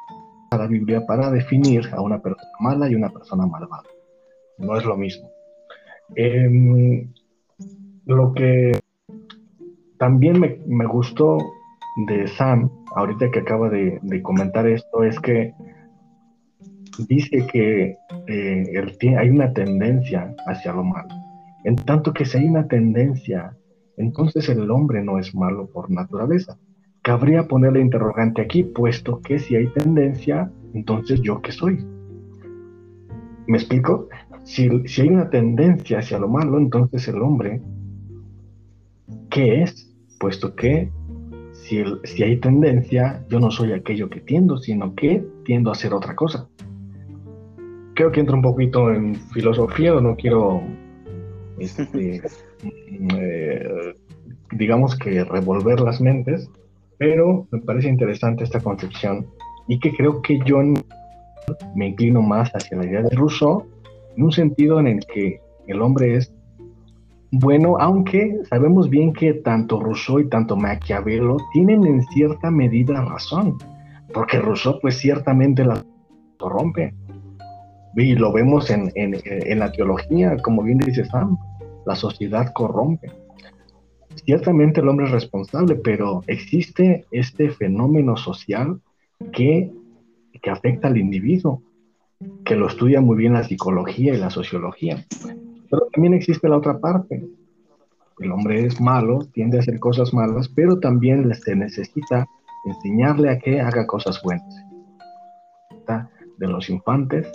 la 0.58 0.66
Biblia 0.66 1.04
para 1.06 1.30
definir 1.30 1.88
a 1.92 2.00
una 2.00 2.20
persona 2.20 2.48
mala 2.60 2.88
y 2.88 2.94
una 2.94 3.10
persona 3.10 3.46
malvada. 3.46 3.88
No 4.58 4.76
es 4.76 4.84
lo 4.84 4.96
mismo. 4.96 5.28
Em, 6.14 7.12
lo 8.06 8.32
que 8.32 8.78
también 9.98 10.40
me, 10.40 10.86
gustó 10.86 11.38
de 12.06 12.26
Sam, 12.28 12.70
ahorita 12.94 13.30
que 13.30 13.40
acaba 13.40 13.68
de, 13.70 14.00
comentar 14.22 14.66
esto, 14.66 15.02
es 15.02 15.18
que 15.20 15.54
dice 17.08 17.46
que 17.46 17.96
eh, 18.26 19.16
hay 19.18 19.30
una 19.30 19.52
tendencia 19.52 20.34
hacia 20.46 20.72
lo 20.72 20.84
malo. 20.84 21.08
En 21.64 21.76
tanto 21.76 22.12
que 22.12 22.24
si 22.24 22.38
hay 22.38 22.44
una 22.44 22.68
tendencia, 22.68 23.56
entonces 23.96 24.48
el 24.48 24.70
hombre 24.70 25.02
no 25.02 25.18
es 25.18 25.34
malo 25.34 25.66
por 25.72 25.90
naturaleza. 25.90 26.58
Cabría 27.04 27.46
ponerle 27.46 27.82
interrogante 27.82 28.40
aquí, 28.40 28.62
puesto 28.62 29.20
que 29.20 29.38
si 29.38 29.54
hay 29.56 29.66
tendencia, 29.66 30.50
entonces 30.72 31.20
yo 31.20 31.42
qué 31.42 31.52
soy. 31.52 31.84
¿Me 33.46 33.58
explico? 33.58 34.08
Si, 34.44 34.70
hay 35.02 35.08
una 35.08 35.28
tendencia 35.28 35.98
hacia 35.98 36.18
lo 36.18 36.28
malo, 36.28 36.56
entonces 36.56 37.06
el 37.08 37.20
hombre, 37.20 37.60
¿qué 39.28 39.64
es? 39.64 39.94
Puesto 40.18 40.54
que 40.54 40.90
si, 41.52 41.84
si 42.04 42.22
hay 42.22 42.38
tendencia, 42.38 43.22
yo 43.28 43.38
no 43.38 43.50
soy 43.50 43.72
aquello 43.72 44.08
que 44.08 44.20
tiendo, 44.20 44.56
sino 44.56 44.94
que 44.94 45.22
tiendo 45.44 45.68
a 45.68 45.72
hacer 45.74 45.92
otra 45.92 46.16
cosa. 46.16 46.48
Creo 47.92 48.12
que 48.12 48.20
entra 48.20 48.34
un 48.34 48.42
poquito 48.42 48.90
en 48.90 49.14
filosofía, 49.14 49.92
no 50.00 50.16
quiero, 50.16 50.62
este, 51.58 52.22
eh, 53.18 53.94
digamos 54.52 54.96
que 54.96 55.22
revolver 55.22 55.80
las 55.80 56.00
mentes, 56.00 56.50
pero 56.98 57.46
me 57.50 57.61
parece 57.61 57.88
interesante 57.88 58.44
esta 58.44 58.61
concepción 58.61 59.26
y 59.68 59.78
que 59.78 59.92
creo 59.94 60.22
que 60.22 60.38
yo 60.44 60.59
me 61.74 61.88
inclino 61.88 62.22
más 62.22 62.50
hacia 62.54 62.76
la 62.76 62.87
idea 62.87 63.02
de 63.02 63.16
Rousseau 63.16 63.66
en 64.16 64.24
un 64.24 64.33
sentido 64.33 64.80
en 64.80 64.87
el 64.87 65.00
que 65.07 65.40
el 65.66 65.83
hombre 65.83 66.16
es 66.16 66.33
bueno, 67.37 67.76
aunque 67.80 68.38
sabemos 68.48 68.88
bien 68.88 69.12
que 69.12 69.35
tanto 69.35 69.80
Rousseau 69.80 70.20
y 70.20 70.28
tanto 70.28 70.54
Maquiavelo 70.54 71.38
tienen 71.52 71.85
en 71.85 72.00
cierta 72.04 72.48
medida 72.48 73.00
razón, 73.00 73.59
porque 74.12 74.38
Rousseau 74.38 74.78
pues 74.80 74.98
ciertamente 74.98 75.64
la 75.64 75.83
corrompe. 76.38 76.94
Y 77.96 78.14
lo 78.14 78.33
vemos 78.33 78.70
en, 78.70 78.92
en, 78.94 79.59
la 79.59 79.72
teología, 79.72 80.37
como 80.38 80.62
bien 80.62 80.78
dice 80.78 81.04
Sam, 81.04 81.37
la 81.87 81.96
sociedad 81.96 82.52
corrompe. 82.52 83.11
Ciertamente 84.16 84.81
el 84.81 84.88
hombre 84.88 85.07
es 85.07 85.12
responsable, 85.12 85.77
pero 85.77 86.22
existe 86.27 87.05
este 87.11 87.50
fenómeno 87.50 88.16
social 88.16 88.81
que, 89.33 89.70
que 90.40 90.50
afecta 90.50 90.88
al 90.88 90.98
individuo 90.98 91.62
que 92.44 92.57
lo 92.57 92.68
estudia 92.68 93.00
muy 93.00 93.16
bien 93.16 93.33
la 93.33 93.44
psicología 93.44 94.14
y 94.14 94.18
la 94.18 94.31
sociología. 94.31 95.05
Pero 95.70 95.88
también 95.92 96.14
existe 96.14 96.48
la 96.48 96.59
otra 96.59 96.79
parte. 96.79 97.27
El 98.20 98.31
hombre 98.31 98.64
es 98.64 98.81
malo, 98.81 99.27
tiende 99.33 99.59
a 99.59 99.61
hacer 99.61 99.81
cosas 99.81 100.14
malas, 100.14 100.48
pero 100.48 100.79
también 100.79 101.35
se 101.35 101.57
necesita 101.57 102.27
enseñarle 102.64 103.31
a 103.31 103.38
que 103.38 103.61
haga 103.61 103.87
cosas 103.87 104.20
buenas. 104.22 104.64
De 106.38 106.48
los 106.48 106.68
infantes, 106.68 107.31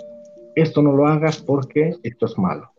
esto 0.54 0.82
no 0.82 0.92
lo 0.92 1.06
hagas 1.06 1.40
porque 1.40 1.94
esto 2.02 2.26
es 2.26 2.36
malo. 2.36 2.70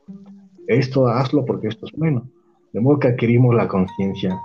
Esto 0.67 1.07
hazlo 1.07 1.45
porque 1.45 1.67
esto 1.67 1.87
es 1.87 1.91
bueno. 1.93 2.29
De 2.73 2.79
modo 2.79 2.99
que 2.99 3.09
adquirimos 3.09 3.55
la 3.55 3.67
conciencia. 3.67 4.39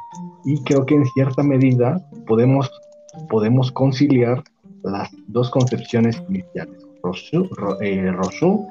Y 0.45 0.62
creo 0.65 0.85
que 0.85 0.95
en 0.95 1.05
cierta 1.07 1.43
medida 1.43 2.01
podemos, 2.27 2.71
podemos 3.29 3.71
conciliar 3.73 4.43
las 4.83 5.11
dos 5.29 5.51
concepciones 5.51 6.23
iniciales. 6.29 6.87
Eh, 7.81 8.11
Rousseau, 8.11 8.69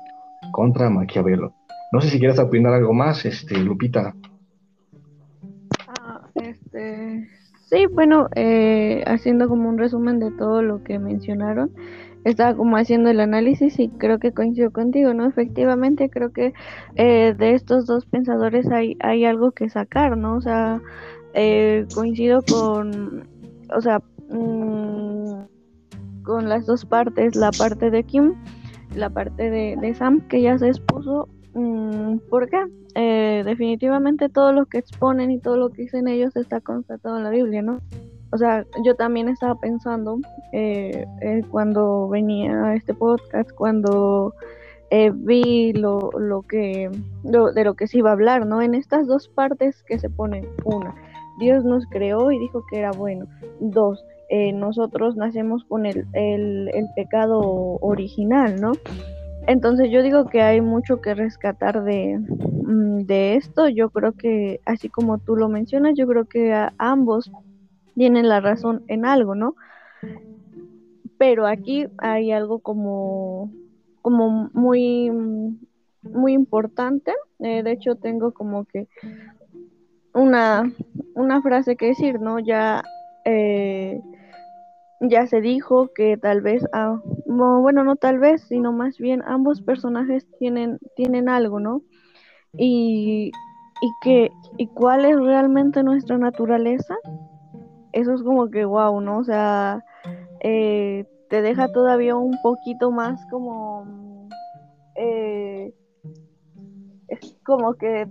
contra 0.52 0.90
Maquiavelo. 0.90 1.54
No 1.92 2.02
sé 2.02 2.10
si 2.10 2.20
quieres 2.20 2.40
opinar 2.40 2.74
algo 2.74 2.94
más, 2.94 3.26
este, 3.26 3.58
Lupita. 3.58 4.14
Ah, 5.88 6.22
este, 6.36 7.30
sí, 7.70 7.86
bueno, 7.86 8.28
eh, 8.36 9.04
haciendo 9.08 9.48
como 9.48 9.70
un 9.70 9.78
resumen 9.78 10.20
de 10.20 10.32
todo 10.32 10.62
lo 10.62 10.84
que 10.84 11.00
mencionaron, 11.00 11.72
estaba 12.26 12.56
como 12.56 12.76
haciendo 12.76 13.10
el 13.10 13.22
análisis 13.22 13.80
y 13.80 13.88
creo 13.88 14.20
que 14.20 14.34
coincido 14.34 14.72
contigo, 14.72 15.14
¿no? 15.14 15.26
Efectivamente, 15.26 16.10
creo 16.10 16.34
que 16.34 16.54
eh, 16.96 17.34
de 17.38 17.54
estos 17.54 17.86
dos 17.86 18.06
pensadores 18.06 18.70
hay, 18.72 18.98
hay 19.00 19.24
algo 19.24 19.52
que 19.52 19.70
sacar, 19.70 20.18
¿no? 20.18 20.36
O 20.36 20.42
sea, 20.42 20.82
coincido 21.94 22.42
con, 22.42 23.28
o 23.74 23.82
sea, 23.82 24.02
mmm, 24.30 25.44
con 26.24 26.50
las 26.50 26.66
dos 26.66 26.86
partes, 26.86 27.36
la 27.36 27.52
parte 27.52 27.90
de 27.92 28.04
Kim, 28.04 28.34
la 28.96 29.10
parte 29.10 29.50
de, 29.50 29.94
Sam, 29.94 30.28
que 30.28 30.42
ya 30.42 30.58
se 30.58 30.68
expuso. 30.68 31.30
Mm, 31.54 32.18
¿Por 32.30 32.50
qué? 32.50 32.58
Eh, 32.96 33.44
definitivamente 33.46 34.30
todo 34.30 34.52
lo 34.52 34.66
que 34.66 34.80
exponen 34.80 35.32
y 35.32 35.40
todo 35.40 35.58
lo 35.58 35.70
que 35.70 35.84
dicen 35.84 36.08
ellos 36.08 36.36
está 36.36 36.60
constatado 36.60 37.18
en 37.18 37.24
la 37.24 37.30
Biblia, 37.30 37.62
¿no? 37.62 37.80
O 38.32 38.38
sea, 38.38 38.66
yo 38.84 38.96
también 38.96 39.30
estaba 39.30 39.56
pensando 39.56 40.20
eh, 40.52 41.06
eh, 41.22 41.42
cuando 41.50 42.08
venía 42.10 42.66
a 42.66 42.76
este 42.76 42.94
podcast, 42.94 43.52
cuando 43.52 44.34
vi 45.14 45.74
lo, 45.74 46.10
lo 46.18 46.44
que 46.44 46.90
de 47.24 47.64
lo 47.66 47.74
que 47.74 47.88
se 47.88 47.98
iba 47.98 48.12
a 48.12 48.14
hablar, 48.14 48.46
¿no? 48.46 48.62
En 48.62 48.76
estas 48.76 49.08
dos 49.08 49.28
partes 49.28 49.84
que 49.84 50.00
se 50.00 50.10
ponen, 50.10 50.48
una, 50.64 50.96
Dios 51.38 51.66
nos 51.66 51.86
creó 51.88 52.32
y 52.32 52.40
dijo 52.40 52.64
que 52.70 52.80
era 52.80 52.92
bueno. 52.92 53.26
Dos, 53.60 54.04
eh, 54.30 54.54
nosotros 54.54 55.16
nacemos 55.16 55.64
con 55.66 55.86
el, 55.86 56.06
el, 56.14 56.88
pecado 56.96 57.40
original, 57.82 58.60
¿no? 58.60 58.72
Entonces 59.48 59.92
yo 59.92 60.02
digo 60.02 60.26
que 60.26 60.42
hay 60.42 60.62
mucho 60.62 61.02
que 61.02 61.14
rescatar 61.14 61.84
de, 61.84 62.20
mm, 62.20 63.06
de, 63.06 63.36
esto. 63.36 63.70
Yo 63.70 63.90
creo 63.90 64.14
que, 64.14 64.62
así 64.66 64.90
como 64.90 65.20
tú 65.20 65.36
lo 65.36 65.50
mencionas, 65.50 65.94
yo 65.96 66.08
creo 66.08 66.26
que 66.26 66.54
ambos 66.78 67.32
tienen 67.96 68.30
la 68.30 68.42
razón 68.42 68.84
en 68.88 69.06
algo, 69.06 69.36
¿no? 69.36 69.56
Pero 71.18 71.48
aquí 71.48 71.88
hay 71.98 72.32
algo 72.32 72.60
como, 72.60 73.52
como 74.02 74.50
muy, 74.54 75.10
muy 76.02 76.34
importante. 76.34 77.14
Eh, 77.40 77.64
de 77.64 77.72
hecho, 77.72 77.96
tengo 77.96 78.34
como 78.34 78.66
que 78.66 78.88
una, 80.14 80.72
una 81.16 81.42
frase 81.42 81.76
que 81.76 81.88
decir, 81.88 82.20
¿no? 82.20 82.40
Ya 82.40 82.84
eh, 83.26 84.02
ya 85.02 85.28
se 85.28 85.42
dijo 85.42 85.90
que 85.94 86.18
tal 86.18 86.42
vez, 86.42 86.66
ah, 86.74 87.00
bueno, 87.26 87.84
no 87.84 87.96
tal 87.96 88.20
vez, 88.20 88.42
sino 88.44 88.72
más 88.72 88.98
bien 88.98 89.22
ambos 89.26 89.62
personajes 89.62 90.26
tienen, 90.40 90.80
tienen 90.96 91.30
algo, 91.30 91.60
¿no? 91.60 91.82
Y, 92.54 93.32
y, 93.82 93.92
que, 94.02 94.32
y 94.58 94.68
cuál 94.68 95.06
es 95.06 95.18
realmente 95.18 95.84
nuestra 95.84 96.18
naturaleza, 96.18 96.96
eso 97.96 98.14
es 98.14 98.22
como 98.22 98.52
que 98.52 98.66
wow, 98.66 99.00
¿no? 99.00 99.20
O 99.20 99.24
sea, 99.24 99.84
eh, 100.42 101.06
te 101.30 101.42
deja 101.42 101.70
todavía 101.70 102.16
un 102.16 102.38
poquito 102.44 102.92
más 102.92 103.20
como... 103.32 104.28
Eh, 104.96 105.74
es 107.08 107.38
como 107.46 107.76
que 107.76 108.08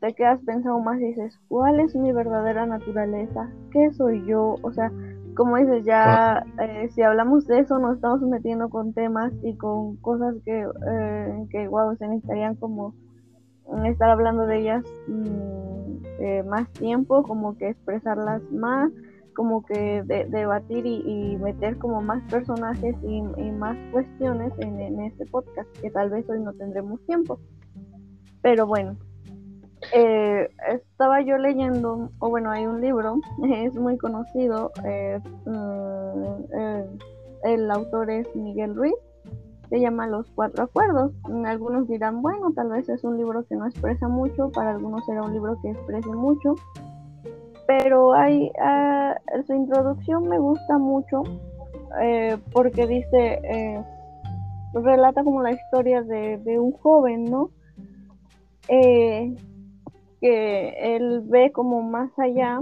te, 0.00 0.14
quedas 0.14 0.40
pensando 0.44 0.80
más 0.80 1.00
y 1.00 1.06
dices, 1.06 1.38
¿cuál 1.48 1.80
es 1.80 1.94
mi 1.94 2.12
verdadera 2.12 2.66
naturaleza? 2.66 3.48
¿Qué 3.70 3.90
soy 3.92 4.24
yo? 4.26 4.56
O 4.62 4.72
sea, 4.72 4.92
como 5.34 5.56
dices, 5.56 5.84
ya 5.84 6.44
eh, 6.60 6.88
si 6.90 7.02
hablamos 7.02 7.46
de 7.46 7.60
eso 7.60 7.78
nos 7.78 7.96
estamos 7.96 8.20
metiendo 8.22 8.68
con 8.68 8.92
temas 8.92 9.32
y 9.42 9.54
con 9.54 9.96
cosas 9.96 10.34
que, 10.44 10.60
eh, 10.62 11.46
que 11.50 11.68
wow, 11.68 11.96
se 11.96 12.08
necesitarían 12.08 12.56
como 12.56 12.94
estar 13.84 14.10
hablando 14.10 14.46
de 14.46 14.60
ellas 14.60 14.84
mm, 15.08 15.56
eh, 16.20 16.42
más 16.44 16.70
tiempo, 16.72 17.22
como 17.22 17.56
que 17.56 17.70
expresarlas 17.70 18.42
más, 18.50 18.90
como 19.36 19.64
que 19.64 20.02
debatir 20.02 20.86
y, 20.86 21.36
meter 21.36 21.78
como 21.78 22.00
más 22.00 22.22
personajes 22.30 22.96
y, 23.02 23.20
más 23.52 23.76
cuestiones 23.92 24.52
en, 24.58 25.00
este 25.00 25.26
podcast, 25.26 25.68
que 25.80 25.90
tal 25.90 26.10
vez 26.10 26.28
hoy 26.28 26.40
no 26.40 26.52
tendremos 26.54 27.00
tiempo. 27.06 27.38
Pero 28.42 28.66
bueno, 28.66 28.96
eh, 29.92 30.48
estaba 30.68 31.20
yo 31.20 31.36
leyendo, 31.36 32.10
o 32.18 32.30
bueno, 32.30 32.50
hay 32.50 32.66
un 32.66 32.80
libro, 32.80 33.20
es 33.54 33.74
muy 33.74 33.98
conocido, 33.98 34.72
mm, 35.44 35.52
eh, 36.58 36.86
el 37.44 37.70
autor 37.70 38.10
es 38.10 38.34
Miguel 38.34 38.74
Ruiz, 38.74 38.94
se 39.68 39.80
llama 39.80 40.06
Los 40.06 40.30
Cuatro 40.30 40.64
Acuerdos. 40.64 41.12
Algunos 41.44 41.88
dirán, 41.88 42.22
bueno, 42.22 42.52
tal 42.54 42.70
vez 42.70 42.88
es 42.88 43.04
un 43.04 43.18
libro 43.18 43.44
que 43.46 43.56
no 43.56 43.66
expresa 43.66 44.08
mucho, 44.08 44.50
para 44.50 44.70
algunos 44.70 45.04
será 45.04 45.22
un 45.22 45.32
libro 45.32 45.58
que 45.60 45.70
exprese 45.70 46.10
mucho, 46.10 46.54
pero 47.66 48.14
hay, 48.14 48.50
ah, 48.60 49.16
su 49.46 49.54
introducción 49.54 50.28
me 50.28 50.38
gusta 50.38 50.78
mucho 50.78 51.22
porque 52.52 52.86
dice, 52.86 53.40
relata 54.74 55.24
como 55.24 55.42
la 55.42 55.52
historia 55.52 56.02
de, 56.02 56.38
de 56.38 56.58
un 56.58 56.72
joven, 56.72 57.24
¿no? 57.24 57.50
Eh, 58.68 59.34
que 60.20 60.96
él 60.96 61.22
ve 61.24 61.52
como 61.52 61.82
más 61.82 62.10
allá, 62.18 62.60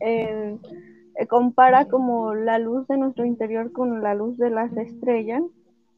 eh, 0.00 0.58
compara 1.28 1.86
como 1.86 2.34
la 2.34 2.58
luz 2.58 2.86
de 2.88 2.96
nuestro 2.96 3.24
interior 3.24 3.72
con 3.72 4.02
la 4.02 4.14
luz 4.14 4.36
de 4.38 4.50
las 4.50 4.74
estrellas 4.76 5.42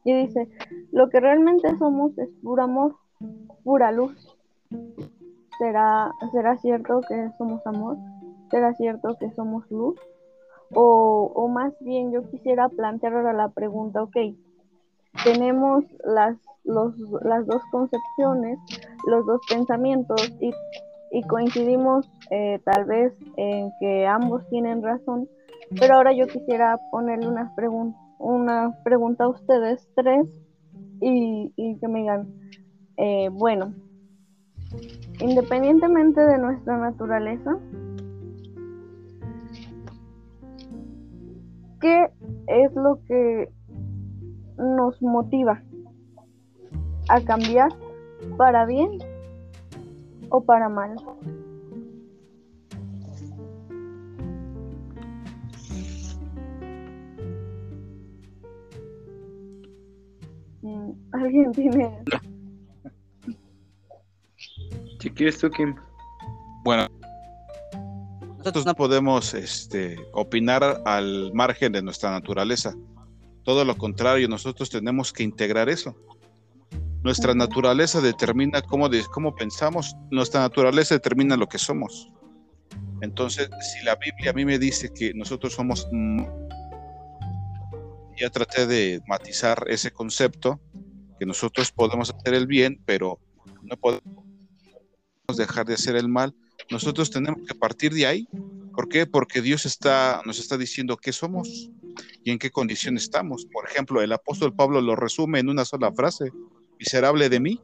y 0.03 0.13
dice, 0.13 0.49
lo 0.91 1.09
que 1.09 1.19
realmente 1.19 1.77
somos 1.77 2.17
es 2.17 2.29
puro 2.41 2.63
amor, 2.63 2.95
pura 3.63 3.91
luz. 3.91 4.37
¿Será, 5.61 6.11
¿Será 6.31 6.57
cierto 6.57 7.01
que 7.07 7.29
somos 7.37 7.61
amor? 7.67 7.95
¿Será 8.49 8.73
cierto 8.73 9.15
que 9.19 9.29
somos 9.35 9.69
luz? 9.69 9.95
O, 10.73 11.31
o 11.35 11.47
más 11.49 11.71
bien 11.81 12.11
yo 12.11 12.27
quisiera 12.31 12.67
plantear 12.67 13.13
ahora 13.13 13.31
la 13.31 13.49
pregunta, 13.49 14.01
ok, 14.01 14.15
tenemos 15.23 15.83
las 16.03 16.35
los, 16.63 16.97
las 17.23 17.45
dos 17.45 17.61
concepciones, 17.69 18.57
los 19.05 19.23
dos 19.27 19.39
pensamientos 19.47 20.33
y, 20.39 20.51
coincidimos 21.27 22.09
eh, 22.31 22.59
tal 22.63 22.85
vez 22.85 23.13
en 23.37 23.71
que 23.79 24.07
ambos 24.07 24.47
tienen 24.49 24.81
razón, 24.81 25.29
pero 25.79 25.95
ahora 25.95 26.11
yo 26.11 26.25
quisiera 26.25 26.79
ponerle 26.89 27.27
una, 27.27 27.53
una 28.17 28.75
pregunta 28.83 29.25
a 29.25 29.29
ustedes 29.29 29.87
tres 29.95 30.27
y, 31.01 31.77
que 31.79 31.87
me 31.87 31.99
digan, 31.99 32.33
eh, 32.97 33.29
bueno, 33.29 33.75
independientemente 35.21 36.21
de 36.21 36.37
nuestra 36.37 36.77
naturaleza, 36.77 37.57
¿qué 41.79 42.09
es 42.47 42.75
lo 42.75 42.99
que 43.07 43.49
nos 44.57 45.01
motiva 45.01 45.61
a 47.09 47.21
cambiar 47.21 47.71
para 48.37 48.65
bien 48.65 48.99
o 50.29 50.41
para 50.41 50.69
mal. 50.69 50.95
Mm, 60.61 60.91
¿Alguien 61.11 61.51
tiene? 61.51 62.03
Si 65.01 65.09
quieres 65.09 65.39
tú, 65.39 65.49
Kim. 65.49 65.75
Bueno, 66.63 66.87
nosotros 68.37 68.67
no 68.67 68.75
podemos 68.75 69.33
este, 69.33 69.97
opinar 70.13 70.83
al 70.85 71.33
margen 71.33 71.71
de 71.71 71.81
nuestra 71.81 72.11
naturaleza. 72.11 72.75
Todo 73.43 73.65
lo 73.65 73.75
contrario, 73.75 74.27
nosotros 74.27 74.69
tenemos 74.69 75.11
que 75.11 75.23
integrar 75.23 75.69
eso. 75.69 75.95
Nuestra 77.03 77.33
naturaleza 77.33 77.99
determina 77.99 78.61
cómo, 78.61 78.87
cómo 79.11 79.35
pensamos, 79.35 79.95
nuestra 80.11 80.41
naturaleza 80.41 80.93
determina 80.93 81.35
lo 81.35 81.47
que 81.47 81.57
somos. 81.57 82.11
Entonces, 83.01 83.49
si 83.59 83.83
la 83.83 83.95
Biblia 83.95 84.29
a 84.29 84.33
mí 84.33 84.45
me 84.45 84.59
dice 84.59 84.93
que 84.93 85.13
nosotros 85.15 85.53
somos... 85.53 85.87
Ya 88.19 88.29
traté 88.29 88.67
de 88.67 89.01
matizar 89.07 89.65
ese 89.67 89.89
concepto, 89.89 90.59
que 91.17 91.25
nosotros 91.25 91.71
podemos 91.71 92.13
hacer 92.13 92.35
el 92.35 92.45
bien, 92.45 92.79
pero 92.85 93.19
no 93.63 93.75
podemos 93.77 94.30
dejar 95.37 95.65
de 95.65 95.73
hacer 95.73 95.95
el 95.95 96.07
mal. 96.07 96.35
Nosotros 96.69 97.09
tenemos 97.09 97.41
que 97.47 97.55
partir 97.55 97.93
de 97.93 98.05
ahí. 98.05 98.27
¿Por 98.73 98.87
qué? 98.87 99.05
Porque 99.05 99.41
Dios 99.41 99.65
está, 99.65 100.21
nos 100.25 100.39
está 100.39 100.57
diciendo 100.57 100.97
qué 100.97 101.11
somos 101.11 101.69
y 102.23 102.31
en 102.31 102.39
qué 102.39 102.51
condición 102.51 102.97
estamos. 102.97 103.45
Por 103.45 103.67
ejemplo, 103.67 104.01
el 104.01 104.13
apóstol 104.13 104.53
Pablo 104.55 104.81
lo 104.81 104.95
resume 104.95 105.39
en 105.39 105.49
una 105.49 105.65
sola 105.65 105.91
frase 105.91 106.31
miserable 106.79 107.29
de 107.29 107.39
mí. 107.39 107.61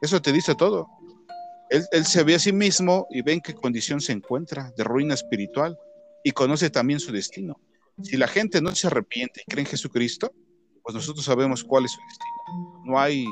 Eso 0.00 0.20
te 0.20 0.32
dice 0.32 0.54
todo. 0.54 0.88
Él, 1.68 2.04
se 2.04 2.22
ve 2.22 2.36
a 2.36 2.38
sí 2.38 2.52
mismo 2.52 3.08
y 3.10 3.22
ve 3.22 3.32
en 3.32 3.40
qué 3.40 3.54
condición 3.54 4.00
se 4.00 4.12
encuentra, 4.12 4.72
de 4.76 4.84
ruina 4.84 5.14
espiritual, 5.14 5.76
y 6.22 6.30
conoce 6.30 6.70
también 6.70 7.00
su 7.00 7.10
destino. 7.12 7.58
Si 8.02 8.16
la 8.16 8.28
gente 8.28 8.60
no 8.60 8.74
se 8.74 8.86
arrepiente 8.86 9.42
y 9.44 9.50
cree 9.50 9.62
en 9.62 9.70
Jesucristo, 9.70 10.32
pues 10.82 10.94
nosotros 10.94 11.24
sabemos 11.24 11.64
cuál 11.64 11.86
es 11.86 11.92
su 11.92 12.00
destino. 12.00 12.82
No 12.84 13.00
hay, 13.00 13.24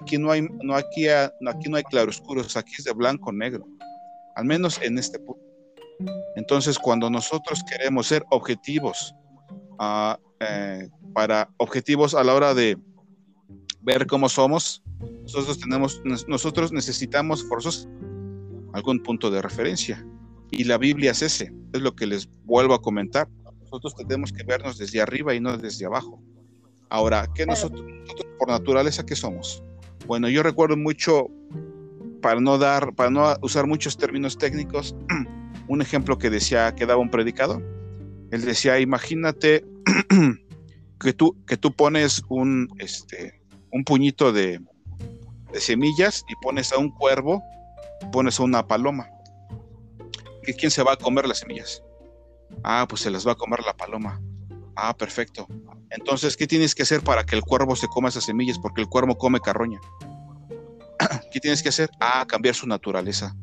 aquí 0.00 0.18
no 0.18 0.30
hay, 0.30 0.46
no 0.62 0.74
aquí, 0.74 1.06
no, 1.40 1.50
aquí 1.50 1.68
no 1.68 1.76
hay 1.76 1.84
claroscuros, 1.84 2.56
aquí 2.56 2.72
es 2.78 2.84
de 2.84 2.92
blanco 2.92 3.32
negro, 3.32 3.66
al 4.36 4.44
menos 4.44 4.80
en 4.82 4.98
este 4.98 5.18
punto. 5.18 5.42
Entonces, 6.36 6.78
cuando 6.78 7.10
nosotros 7.10 7.62
queremos 7.68 8.06
ser 8.06 8.24
objetivos, 8.30 9.14
eh, 10.40 10.88
para 11.12 11.50
objetivos 11.56 12.14
a 12.14 12.22
la 12.22 12.34
hora 12.34 12.54
de 12.54 12.78
ver 13.80 14.06
cómo 14.06 14.28
somos, 14.28 14.82
nosotros 15.22 15.58
tenemos, 15.58 16.00
nosotros 16.26 16.72
necesitamos 16.72 17.44
forzos 17.48 17.88
algún 18.72 19.02
punto 19.02 19.30
de 19.30 19.42
referencia. 19.42 20.04
Y 20.50 20.64
la 20.64 20.78
Biblia 20.78 21.10
es 21.10 21.22
ese, 21.22 21.52
es 21.72 21.80
lo 21.80 21.94
que 21.94 22.06
les 22.06 22.28
vuelvo 22.44 22.74
a 22.74 22.80
comentar. 22.80 23.28
Nosotros 23.60 23.94
tenemos 23.96 24.32
que 24.32 24.44
vernos 24.44 24.78
desde 24.78 25.00
arriba 25.00 25.34
y 25.34 25.40
no 25.40 25.56
desde 25.58 25.84
abajo. 25.84 26.22
Ahora, 26.88 27.28
¿qué 27.34 27.44
nosotros, 27.44 27.82
nosotros 27.82 28.32
por 28.38 28.48
naturaleza 28.48 29.04
qué 29.04 29.14
somos? 29.14 29.62
Bueno, 30.08 30.30
yo 30.30 30.42
recuerdo 30.42 30.74
mucho, 30.74 31.26
para 32.22 32.40
no 32.40 32.56
dar, 32.56 32.94
para 32.94 33.10
no 33.10 33.36
usar 33.42 33.66
muchos 33.66 33.98
términos 33.98 34.38
técnicos, 34.38 34.96
un 35.68 35.82
ejemplo 35.82 36.16
que 36.16 36.30
decía, 36.30 36.74
que 36.74 36.86
daba 36.86 36.98
un 36.98 37.10
predicador. 37.10 37.62
Él 38.30 38.40
decía, 38.40 38.80
imagínate 38.80 39.66
que 40.98 41.12
tú, 41.12 41.36
que 41.46 41.58
tú 41.58 41.74
pones 41.74 42.22
un, 42.30 42.70
este, 42.78 43.38
un 43.70 43.84
puñito 43.84 44.32
de, 44.32 44.62
semillas 45.52 46.24
y 46.26 46.34
pones 46.40 46.72
a 46.72 46.78
un 46.78 46.90
cuervo, 46.90 47.42
pones 48.10 48.40
a 48.40 48.44
una 48.44 48.66
paloma. 48.66 49.10
¿Y 50.46 50.54
quién 50.54 50.70
se 50.70 50.82
va 50.82 50.94
a 50.94 50.96
comer 50.96 51.28
las 51.28 51.40
semillas? 51.40 51.82
Ah, 52.64 52.86
pues 52.88 53.02
se 53.02 53.10
las 53.10 53.26
va 53.26 53.32
a 53.32 53.36
comer 53.36 53.60
la 53.62 53.76
paloma. 53.76 54.18
Ah, 54.80 54.96
perfecto. 54.96 55.48
Entonces, 55.90 56.36
¿qué 56.36 56.46
tienes 56.46 56.72
que 56.72 56.84
hacer 56.84 57.02
para 57.02 57.26
que 57.26 57.34
el 57.34 57.42
cuervo 57.42 57.74
se 57.74 57.88
coma 57.88 58.10
esas 58.10 58.24
semillas? 58.24 58.60
Porque 58.60 58.80
el 58.80 58.88
cuervo 58.88 59.18
come 59.18 59.40
carroña. 59.40 59.80
¿Qué 61.32 61.40
tienes 61.40 61.64
que 61.64 61.70
hacer? 61.70 61.90
Ah, 61.98 62.24
cambiar 62.28 62.54
su 62.54 62.64
naturaleza. 62.64 63.34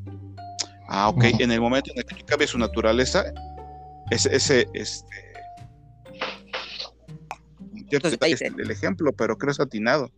Ah, 0.88 1.10
ok. 1.10 1.26
En 1.40 1.52
el 1.52 1.60
momento 1.60 1.92
en 1.92 1.98
el 1.98 2.06
que 2.06 2.16
tú 2.16 2.26
cambias 2.26 2.52
su 2.52 2.58
naturaleza, 2.58 3.26
ese, 4.12 4.34
ese 4.34 4.66
este, 4.74 5.26
el 8.58 8.72
ejemplo, 8.72 9.12
pero 9.12 9.38
creo 9.38 9.52
es 9.52 9.60
atinado. 9.60 10.10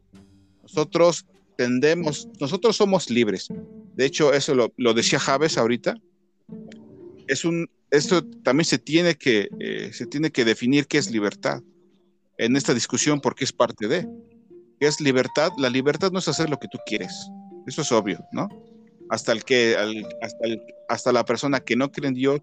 Nosotros 0.62 1.26
tendemos, 1.58 2.28
nosotros 2.40 2.76
somos 2.76 3.10
libres. 3.10 3.48
De 3.96 4.06
hecho, 4.06 4.34
eso 4.34 4.54
lo, 4.54 4.94
decía 4.94 5.18
Javes 5.18 5.58
ahorita. 5.58 5.96
Es 7.28 7.44
un, 7.44 7.68
esto 7.92 8.26
también 8.44 8.66
se 8.66 8.78
tiene 8.78 9.16
que, 9.16 9.50
eh, 9.60 9.92
se 9.94 10.06
tiene 10.06 10.32
que 10.32 10.46
definir 10.46 10.88
qué 10.88 10.98
es 10.98 11.12
libertad 11.12 11.62
en 12.38 12.56
esta 12.56 12.74
discusión 12.74 13.22
porque 13.22 13.44
es 13.44 13.54
parte 13.54 13.88
de. 13.88 14.08
¿Qué 14.80 14.88
es 14.88 15.02
libertad? 15.02 15.52
La 15.58 15.70
libertad 15.70 16.12
no 16.12 16.20
es 16.20 16.28
hacer 16.28 16.50
lo 16.50 16.60
que 16.60 16.68
tú 16.68 16.78
quieres. 16.86 17.30
Eso 17.66 17.82
es 17.82 17.92
obvio, 17.92 18.24
¿no? 18.32 18.48
Hasta 19.10 19.32
el 19.32 19.44
que, 19.44 19.76
hasta, 20.22 20.46
hasta 20.90 21.12
la 21.12 21.26
persona 21.26 21.60
que 21.60 21.76
no 21.76 21.92
cree 21.92 22.10
en 22.10 22.14
Dios 22.14 22.42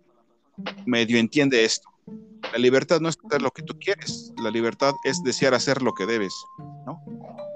medio 0.86 1.18
entiende 1.18 1.64
esto. 1.64 1.88
La 2.53 2.59
libertad 2.59 3.01
no 3.01 3.09
es 3.09 3.18
hacer 3.24 3.42
lo 3.42 3.51
que 3.51 3.62
tú 3.62 3.78
quieres, 3.78 4.32
la 4.42 4.51
libertad 4.51 4.92
es 5.05 5.22
desear 5.22 5.55
hacer 5.55 5.82
lo 5.82 5.95
que 5.95 6.07
debes, 6.07 6.34
¿no? 6.86 7.03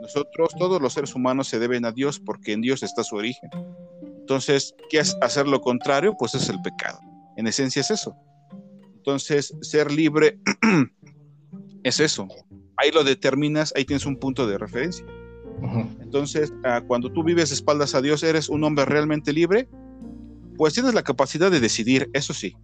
Nosotros, 0.00 0.54
todos 0.58 0.80
los 0.80 0.94
seres 0.94 1.14
humanos 1.14 1.48
se 1.48 1.58
deben 1.58 1.84
a 1.84 1.92
Dios 1.92 2.18
porque 2.18 2.52
en 2.52 2.62
Dios 2.62 2.82
está 2.82 3.04
su 3.04 3.16
origen. 3.16 3.50
Entonces, 4.02 4.74
¿qué 4.88 4.98
es 4.98 5.16
hacer 5.20 5.46
lo 5.46 5.60
contrario? 5.60 6.14
Pues 6.18 6.34
es 6.34 6.48
el 6.48 6.60
pecado. 6.62 6.98
En 7.38 7.46
esencia 7.46 7.80
es 7.80 7.90
eso. 7.90 8.14
Entonces, 8.96 9.54
ser 9.62 9.90
libre 9.90 10.38
es 11.82 12.00
eso. 12.00 12.28
Ahí 12.76 12.90
lo 12.92 13.04
determinas, 13.04 13.72
ahí 13.76 13.84
tienes 13.84 14.04
un 14.04 14.18
punto 14.18 14.46
de 14.46 14.58
referencia. 14.58 15.06
Entonces, 16.00 16.52
ah, 16.64 16.82
cuando 16.86 17.10
tú 17.10 17.24
vives 17.24 17.50
espaldas 17.50 17.94
a 17.94 18.02
Dios, 18.02 18.22
eres 18.22 18.48
un 18.48 18.62
hombre 18.62 18.84
realmente 18.84 19.32
libre, 19.32 19.68
pues 20.56 20.74
tienes 20.74 20.94
la 20.94 21.02
capacidad 21.02 21.50
de 21.50 21.58
decidir, 21.58 22.10
eso 22.12 22.34
sí, 22.34 22.54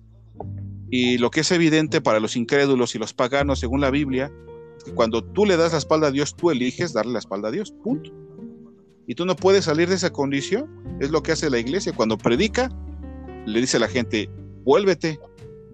y 0.96 1.18
lo 1.18 1.32
que 1.32 1.40
es 1.40 1.50
evidente 1.50 2.00
para 2.00 2.20
los 2.20 2.36
incrédulos 2.36 2.94
y 2.94 3.00
los 3.00 3.12
paganos, 3.12 3.58
según 3.58 3.80
la 3.80 3.90
Biblia, 3.90 4.30
es 4.76 4.84
que 4.84 4.92
cuando 4.92 5.24
tú 5.24 5.44
le 5.44 5.56
das 5.56 5.72
la 5.72 5.78
espalda 5.78 6.06
a 6.06 6.10
Dios, 6.12 6.36
tú 6.36 6.52
eliges 6.52 6.92
darle 6.92 7.14
la 7.14 7.18
espalda 7.18 7.48
a 7.48 7.50
Dios, 7.50 7.72
punto. 7.82 8.12
Y 9.08 9.16
tú 9.16 9.26
no 9.26 9.34
puedes 9.34 9.64
salir 9.64 9.88
de 9.88 9.96
esa 9.96 10.12
condición 10.12 10.98
Es 11.00 11.10
lo 11.10 11.22
que 11.22 11.32
hace 11.32 11.50
la 11.50 11.58
iglesia. 11.58 11.92
Cuando 11.92 12.16
predica, 12.16 12.70
le 13.44 13.60
dice 13.60 13.76
a 13.76 13.80
la 13.80 13.88
gente, 13.88 14.30
vuélvete, 14.64 15.20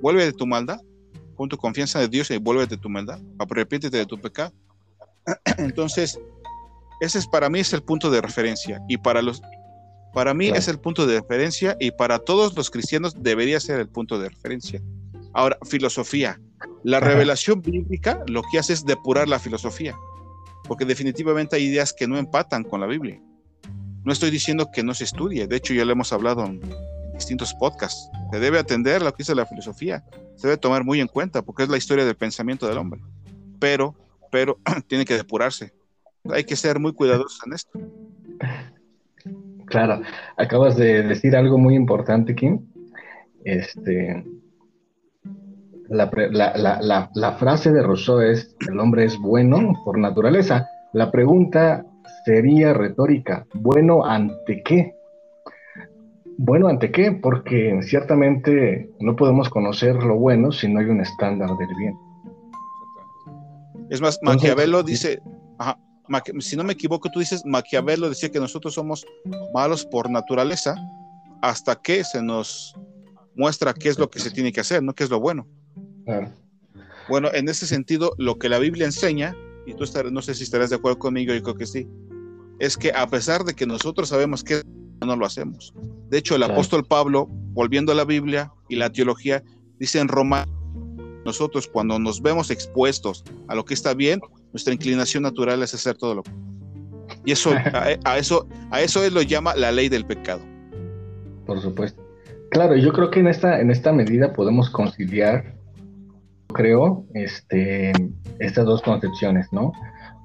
vuelve 0.01 0.25
de 0.25 0.33
tu 0.33 0.47
maldad, 0.47 0.81
pon 1.37 1.49
tu 1.49 1.57
confianza 1.57 2.03
en 2.03 2.11
Dios 2.11 2.31
y 2.31 2.39
vuélvete 2.39 2.77
de 2.77 2.83
tu 2.83 2.89
maldad, 2.89 3.21
arrepiéntete 3.39 3.97
de 3.97 4.07
tu 4.07 4.21
pecado. 4.21 4.53
Entonces, 5.59 6.19
ese 7.01 7.19
es 7.19 7.27
para 7.27 7.49
mí 7.49 7.61
es 7.61 7.73
el 7.73 7.83
punto 7.83 8.11
de 8.11 8.21
referencia 8.21 8.81
y 8.89 8.99
para 8.99 9.23
los 9.23 9.41
para 10.13 10.35
mí 10.35 10.49
es 10.49 10.67
el 10.67 10.81
punto 10.81 11.07
de 11.07 11.21
referencia 11.21 11.77
y 11.79 11.93
para 11.93 12.19
todos 12.19 12.57
los 12.57 12.69
cristianos 12.71 13.23
debería 13.23 13.61
ser 13.61 13.79
el 13.79 13.89
punto 13.89 14.19
de 14.19 14.29
referencia. 14.29 14.83
Ahora, 15.33 15.57
filosofía. 15.65 16.41
La 16.83 16.99
revelación 16.99 17.63
bíblica 17.63 18.23
lo 18.27 18.43
que 18.51 18.59
hace 18.59 18.73
es 18.73 18.85
depurar 18.85 19.29
la 19.29 19.39
filosofía, 19.39 19.97
porque 20.67 20.85
definitivamente 20.85 21.57
hay 21.57 21.65
ideas 21.65 21.93
que 21.93 22.09
no 22.09 22.19
empatan 22.19 22.65
con 22.65 22.81
la 22.81 22.87
Biblia. 22.87 23.21
No 24.05 24.13
estoy 24.13 24.31
diciendo 24.31 24.71
que 24.73 24.83
no 24.83 24.95
se 24.95 25.05
estudie, 25.05 25.47
de 25.47 25.57
hecho 25.57 25.75
ya 25.75 25.85
lo 25.85 25.93
hemos 25.93 26.13
hablado 26.13 26.45
distintos 27.21 27.55
podcasts. 27.55 28.11
Se 28.33 28.41
debe 28.41 28.59
atender 28.59 29.03
lo 29.03 29.11
que 29.13 29.19
dice 29.19 29.35
la 29.35 29.47
filosofía, 29.47 30.03
se 30.37 30.49
debe 30.49 30.59
tomar 30.59 30.85
muy 30.85 31.01
en 31.01 31.07
cuenta 31.07 31.43
porque 31.43 31.63
es 31.63 31.69
la 31.69 31.77
historia 31.77 32.05
del 32.05 32.17
pensamiento 32.17 32.67
del 32.67 32.79
hombre. 32.79 33.01
Pero, 33.59 33.95
pero 34.31 34.59
tiene 34.89 35.05
que 35.05 35.17
depurarse. 35.17 35.73
Hay 36.31 36.45
que 36.45 36.57
ser 36.57 36.79
muy 36.79 36.93
cuidadosos 36.93 37.41
en 37.47 37.53
esto. 37.53 37.79
Claro, 39.67 40.03
acabas 40.37 40.77
de 40.77 41.03
decir 41.03 41.37
algo 41.37 41.57
muy 41.57 41.77
importante, 41.77 42.35
Kim. 42.35 42.67
Este, 43.45 44.25
la, 45.89 46.11
la, 46.33 47.11
la, 47.15 47.33
frase 47.35 47.71
de 47.71 47.83
Rousseau 47.83 48.21
es, 48.21 48.55
el 48.69 48.79
hombre 48.81 49.05
es 49.05 49.17
bueno 49.19 49.73
por 49.85 49.99
naturaleza. 49.99 50.69
La 50.93 51.11
pregunta 51.11 51.87
sería 52.25 52.73
retórica, 52.73 53.47
¿bueno 53.55 54.05
ante 54.05 54.63
qué? 54.65 54.95
Bueno, 56.43 56.69
¿ante 56.69 56.91
qué? 56.91 57.13
Porque 57.13 57.79
ciertamente 57.83 58.91
no 58.99 59.15
podemos 59.15 59.51
conocer 59.51 59.97
lo 59.97 60.17
bueno 60.17 60.51
si 60.53 60.69
no 60.69 60.81
hay 60.81 60.87
un 60.87 61.03
estándar 61.03 61.51
del 61.59 61.69
bien. 61.79 61.95
Es 63.91 64.01
más, 64.01 64.19
Maquiavelo 64.23 64.83
dice, 64.83 65.21
si 66.39 66.57
no 66.57 66.65
me 66.65 66.73
equivoco, 66.73 67.11
tú 67.11 67.19
dices, 67.19 67.45
Maquiavelo 67.45 68.09
decía 68.09 68.31
que 68.31 68.41
nosotros 68.41 68.73
somos 68.73 69.05
malos 69.53 69.85
por 69.85 70.09
naturaleza 70.09 70.77
hasta 71.43 71.77
que 71.77 72.05
se 72.05 72.23
nos 72.23 72.75
muestra 73.37 73.75
qué 73.75 73.91
es 73.91 73.99
lo 73.99 74.09
que 74.09 74.19
se 74.19 74.31
tiene 74.31 74.51
que 74.51 74.61
hacer, 74.61 74.83
¿no? 74.83 74.95
¿Qué 74.95 75.05
es 75.05 75.11
lo 75.11 75.21
bueno? 75.21 75.47
Bueno, 77.11 77.29
en 77.35 77.51
ese 77.51 77.67
sentido, 77.67 78.15
lo 78.17 78.39
que 78.39 78.49
la 78.49 78.59
Biblia 78.59 78.87
enseña, 78.87 79.37
y 79.67 79.75
tú 79.75 79.85
no 80.11 80.23
sé 80.23 80.35
si 80.35 80.45
estarás 80.45 80.71
de 80.71 80.77
acuerdo 80.77 81.01
conmigo, 81.01 81.35
yo 81.35 81.43
creo 81.43 81.57
que 81.57 81.67
sí, 81.67 81.87
es 82.59 82.79
que 82.79 82.93
a 82.93 83.07
pesar 83.09 83.45
de 83.45 83.53
que 83.53 83.67
nosotros 83.67 84.09
sabemos 84.09 84.43
que 84.43 84.63
no 85.07 85.17
lo 85.17 85.27
hacemos. 85.27 85.75
De 86.09 86.19
hecho, 86.19 86.37
el 86.37 86.43
apóstol 86.43 86.85
Pablo, 86.85 87.27
volviendo 87.53 87.93
a 87.93 87.95
la 87.95 88.05
Biblia 88.05 88.53
y 88.69 88.77
la 88.77 88.91
teología, 88.91 89.43
dice 89.79 89.99
en 89.99 90.09
Roma, 90.09 90.47
nosotros 91.25 91.67
cuando 91.67 91.99
nos 91.99 92.23
vemos 92.23 92.51
expuestos 92.51 93.25
a 93.49 93.55
lo 93.55 93.65
que 93.65 93.75
está 93.75 93.95
bien, 93.95 94.21
nuestra 94.53 94.73
inclinación 94.73 95.23
natural 95.23 95.63
es 95.63 95.75
hacer 95.75 95.97
todo 95.97 96.17
lo 96.17 96.23
que... 96.23 96.31
Y 97.25 97.33
eso, 97.33 97.53
a, 98.05 98.19
eso, 98.19 98.47
a 98.71 98.81
eso 98.81 99.05
él 99.05 99.15
lo 99.15 99.23
llama 99.23 99.55
la 99.55 99.73
ley 99.73 99.89
del 99.89 100.05
pecado. 100.05 100.41
Por 101.47 101.61
supuesto. 101.61 102.03
Claro, 102.51 102.77
yo 102.77 102.93
creo 102.93 103.11
que 103.11 103.21
en 103.21 103.29
esta, 103.29 103.61
en 103.61 103.71
esta 103.71 103.93
medida 103.93 104.33
podemos 104.33 104.71
conciliar, 104.71 105.55
creo, 106.49 107.05
este, 107.15 107.93
estas 108.41 108.65
dos 108.65 108.83
concepciones, 108.83 109.47
¿no? 109.53 109.73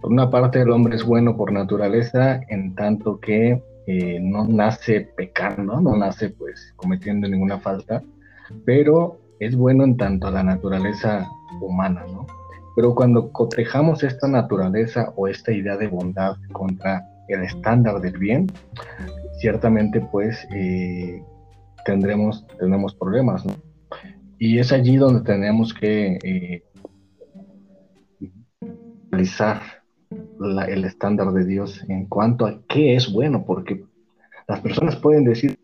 Por 0.01 0.11
una 0.11 0.29
parte, 0.29 0.61
el 0.61 0.71
hombre 0.71 0.95
es 0.95 1.03
bueno 1.03 1.37
por 1.37 1.51
naturaleza, 1.51 2.41
en 2.49 2.73
tanto 2.75 3.19
que 3.19 3.61
eh, 3.87 4.19
no 4.21 4.47
nace 4.47 5.01
pecando, 5.15 5.79
no 5.79 5.95
nace 5.95 6.29
pues 6.29 6.73
cometiendo 6.75 7.27
ninguna 7.27 7.59
falta, 7.59 8.03
pero 8.65 9.19
es 9.39 9.55
bueno 9.55 9.83
en 9.83 9.97
tanto 9.97 10.27
a 10.27 10.31
la 10.31 10.43
naturaleza 10.43 11.27
humana, 11.61 12.03
¿no? 12.11 12.25
Pero 12.75 12.93
cuando 12.93 13.31
cotejamos 13.31 14.03
esta 14.03 14.27
naturaleza 14.27 15.13
o 15.15 15.27
esta 15.27 15.51
idea 15.51 15.77
de 15.77 15.87
bondad 15.87 16.35
contra 16.51 17.07
el 17.27 17.43
estándar 17.43 18.01
del 18.01 18.17
bien, 18.17 18.47
ciertamente 19.39 20.01
pues 20.11 20.47
eh, 20.53 21.23
tendremos, 21.85 22.45
tendremos 22.59 22.93
problemas, 22.95 23.45
¿no? 23.45 23.53
Y 24.37 24.59
es 24.59 24.71
allí 24.73 24.97
donde 24.97 25.21
tenemos 25.21 25.73
que 25.73 26.19
eh, 26.23 26.63
analizar 30.39 30.69
el 30.69 30.85
estándar 30.85 31.31
de 31.31 31.45
Dios 31.45 31.83
en 31.87 32.05
cuanto 32.05 32.45
a 32.45 32.59
qué 32.67 32.95
es 32.95 33.11
bueno, 33.11 33.45
porque 33.45 33.83
las 34.47 34.59
personas 34.61 34.95
pueden 34.97 35.23
decir 35.23 35.57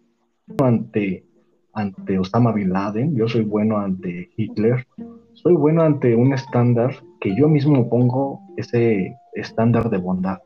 ante, 0.60 1.26
ante 1.74 2.20
Osama 2.20 2.52
Bin 2.52 2.72
Laden, 2.72 3.16
yo 3.16 3.28
soy 3.28 3.44
bueno 3.44 3.78
ante 3.78 4.30
Hitler, 4.36 4.88
soy 5.34 5.54
bueno 5.54 5.84
ante 5.84 6.16
un 6.16 6.34
estándar 6.34 6.96
que 7.20 7.36
yo 7.36 7.48
mismo 7.48 7.90
pongo 7.90 8.42
ese 8.58 9.16
estándar 9.34 9.90
de 9.90 9.98
bondad. 9.98 10.40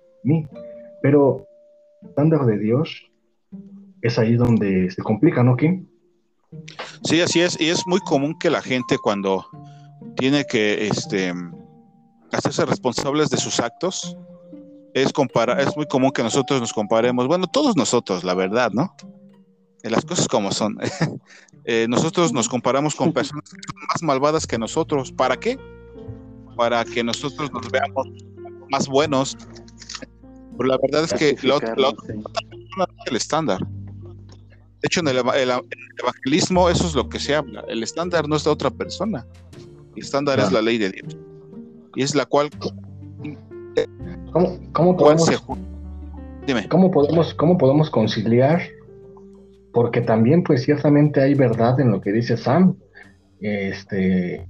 Pero 1.01 1.45
el 2.01 2.09
estándar 2.09 2.45
de 2.45 2.57
Dios 2.57 3.11
es 4.01 4.19
ahí 4.19 4.35
donde 4.35 4.91
se 4.91 5.01
complica, 5.01 5.43
¿no, 5.43 5.55
Kim? 5.55 5.87
Sí, 7.03 7.21
así 7.21 7.41
es. 7.41 7.59
Y 7.59 7.69
es 7.69 7.85
muy 7.87 7.99
común 7.99 8.35
que 8.39 8.49
la 8.49 8.61
gente 8.61 8.97
cuando 8.97 9.45
tiene 10.15 10.45
que 10.45 10.87
este, 10.87 11.33
hacerse 12.35 12.65
responsables 12.65 13.29
de 13.29 13.37
sus 13.37 13.59
actos, 13.59 14.17
es, 14.93 15.11
compara 15.11 15.61
es 15.61 15.75
muy 15.75 15.85
común 15.87 16.11
que 16.11 16.23
nosotros 16.23 16.61
nos 16.61 16.73
comparemos, 16.73 17.27
bueno, 17.27 17.47
todos 17.47 17.75
nosotros, 17.75 18.23
la 18.23 18.33
verdad, 18.33 18.71
¿no? 18.71 18.95
las 19.89 20.05
cosas 20.05 20.27
como 20.27 20.51
son. 20.51 20.77
Eh, 21.67 21.87
nosotros 21.89 22.31
nos 22.31 22.47
comparamos 22.47 22.93
con 22.93 23.11
personas 23.11 23.45
que 23.45 23.57
son 23.57 23.87
más 23.89 24.03
malvadas 24.03 24.45
que 24.45 24.59
nosotros. 24.59 25.11
¿Para 25.11 25.35
qué? 25.35 25.57
Para 26.55 26.85
que 26.85 27.03
nosotros 27.03 27.51
nos 27.51 27.71
veamos 27.71 28.07
más 28.69 28.87
buenos. 28.87 29.35
Pero 30.55 30.69
la 30.69 30.77
verdad 30.77 31.05
es 31.05 31.13
que 31.15 31.35
el 33.07 33.15
estándar. 33.15 33.65
De 33.65 34.83
hecho, 34.83 34.99
en 34.99 35.07
el, 35.07 35.17
evangelismo 35.17 36.69
eso 36.69 36.85
es 36.85 36.93
lo 36.93 37.09
que 37.09 37.19
se 37.19 37.33
habla. 37.33 37.65
El 37.67 37.81
estándar 37.81 38.29
no 38.29 38.35
es 38.35 38.43
de 38.43 38.51
otra 38.51 38.69
persona. 38.69 39.25
El 39.95 40.03
estándar 40.03 40.39
es 40.39 40.51
la 40.51 40.61
ley 40.61 40.77
de 40.77 40.91
Dios. 40.91 41.17
Y 41.95 42.03
es 42.03 42.15
la 42.15 42.25
cual... 42.25 42.49
¿Cómo, 44.31 44.59
cómo 44.73 44.97
podemos, 44.97 45.43
Dime. 46.45 46.67
¿cómo 46.67 46.91
podemos, 46.91 47.33
¿Cómo 47.33 47.57
podemos 47.57 47.89
conciliar 47.89 48.61
porque 49.75 49.99
también 49.99 50.41
pues 50.41 50.63
ciertamente 50.63 51.21
hay 51.21 51.33
verdad 51.33 51.77
en 51.81 51.91
lo 51.91 51.99
que 51.99 52.13
dice 52.13 52.37
Sam. 52.37 52.77
Este, 53.41 54.47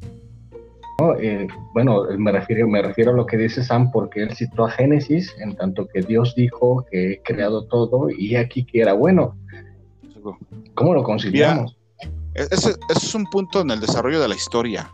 eh, 1.20 1.48
bueno, 1.74 2.04
me 2.20 2.32
refiero, 2.32 2.68
me 2.68 2.80
refiero 2.84 3.10
a 3.10 3.16
lo 3.16 3.26
que 3.26 3.36
dice 3.36 3.64
Sam 3.64 3.92
porque 3.92 4.22
él 4.22 4.36
citó 4.36 4.66
a 4.66 4.70
Génesis, 4.70 5.34
en 5.40 5.56
tanto 5.56 5.88
que 5.88 6.02
Dios 6.02 6.36
dijo 6.36 6.86
que 6.92 7.14
he 7.14 7.22
creado 7.24 7.66
todo 7.66 8.12
y 8.12 8.36
aquí 8.36 8.66
que 8.66 8.82
era 8.82 8.94
bueno. 8.94 9.36
¿Cómo 10.76 10.94
lo 10.94 11.02
conciliamos? 11.02 11.76
ese, 12.36 12.76
es 12.90 13.16
un 13.16 13.26
punto 13.26 13.62
en 13.62 13.72
el 13.72 13.80
desarrollo 13.80 14.22
de 14.22 14.28
la 14.28 14.36
historia. 14.36 14.92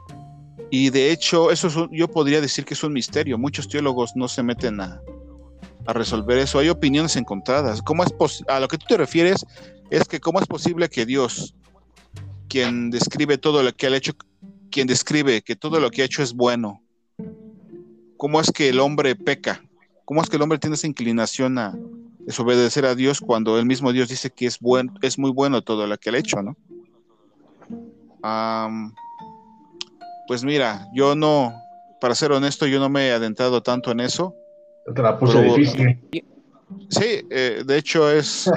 Y 0.71 0.89
de 0.89 1.11
hecho, 1.11 1.51
eso 1.51 1.89
yo 1.91 2.07
podría 2.09 2.39
decir 2.39 2.63
que 2.63 2.73
es 2.73 2.83
un 2.83 2.93
misterio. 2.93 3.37
Muchos 3.37 3.67
teólogos 3.67 4.15
no 4.15 4.29
se 4.29 4.41
meten 4.41 4.79
a, 4.79 5.01
a 5.85 5.93
resolver 5.93 6.37
eso. 6.37 6.59
Hay 6.59 6.69
opiniones 6.69 7.17
encontradas. 7.17 7.81
¿Cómo 7.81 8.03
es 8.03 8.43
a 8.47 8.59
lo 8.59 8.67
que 8.69 8.77
tú 8.77 8.85
te 8.87 8.97
refieres 8.97 9.45
es 9.89 10.07
que 10.07 10.19
cómo 10.19 10.39
es 10.39 10.47
posible 10.47 10.89
que 10.89 11.05
Dios, 11.05 11.53
quien 12.47 12.89
describe 12.89 13.37
todo 13.37 13.61
lo 13.61 13.73
que 13.73 13.87
ha 13.87 13.95
hecho, 13.95 14.13
quien 14.71 14.87
describe 14.87 15.41
que 15.41 15.55
todo 15.55 15.79
lo 15.79 15.91
que 15.91 16.01
ha 16.01 16.05
hecho 16.05 16.23
es 16.23 16.33
bueno, 16.33 16.81
cómo 18.15 18.39
es 18.39 18.51
que 18.51 18.69
el 18.69 18.79
hombre 18.79 19.15
peca, 19.15 19.61
cómo 20.05 20.21
es 20.21 20.29
que 20.29 20.37
el 20.37 20.41
hombre 20.41 20.59
tiene 20.59 20.75
esa 20.75 20.87
inclinación 20.87 21.57
a 21.57 21.77
desobedecer 22.19 22.85
a 22.85 22.95
Dios 22.95 23.19
cuando 23.19 23.59
el 23.59 23.65
mismo 23.65 23.91
Dios 23.91 24.07
dice 24.07 24.29
que 24.29 24.45
es 24.45 24.59
bueno, 24.59 24.93
es 25.01 25.19
muy 25.19 25.31
bueno 25.31 25.61
todo 25.61 25.85
lo 25.87 25.97
que 25.97 26.09
ha 26.09 26.17
hecho, 26.17 26.41
¿no? 26.41 26.55
Pues 30.31 30.45
mira, 30.45 30.87
yo 30.93 31.13
no, 31.13 31.61
para 31.99 32.15
ser 32.15 32.31
honesto, 32.31 32.65
yo 32.65 32.79
no 32.79 32.87
me 32.87 33.09
he 33.09 33.11
adentrado 33.11 33.61
tanto 33.61 33.91
en 33.91 33.99
eso. 33.99 34.33
Te 34.95 35.01
la 35.01 35.19
puse 35.19 35.41
difícil. 35.41 35.99
Sí, 36.87 37.27
eh, 37.29 37.63
de 37.65 37.77
hecho 37.77 38.09
es, 38.13 38.49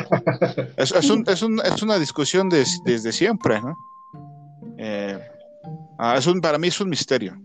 es, 0.76 1.10
un, 1.10 1.24
es, 1.26 1.42
un, 1.42 1.60
es, 1.64 1.82
una 1.82 1.98
discusión 1.98 2.48
desde 2.48 3.10
siempre, 3.10 3.60
¿no? 3.60 3.74
Eh, 4.78 5.18
ah, 5.98 6.14
es 6.16 6.28
un, 6.28 6.40
para 6.40 6.58
mí 6.58 6.68
es 6.68 6.80
un 6.80 6.90
misterio. 6.90 7.36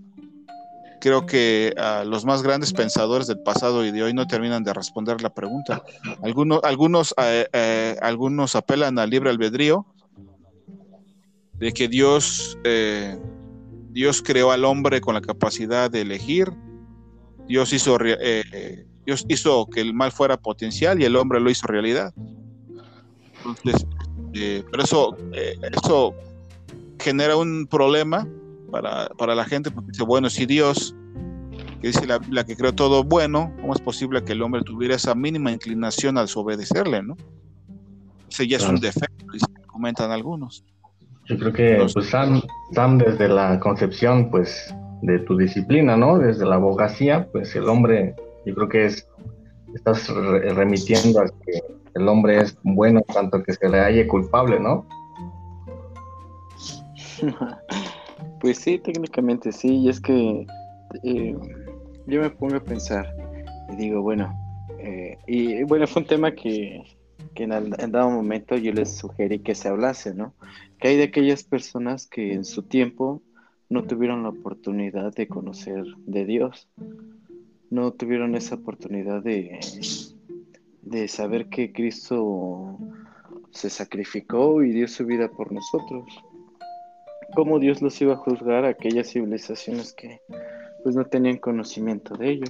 Creo 1.01 1.25
que 1.25 1.73
ah, 1.75 2.03
los 2.05 2.23
más 2.23 2.43
grandes 2.43 2.71
pensadores 2.71 3.25
del 3.25 3.39
pasado 3.39 3.83
y 3.83 3.89
de 3.89 4.03
hoy 4.03 4.13
no 4.13 4.27
terminan 4.27 4.63
de 4.63 4.75
responder 4.75 5.23
la 5.23 5.33
pregunta. 5.33 5.81
Algunos, 6.21 6.59
algunos, 6.63 7.15
eh, 7.17 7.97
algunos 7.99 8.55
apelan 8.55 8.99
al 8.99 9.09
libre 9.09 9.31
albedrío, 9.31 9.87
de 11.53 11.71
que 11.73 11.87
Dios, 11.87 12.55
Dios 13.99 14.21
creó 14.21 14.53
al 14.53 14.63
hombre 14.63 15.01
con 15.01 15.13
la 15.13 15.19
capacidad 15.19 15.91
de 15.91 15.99
elegir, 15.99 16.53
Dios 17.49 17.73
hizo 17.73 17.97
Dios 19.05 19.25
hizo 19.27 19.65
que 19.65 19.81
el 19.81 19.93
mal 19.93 20.13
fuera 20.13 20.37
potencial 20.37 21.01
y 21.01 21.03
el 21.03 21.17
hombre 21.17 21.41
lo 21.41 21.49
hizo 21.49 21.67
realidad. 21.67 22.13
Entonces, 23.45 23.85
eh, 24.33 24.63
pero 24.71 24.83
eso, 24.83 25.17
eh, 25.33 25.59
eso 25.83 26.13
genera 26.97 27.35
un 27.35 27.67
problema 27.67 28.25
para, 28.71 29.09
para, 29.17 29.35
la 29.35 29.43
gente 29.43 29.69
porque 29.69 29.91
dice, 29.91 30.03
bueno, 30.03 30.29
si 30.29 30.45
Dios, 30.45 30.95
que 31.81 31.87
dice 31.87 32.07
la, 32.07 32.21
la, 32.29 32.45
que 32.45 32.55
creó 32.55 32.73
todo 32.73 33.03
bueno, 33.03 33.53
¿cómo 33.59 33.73
es 33.73 33.81
posible 33.81 34.23
que 34.23 34.31
el 34.31 34.41
hombre 34.41 34.61
tuviera 34.61 34.95
esa 34.95 35.13
mínima 35.13 35.51
inclinación 35.51 36.17
al 36.17 36.29
obedecerle, 36.33 37.03
no? 37.03 37.17
Ese 38.29 38.47
ya 38.47 38.55
es 38.55 38.63
un 38.63 38.79
defecto, 38.79 39.25
comentan 39.67 40.11
algunos. 40.11 40.63
Yo 41.29 41.37
creo 41.37 41.53
que 41.53 41.87
pues, 41.93 42.09
Sam, 42.09 42.41
Sam, 42.71 42.97
desde 42.97 43.27
la 43.27 43.59
concepción 43.59 44.31
pues 44.31 44.73
de 45.03 45.19
tu 45.19 45.37
disciplina, 45.37 45.95
¿no? 45.95 46.17
Desde 46.17 46.43
la 46.43 46.55
abogacía, 46.55 47.27
pues 47.31 47.55
el 47.55 47.69
hombre, 47.69 48.15
yo 48.47 48.55
creo 48.55 48.67
que 48.67 48.85
es, 48.85 49.07
estás 49.75 50.09
remitiendo 50.09 51.21
a 51.21 51.25
que 51.27 51.61
el 51.93 52.07
hombre 52.07 52.39
es 52.39 52.57
bueno 52.63 53.01
tanto 53.13 53.43
que 53.43 53.53
se 53.53 53.69
le 53.69 53.79
halle 53.79 54.07
culpable, 54.07 54.59
¿no? 54.59 54.87
pues 58.41 58.57
sí, 58.57 58.79
técnicamente 58.79 59.51
sí, 59.51 59.77
y 59.77 59.89
es 59.89 60.01
que 60.01 60.47
eh, 61.03 61.35
yo 62.07 62.21
me 62.21 62.29
pongo 62.31 62.55
a 62.55 62.63
pensar 62.63 63.13
y 63.71 63.75
digo, 63.75 64.01
bueno, 64.01 64.33
eh, 64.79 65.15
y 65.27 65.63
bueno, 65.63 65.85
fue 65.85 66.01
un 66.01 66.07
tema 66.07 66.31
que, 66.31 66.81
que 67.35 67.43
en, 67.43 67.53
en, 67.53 67.91
dado 67.91 68.09
momento 68.09 68.55
yo 68.55 68.71
les 68.71 68.97
sugerí 68.97 69.39
que 69.39 69.53
se 69.53 69.67
hablase, 69.67 70.15
¿no? 70.15 70.33
Que 70.79 70.89
hay 70.89 70.97
de 70.97 71.03
aquellas 71.03 71.43
personas 71.43 72.07
que 72.07 72.33
en 72.33 72.45
su 72.45 72.63
tiempo 72.63 73.21
no 73.69 73.83
tuvieron 73.83 74.23
la 74.23 74.29
oportunidad 74.29 75.13
de 75.13 75.27
conocer 75.27 75.83
de 76.05 76.25
Dios, 76.25 76.69
no 77.69 77.91
tuvieron 77.91 78.35
esa 78.35 78.55
oportunidad 78.55 79.21
de, 79.21 79.59
de 80.81 81.07
saber 81.07 81.49
que 81.49 81.71
Cristo 81.71 82.77
se 83.51 83.69
sacrificó 83.69 84.63
y 84.63 84.71
dio 84.71 84.87
su 84.87 85.05
vida 85.05 85.29
por 85.29 85.51
nosotros. 85.51 86.05
¿Cómo 87.35 87.59
Dios 87.59 87.81
los 87.81 88.01
iba 88.01 88.13
a 88.13 88.17
juzgar 88.17 88.65
a 88.65 88.69
aquellas 88.69 89.11
civilizaciones 89.11 89.93
que 89.93 90.19
pues 90.83 90.95
no 90.95 91.05
tenían 91.05 91.37
conocimiento 91.37 92.15
de 92.15 92.31
ello? 92.31 92.47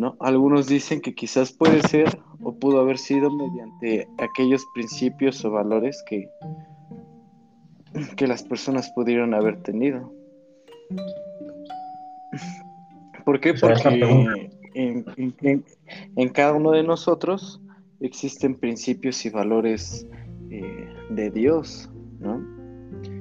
¿No? 0.00 0.16
Algunos 0.18 0.66
dicen 0.66 1.02
que 1.02 1.14
quizás 1.14 1.52
puede 1.52 1.82
ser 1.82 2.18
o 2.42 2.54
pudo 2.54 2.80
haber 2.80 2.96
sido 2.96 3.30
mediante 3.30 4.08
aquellos 4.16 4.64
principios 4.72 5.44
o 5.44 5.50
valores 5.50 6.02
que, 6.08 6.26
que 8.16 8.26
las 8.26 8.42
personas 8.42 8.90
pudieron 8.94 9.34
haber 9.34 9.62
tenido. 9.62 10.10
¿Por 13.26 13.40
qué? 13.40 13.52
Porque 13.52 14.48
en, 14.74 16.28
cada 16.30 16.54
uno 16.54 16.70
de 16.70 16.82
nosotros 16.82 17.60
existen 18.00 18.54
principios 18.54 19.26
y 19.26 19.28
valores 19.28 20.06
eh, 20.48 20.88
de 21.10 21.30
Dios, 21.30 21.90
¿no? 22.20 22.40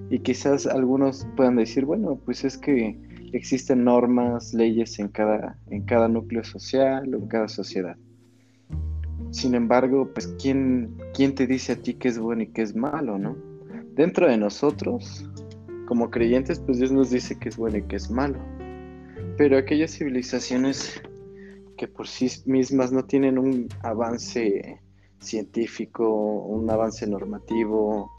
Y 0.10 0.20
quizás 0.20 0.66
algunos 0.66 1.28
puedan 1.36 1.58
decir, 1.58 1.84
bueno, 1.84 2.18
pues 2.24 2.46
es 2.46 2.58
que 2.58 2.98
existen 3.34 3.84
normas, 3.84 4.54
leyes 4.54 5.00
en 5.00 5.08
cada, 5.10 5.58
en 5.70 5.84
cada 5.84 6.08
núcleo 6.08 6.44
social 6.44 7.14
o 7.14 7.18
en 7.18 7.28
cada 7.28 7.48
sociedad. 7.48 7.96
Sin 9.32 9.54
embargo, 9.56 10.10
pues 10.14 10.28
¿quién, 10.42 10.96
¿quién 11.14 11.36
te 11.36 11.46
dice 11.46 11.74
a 11.74 11.76
ti 11.76 11.94
qué 11.94 12.08
es 12.08 12.18
bueno 12.18 12.44
y 12.44 12.48
qué 12.48 12.64
es 12.64 12.76
malo, 12.76 13.18
no? 13.18 13.36
Dentro 13.96 14.28
de 14.28 14.38
nosotros, 14.38 15.30
como 15.88 16.10
creyentes, 16.10 16.60
pues 16.60 16.80
Dios 16.80 16.92
nos 16.92 17.12
dice 17.12 17.38
qué 17.38 17.50
es 17.50 17.58
bueno 17.58 17.78
y 17.78 17.84
qué 17.84 17.98
es 17.98 18.10
malo. 18.10 18.40
Pero 19.38 19.58
aquellas 19.58 19.92
civilizaciones 19.92 21.02
que 21.78 21.88
por 21.88 22.08
sí 22.08 22.30
mismas 22.46 22.92
no 22.92 23.06
tienen 23.06 23.38
un 23.38 23.68
avance 23.84 24.80
científico, 25.20 26.08
un 26.10 26.70
avance 26.70 27.06
normativo, 27.08 28.12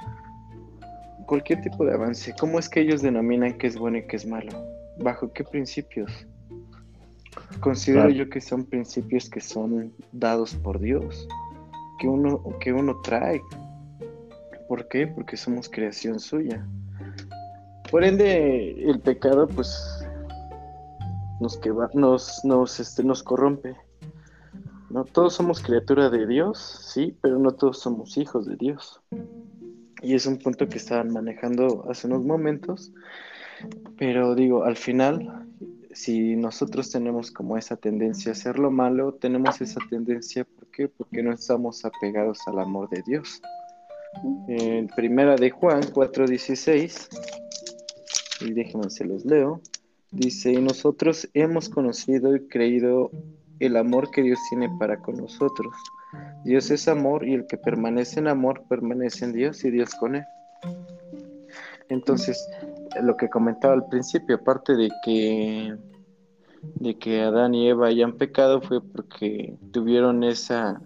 cualquier 1.26 1.60
tipo 1.60 1.84
de 1.84 1.94
avance, 1.94 2.34
¿cómo 2.38 2.58
es 2.58 2.68
que 2.68 2.80
ellos 2.80 3.02
denominan 3.02 3.56
qué 3.56 3.68
es 3.68 3.78
bueno 3.78 3.98
y 3.98 4.06
qué 4.06 4.16
es 4.16 4.26
malo? 4.26 4.79
¿Bajo 5.02 5.32
qué 5.32 5.44
principios? 5.44 6.10
Considero 7.60 8.10
yo 8.10 8.28
que 8.28 8.40
son 8.40 8.64
principios 8.64 9.28
que 9.30 9.40
son 9.40 9.92
dados 10.12 10.54
por 10.54 10.78
Dios, 10.78 11.26
que 11.98 12.08
uno, 12.08 12.42
que 12.60 12.72
uno 12.72 13.00
trae. 13.02 13.40
¿Por 14.68 14.88
qué? 14.88 15.06
Porque 15.06 15.36
somos 15.36 15.68
creación 15.68 16.20
suya. 16.20 16.64
Por 17.90 18.04
ende, 18.04 18.72
el 18.88 19.00
pecado, 19.00 19.48
pues, 19.48 20.06
nos, 21.40 21.56
que 21.56 21.72
nos, 21.94 22.44
nos, 22.44 22.78
este, 22.78 23.02
nos 23.02 23.22
corrompe. 23.22 23.76
No 24.90 25.04
todos 25.04 25.34
somos 25.34 25.60
criatura 25.60 26.10
de 26.10 26.26
Dios, 26.26 26.58
sí, 26.92 27.16
pero 27.20 27.38
no 27.38 27.52
todos 27.52 27.78
somos 27.78 28.16
hijos 28.16 28.46
de 28.46 28.56
Dios. 28.56 29.00
Y 30.02 30.14
es 30.14 30.26
un 30.26 30.38
punto 30.38 30.68
que 30.68 30.78
estaban 30.78 31.12
manejando 31.12 31.86
hace 31.90 32.06
unos 32.06 32.24
momentos. 32.24 32.92
Pero 33.98 34.34
digo, 34.34 34.64
al 34.64 34.76
final, 34.76 35.46
si 35.92 36.36
nosotros 36.36 36.90
tenemos 36.90 37.30
como 37.30 37.56
esa 37.56 37.76
tendencia 37.76 38.30
a 38.30 38.32
hacer 38.32 38.58
lo 38.58 38.70
malo, 38.70 39.14
tenemos 39.14 39.60
esa 39.60 39.80
tendencia, 39.88 40.44
¿por 40.44 40.68
qué? 40.70 40.88
Porque 40.88 41.22
no 41.22 41.32
estamos 41.32 41.84
apegados 41.84 42.38
al 42.46 42.58
amor 42.58 42.88
de 42.90 43.02
Dios. 43.06 43.40
En 44.48 44.88
primera 44.88 45.36
de 45.36 45.50
Juan 45.50 45.82
4:16, 45.82 47.08
y 48.40 48.52
déjenme 48.52 48.90
se 48.90 49.04
los 49.04 49.24
leo, 49.24 49.60
dice, 50.10 50.52
y 50.52 50.60
nosotros 50.60 51.28
hemos 51.34 51.68
conocido 51.68 52.34
y 52.34 52.48
creído 52.48 53.10
el 53.60 53.76
amor 53.76 54.10
que 54.10 54.22
Dios 54.22 54.38
tiene 54.48 54.68
para 54.78 54.98
con 54.98 55.16
nosotros. 55.16 55.74
Dios 56.44 56.70
es 56.70 56.88
amor 56.88 57.26
y 57.26 57.34
el 57.34 57.46
que 57.46 57.56
permanece 57.58 58.18
en 58.18 58.28
amor 58.28 58.64
permanece 58.68 59.26
en 59.26 59.32
Dios 59.32 59.64
y 59.64 59.70
Dios 59.70 59.94
con 59.94 60.16
él. 60.16 60.24
Entonces, 61.88 62.48
lo 63.02 63.16
que 63.16 63.28
comentaba 63.28 63.74
al 63.74 63.86
principio, 63.86 64.36
aparte 64.36 64.74
de 64.74 64.90
que 65.04 65.76
de 66.74 66.98
que 66.98 67.22
Adán 67.22 67.54
y 67.54 67.70
Eva 67.70 67.86
hayan 67.86 68.12
pecado 68.12 68.60
fue 68.60 68.82
porque 68.82 69.56
tuvieron 69.72 70.22
esa 70.24 70.80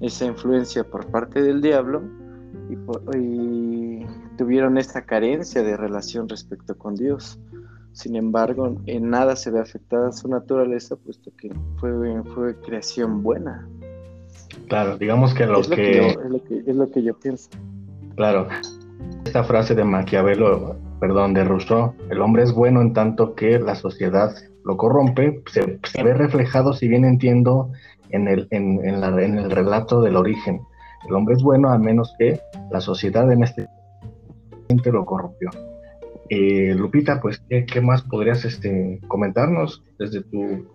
esa 0.00 0.24
influencia 0.26 0.84
por 0.84 1.06
parte 1.06 1.42
del 1.42 1.60
diablo 1.60 2.02
y, 2.68 4.04
tuvieron 4.36 4.78
esta 4.78 5.02
carencia 5.02 5.62
de 5.62 5.76
relación 5.76 6.26
respecto 6.26 6.76
con 6.78 6.94
Dios. 6.94 7.38
Sin 7.92 8.16
embargo, 8.16 8.80
en 8.86 9.10
nada 9.10 9.36
se 9.36 9.50
ve 9.50 9.60
afectada 9.60 10.12
su 10.12 10.28
naturaleza, 10.28 10.96
puesto 10.96 11.30
que 11.36 11.52
fue, 11.76 11.92
fue 12.34 12.56
creación 12.62 13.22
buena. 13.22 13.68
Claro, 14.68 14.96
digamos 14.96 15.34
que 15.34 15.44
lo, 15.44 15.60
que... 15.60 16.08
es, 16.08 16.16
lo 16.16 16.42
que, 16.42 16.62
es 16.66 16.74
lo 16.74 16.90
que 16.90 17.02
yo 17.02 17.18
pienso. 17.18 17.50
Claro, 18.14 18.48
esta 19.26 19.44
frase 19.44 19.74
de 19.74 19.84
Maquiavelo, 19.84 20.78
perdón, 21.00 21.34
de 21.34 21.44
Rousseau, 21.44 21.94
el 22.10 22.20
hombre 22.20 22.42
es 22.42 22.52
bueno 22.52 22.82
en 22.82 22.92
tanto 22.92 23.34
que 23.34 23.58
la 23.58 23.74
sociedad 23.74 24.34
lo 24.64 24.76
corrompe, 24.76 25.42
se, 25.50 26.02
ve 26.02 26.14
reflejado, 26.14 26.74
si 26.74 26.86
bien 26.86 27.04
entiendo, 27.04 27.72
en 28.10 28.28
el, 28.28 28.46
en, 28.50 28.84
en, 28.84 29.00
la, 29.00 29.08
el 29.08 29.50
relato 29.50 30.02
del 30.02 30.16
origen. 30.16 30.60
El 31.08 31.14
hombre 31.14 31.34
es 31.34 31.42
bueno 31.42 31.70
a 31.70 31.78
menos 31.78 32.14
que 32.18 32.40
la 32.70 32.80
sociedad 32.80 33.32
en 33.32 33.42
este 33.42 33.66
momento 34.68 34.92
lo 34.92 35.06
corrompió. 35.06 35.48
Eh, 36.28 36.74
Lupita, 36.76 37.20
pues, 37.20 37.42
¿qué, 37.48 37.64
¿qué, 37.64 37.80
más 37.80 38.02
podrías 38.02 38.44
este, 38.44 39.00
comentarnos 39.08 39.82
desde 39.98 40.22
tu 40.22 40.66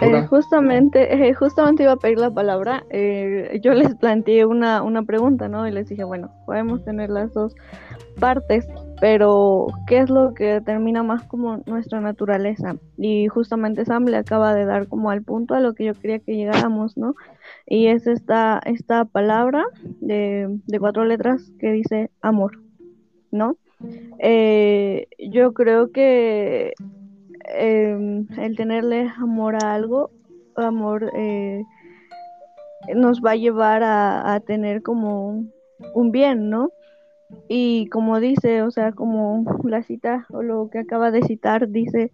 eh, 0.00 0.26
justamente, 0.28 1.28
eh, 1.28 1.34
justamente 1.34 1.82
iba 1.82 1.92
a 1.92 1.96
pedir 1.96 2.18
la 2.18 2.30
palabra. 2.30 2.84
Eh, 2.90 3.60
yo 3.62 3.74
les 3.74 3.94
planteé 3.94 4.46
una, 4.46 4.82
una 4.82 5.02
pregunta, 5.02 5.48
¿no? 5.48 5.66
Y 5.66 5.72
les 5.72 5.88
dije, 5.88 6.04
bueno, 6.04 6.30
podemos 6.46 6.84
tener 6.84 7.10
las 7.10 7.32
dos 7.34 7.54
partes, 8.16 8.66
pero 9.00 9.68
¿qué 9.86 9.98
es 9.98 10.10
lo 10.10 10.34
que 10.34 10.44
determina 10.54 11.02
más 11.02 11.22
como 11.24 11.62
nuestra 11.66 12.00
naturaleza? 12.00 12.76
Y 12.96 13.28
justamente 13.28 13.84
Sam 13.84 14.06
le 14.06 14.16
acaba 14.16 14.54
de 14.54 14.64
dar 14.64 14.88
como 14.88 15.10
al 15.10 15.22
punto 15.22 15.54
a 15.54 15.60
lo 15.60 15.74
que 15.74 15.84
yo 15.84 15.94
quería 15.94 16.18
que 16.18 16.36
llegáramos, 16.36 16.96
¿no? 16.96 17.14
Y 17.66 17.86
es 17.86 18.06
esta, 18.06 18.60
esta 18.64 19.04
palabra 19.04 19.64
de, 20.00 20.58
de 20.66 20.80
cuatro 20.80 21.04
letras 21.04 21.52
que 21.58 21.72
dice 21.72 22.10
amor, 22.20 22.60
¿no? 23.30 23.56
yo 25.18 25.52
creo 25.52 25.92
que 25.92 26.72
Em, 27.48 28.26
el 28.38 28.56
tenerle 28.56 29.08
amor 29.18 29.54
a 29.62 29.74
algo, 29.74 30.10
amor 30.56 31.10
eh, 31.14 31.62
nos 32.94 33.20
va 33.20 33.32
a 33.32 33.36
llevar 33.36 33.82
a, 33.84 34.40
tener 34.40 34.82
como 34.82 35.44
un 35.94 36.10
bien, 36.10 36.50
¿no? 36.50 36.70
Y 37.48 37.88
como 37.88 38.20
dice, 38.20 38.62
o 38.62 38.70
sea, 38.70 38.92
como 38.92 39.44
la 39.64 39.82
cita 39.82 40.26
o 40.30 40.42
lo 40.42 40.68
que 40.70 40.78
acaba 40.78 41.10
de 41.10 41.22
citar, 41.22 41.68
dice, 41.68 42.12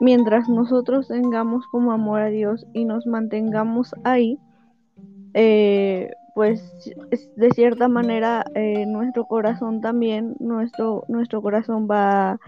mientras 0.00 0.48
nosotros 0.48 1.08
tengamos 1.08 1.66
como 1.68 1.92
amor 1.92 2.20
a 2.20 2.26
Dios 2.26 2.66
y 2.72 2.84
nos 2.84 3.06
mantengamos 3.06 3.94
ahí, 4.04 4.38
eh, 5.34 6.10
pues 6.34 6.62
de 7.36 7.50
cierta 7.50 7.88
manera 7.88 8.44
eh, 8.54 8.86
nuestro 8.86 9.26
corazón 9.26 9.80
también, 9.80 10.34
nuestro, 10.40 11.04
nuestro 11.08 11.42
corazón 11.42 11.86
va 11.90 12.38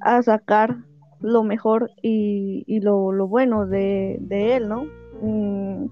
a 0.00 0.22
sacar 0.22 0.76
lo 1.20 1.42
mejor 1.44 1.90
y, 2.02 2.80
lo, 2.80 3.26
bueno 3.26 3.66
de, 3.66 4.18
él, 4.28 4.68
¿no? 4.68 4.84
Mm, 5.22 5.86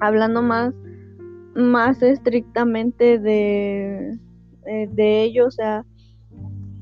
hablando 0.00 0.42
más 0.42 0.74
más 1.54 2.02
estrictamente 2.02 3.18
de, 3.18 4.18
eh, 4.66 4.88
de 4.90 5.22
ello, 5.22 5.46
o 5.46 5.50
sea, 5.50 5.84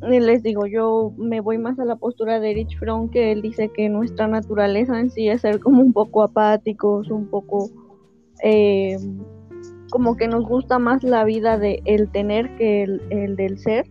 les 0.00 0.42
digo, 0.42 0.66
yo 0.66 1.12
me 1.16 1.40
voy 1.40 1.58
más 1.58 1.78
a 1.78 1.84
la 1.84 1.96
postura 1.96 2.40
de 2.40 2.52
Erich 2.52 2.78
Fromm, 2.78 3.10
que 3.10 3.32
él 3.32 3.42
dice 3.42 3.68
que 3.70 3.88
nuestra 3.88 4.28
naturaleza 4.28 4.98
en 5.00 5.10
sí 5.10 5.28
es 5.28 5.40
ser 5.40 5.60
como 5.60 5.82
un 5.82 5.92
poco 5.92 6.22
apáticos, 6.22 7.10
un 7.10 7.26
poco 7.28 7.70
eh, 8.42 8.96
como 9.90 10.16
que 10.16 10.28
nos 10.28 10.44
gusta 10.44 10.78
más 10.78 11.02
la 11.02 11.24
vida 11.24 11.58
de 11.58 11.82
el 11.84 12.10
tener 12.10 12.54
que 12.56 12.82
el, 12.82 13.36
del 13.36 13.58
ser. 13.58 13.86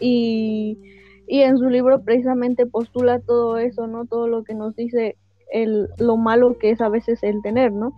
Y, 0.00 0.78
y, 1.26 1.40
en 1.40 1.58
su 1.58 1.68
libro 1.68 2.02
precisamente 2.02 2.66
postula 2.66 3.20
todo 3.20 3.58
eso, 3.58 3.86
¿no? 3.86 4.06
Todo 4.06 4.28
lo 4.28 4.44
que 4.44 4.54
nos 4.54 4.74
dice 4.76 5.16
el, 5.52 5.88
lo 5.98 6.16
malo 6.16 6.58
que 6.58 6.70
es 6.70 6.80
a 6.80 6.88
veces 6.88 7.22
el 7.22 7.42
tener, 7.42 7.72
¿no? 7.72 7.96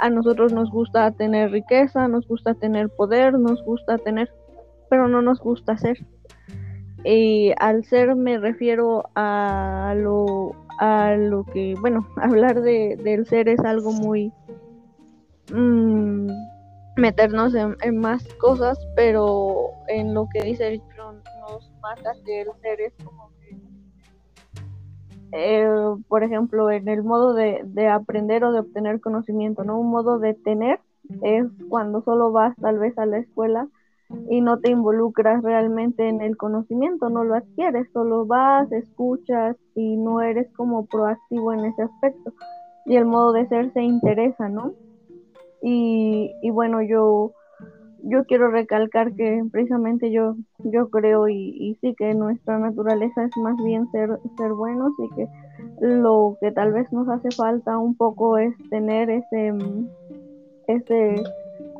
A 0.00 0.10
nosotros 0.10 0.52
nos 0.52 0.70
gusta 0.70 1.10
tener 1.12 1.50
riqueza, 1.50 2.08
nos 2.08 2.26
gusta 2.26 2.54
tener 2.54 2.88
poder, 2.90 3.34
nos 3.34 3.62
gusta 3.64 3.98
tener, 3.98 4.30
pero 4.94 5.08
no 5.08 5.22
nos 5.22 5.40
gusta 5.40 5.76
ser. 5.76 6.06
Y 7.04 7.52
al 7.58 7.84
ser 7.84 8.14
me 8.14 8.38
refiero 8.38 9.10
a 9.16 9.92
lo, 9.96 10.54
a 10.78 11.16
lo 11.16 11.42
que, 11.46 11.74
bueno, 11.80 12.06
hablar 12.16 12.60
de, 12.62 12.96
del 13.02 13.26
ser 13.26 13.48
es 13.48 13.58
algo 13.58 13.90
muy... 13.90 14.32
Mm, 15.52 16.28
meternos 16.96 17.56
en, 17.56 17.98
más 17.98 18.24
cosas, 18.34 18.78
pero 18.94 19.72
en 19.88 20.14
lo 20.14 20.28
que 20.32 20.42
dice 20.42 20.70
Rich 20.70 20.84
nos 20.96 21.72
mata 21.82 22.12
que 22.24 22.42
el 22.42 22.48
ser 22.62 22.80
es 22.80 22.94
como 23.04 23.32
que, 23.40 23.58
eh, 25.32 25.68
por 26.06 26.22
ejemplo, 26.22 26.70
en 26.70 26.88
el 26.88 27.02
modo 27.02 27.34
de, 27.34 27.62
de, 27.64 27.88
aprender 27.88 28.44
o 28.44 28.52
de 28.52 28.60
obtener 28.60 29.00
conocimiento, 29.00 29.64
¿no? 29.64 29.76
Un 29.76 29.90
modo 29.90 30.20
de 30.20 30.34
tener 30.34 30.78
es 31.22 31.46
cuando 31.68 32.00
solo 32.02 32.30
vas 32.30 32.54
tal 32.60 32.78
vez 32.78 32.96
a 32.96 33.06
la 33.06 33.18
escuela 33.18 33.68
y 34.28 34.40
no 34.40 34.58
te 34.60 34.70
involucras 34.70 35.42
realmente 35.42 36.08
en 36.08 36.20
el 36.20 36.36
conocimiento, 36.36 37.08
no 37.08 37.24
lo 37.24 37.34
adquieres, 37.34 37.88
solo 37.92 38.26
vas, 38.26 38.70
escuchas 38.72 39.56
y 39.74 39.96
no 39.96 40.20
eres 40.20 40.50
como 40.56 40.86
proactivo 40.86 41.52
en 41.52 41.64
ese 41.64 41.82
aspecto. 41.82 42.32
Y 42.86 42.96
el 42.96 43.06
modo 43.06 43.32
de 43.32 43.46
ser 43.48 43.72
se 43.72 43.82
interesa, 43.82 44.48
¿no? 44.48 44.72
Y, 45.62 46.30
y 46.42 46.50
bueno, 46.50 46.82
yo, 46.82 47.32
yo 48.02 48.24
quiero 48.26 48.50
recalcar 48.50 49.14
que 49.14 49.42
precisamente 49.50 50.10
yo, 50.10 50.36
yo 50.58 50.90
creo 50.90 51.28
y, 51.28 51.56
y, 51.58 51.74
sí 51.76 51.94
que 51.96 52.12
nuestra 52.14 52.58
naturaleza 52.58 53.24
es 53.24 53.34
más 53.38 53.56
bien 53.64 53.90
ser, 53.90 54.18
ser 54.36 54.52
buenos 54.52 54.92
y 54.98 55.08
que 55.14 55.28
lo 55.80 56.36
que 56.40 56.52
tal 56.52 56.72
vez 56.72 56.92
nos 56.92 57.08
hace 57.08 57.30
falta 57.30 57.78
un 57.78 57.96
poco 57.96 58.36
es 58.36 58.54
tener 58.68 59.08
ese, 59.08 59.54
ese 60.66 61.22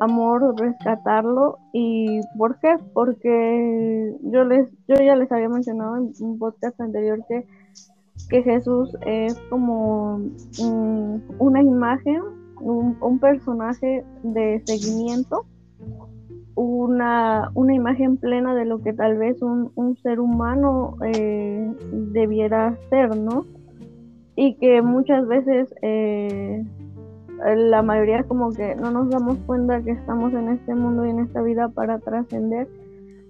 amor, 0.01 0.55
rescatarlo. 0.59 1.59
¿Y 1.72 2.20
por 2.36 2.59
qué? 2.59 2.76
Porque 2.92 4.16
yo 4.22 4.45
les, 4.45 4.68
yo 4.88 4.97
ya 4.97 5.16
les 5.16 5.30
había 5.32 5.49
mencionado 5.49 5.97
en 5.97 6.12
un 6.20 6.38
podcast 6.38 6.80
anterior 6.80 7.20
que, 7.28 7.47
que 8.28 8.42
Jesús 8.42 8.97
es 9.07 9.38
como 9.51 10.20
una 11.38 11.62
imagen, 11.62 12.22
un, 12.61 13.18
personaje 13.18 14.05
de 14.22 14.62
seguimiento, 14.64 15.45
una, 16.55 17.51
una 17.55 17.74
imagen 17.74 18.16
plena 18.16 18.55
de 18.55 18.64
lo 18.64 18.80
que 18.82 18.92
tal 18.92 19.18
vez 19.18 19.42
un, 19.42 19.72
un 19.74 19.97
ser 19.99 20.20
humano 20.20 20.97
eh, 21.05 21.72
debiera 22.12 22.78
ser, 22.90 23.16
¿no? 23.16 23.45
Y 24.36 24.55
que 24.57 24.82
muchas 24.82 25.26
veces 25.26 25.72
eh, 25.82 26.64
la 27.45 27.82
mayoría 27.82 28.22
como 28.24 28.51
que 28.53 28.74
no 28.74 28.90
nos 28.90 29.11
damos 29.11 29.36
cuenta 29.47 29.82
que 29.82 29.90
estamos 29.90 30.32
en 30.32 30.49
este 30.49 30.74
mundo 30.74 31.05
y 31.05 31.11
en 31.11 31.20
esta 31.20 31.42
vida 31.42 31.68
para 31.68 31.99
trascender 31.99 32.68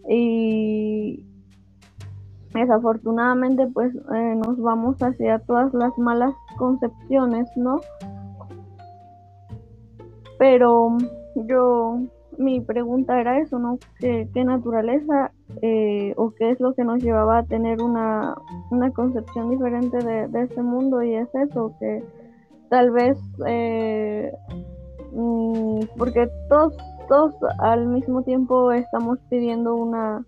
y 0.08 1.24
desafortunadamente 2.52 3.66
pues 3.66 3.92
eh, 3.94 4.34
nos 4.36 4.60
vamos 4.60 5.02
hacia 5.02 5.40
todas 5.40 5.74
las 5.74 5.96
malas 5.98 6.32
concepciones, 6.56 7.48
¿no? 7.56 7.80
Pero 10.38 10.96
yo, 11.48 11.98
mi 12.38 12.60
pregunta 12.60 13.20
era 13.20 13.40
eso, 13.40 13.58
¿no? 13.58 13.78
¿Qué, 13.98 14.28
naturaleza 14.44 15.32
eh, 15.62 16.14
o 16.16 16.32
qué 16.32 16.50
es 16.50 16.60
lo 16.60 16.74
que 16.74 16.84
nos 16.84 17.02
llevaba 17.02 17.38
a 17.38 17.44
tener 17.44 17.82
una, 17.82 18.36
una 18.70 18.90
concepción 18.92 19.50
diferente 19.50 19.98
de, 19.98 20.28
de 20.28 20.42
este 20.42 20.62
mundo? 20.62 21.02
Y 21.02 21.14
es 21.14 21.28
eso, 21.34 21.74
que 21.80 22.04
tal 22.74 22.90
vez 22.90 23.16
eh, 23.46 24.32
mm, 25.12 25.82
porque 25.96 26.28
todos 26.48 26.76
todos 27.08 27.32
al 27.60 27.86
mismo 27.86 28.24
tiempo 28.24 28.72
estamos 28.72 29.20
pidiendo 29.30 29.76
una 29.76 30.24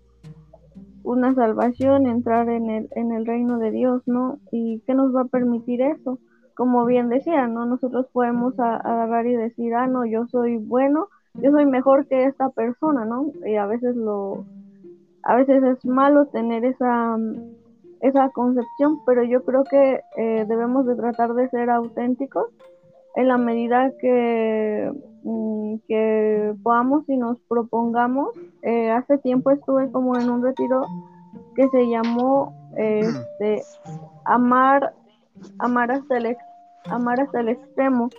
una 1.03 1.35
salvación 1.35 2.07
entrar 2.07 2.47
en 2.47 2.69
el 2.69 2.87
en 2.91 3.11
el 3.11 3.25
reino 3.25 3.59
de 3.59 3.71
Dios 3.71 4.01
no 4.05 4.39
y 4.49 4.79
qué 4.87 4.93
nos 4.93 5.13
va 5.13 5.23
a 5.23 5.25
permitir 5.25 5.81
eso 5.81 6.19
como 6.55 6.85
bien 6.85 7.09
decía 7.09 7.47
no 7.47 7.65
nosotros 7.65 8.07
podemos 8.13 8.57
agarrar 8.57 9.27
y 9.27 9.35
decir 9.35 9.75
ah 9.75 9.87
no 9.87 10.05
yo 10.05 10.25
soy 10.27 10.55
bueno 10.55 11.09
yo 11.33 11.51
soy 11.51 11.65
mejor 11.65 12.07
que 12.07 12.23
esta 12.23 12.47
persona 12.51 13.03
no 13.03 13.25
y 13.45 13.57
a 13.57 13.65
veces 13.65 13.93
lo 13.97 14.45
a 15.23 15.35
veces 15.35 15.61
es 15.63 15.83
malo 15.83 16.27
tener 16.27 16.63
esa 16.63 17.17
esa 18.01 18.29
concepción, 18.29 18.99
pero 19.05 19.23
yo 19.23 19.43
creo 19.43 19.63
que 19.63 20.01
eh, 20.17 20.45
debemos 20.47 20.85
de 20.85 20.95
tratar 20.95 21.33
de 21.33 21.49
ser 21.49 21.69
auténticos 21.69 22.45
en 23.15 23.27
la 23.27 23.37
medida 23.37 23.91
que, 23.99 24.91
mm, 25.23 25.75
que 25.87 26.53
podamos 26.63 27.07
y 27.09 27.17
nos 27.17 27.37
propongamos. 27.47 28.29
Eh, 28.61 28.91
hace 28.91 29.17
tiempo 29.17 29.51
estuve 29.51 29.91
como 29.91 30.17
en 30.17 30.29
un 30.29 30.43
retiro 30.43 30.85
que 31.55 31.67
se 31.69 31.87
llamó 31.89 32.53
este, 32.75 33.63
amar, 34.25 34.93
amar 35.59 35.91
hasta 35.91 36.17
el 36.17 36.37
amar 36.89 37.19
hasta 37.19 37.41
el 37.41 37.49
extremo 37.49 38.09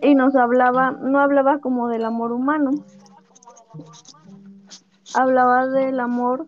y 0.00 0.14
nos 0.14 0.34
hablaba, 0.36 0.92
no 0.92 1.20
hablaba 1.20 1.58
como 1.58 1.88
del 1.88 2.04
amor 2.04 2.32
humano, 2.32 2.70
hablaba 5.14 5.66
del 5.66 6.00
amor 6.00 6.46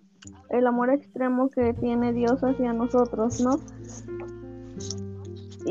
el 0.51 0.67
amor 0.67 0.91
extremo 0.91 1.51
que 1.51 1.75
tiene 1.75 2.13
Dios 2.13 2.43
hacia 2.43 2.73
nosotros, 2.73 3.41
¿no? 3.41 3.59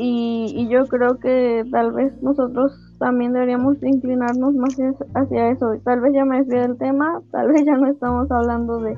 Y, 0.00 0.68
yo 0.68 0.86
creo 0.86 1.18
que 1.18 1.64
tal 1.72 1.92
vez 1.92 2.12
nosotros 2.22 2.72
también 2.98 3.32
deberíamos 3.32 3.82
inclinarnos 3.82 4.54
más 4.54 4.76
hacia 5.14 5.50
eso. 5.50 5.72
Tal 5.82 6.00
vez 6.00 6.12
ya 6.14 6.24
me 6.24 6.38
desvié 6.38 6.60
del 6.60 6.78
tema, 6.78 7.20
tal 7.32 7.48
vez 7.48 7.64
ya 7.64 7.76
no 7.76 7.88
estamos 7.88 8.30
hablando 8.30 8.78
de, 8.78 8.96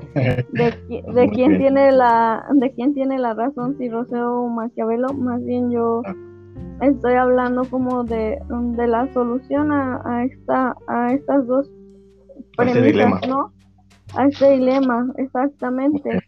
de, 0.53 1.29
quién 1.33 1.57
tiene 1.57 1.91
la 1.91 2.45
de 2.53 2.71
quién 2.73 2.93
tiene 2.93 3.17
la 3.17 3.33
razón, 3.33 3.77
si 3.77 3.89
Roseo 3.89 4.43
o 4.43 4.49
Maquiavelo, 4.49 5.13
más 5.13 5.43
bien 5.43 5.71
yo 5.71 6.03
estoy 6.81 7.13
hablando 7.13 7.63
como 7.65 8.03
de, 8.03 8.39
de 8.49 8.87
la 8.87 9.11
solución 9.13 9.71
a, 9.71 10.01
a 10.05 10.23
esta 10.25 10.75
a 10.87 11.13
estas 11.13 11.47
dos 11.47 11.71
premisas, 12.57 13.27
¿no? 13.27 13.51
A 14.15 14.25
este 14.25 14.51
dilema, 14.51 15.07
exactamente. 15.17 16.21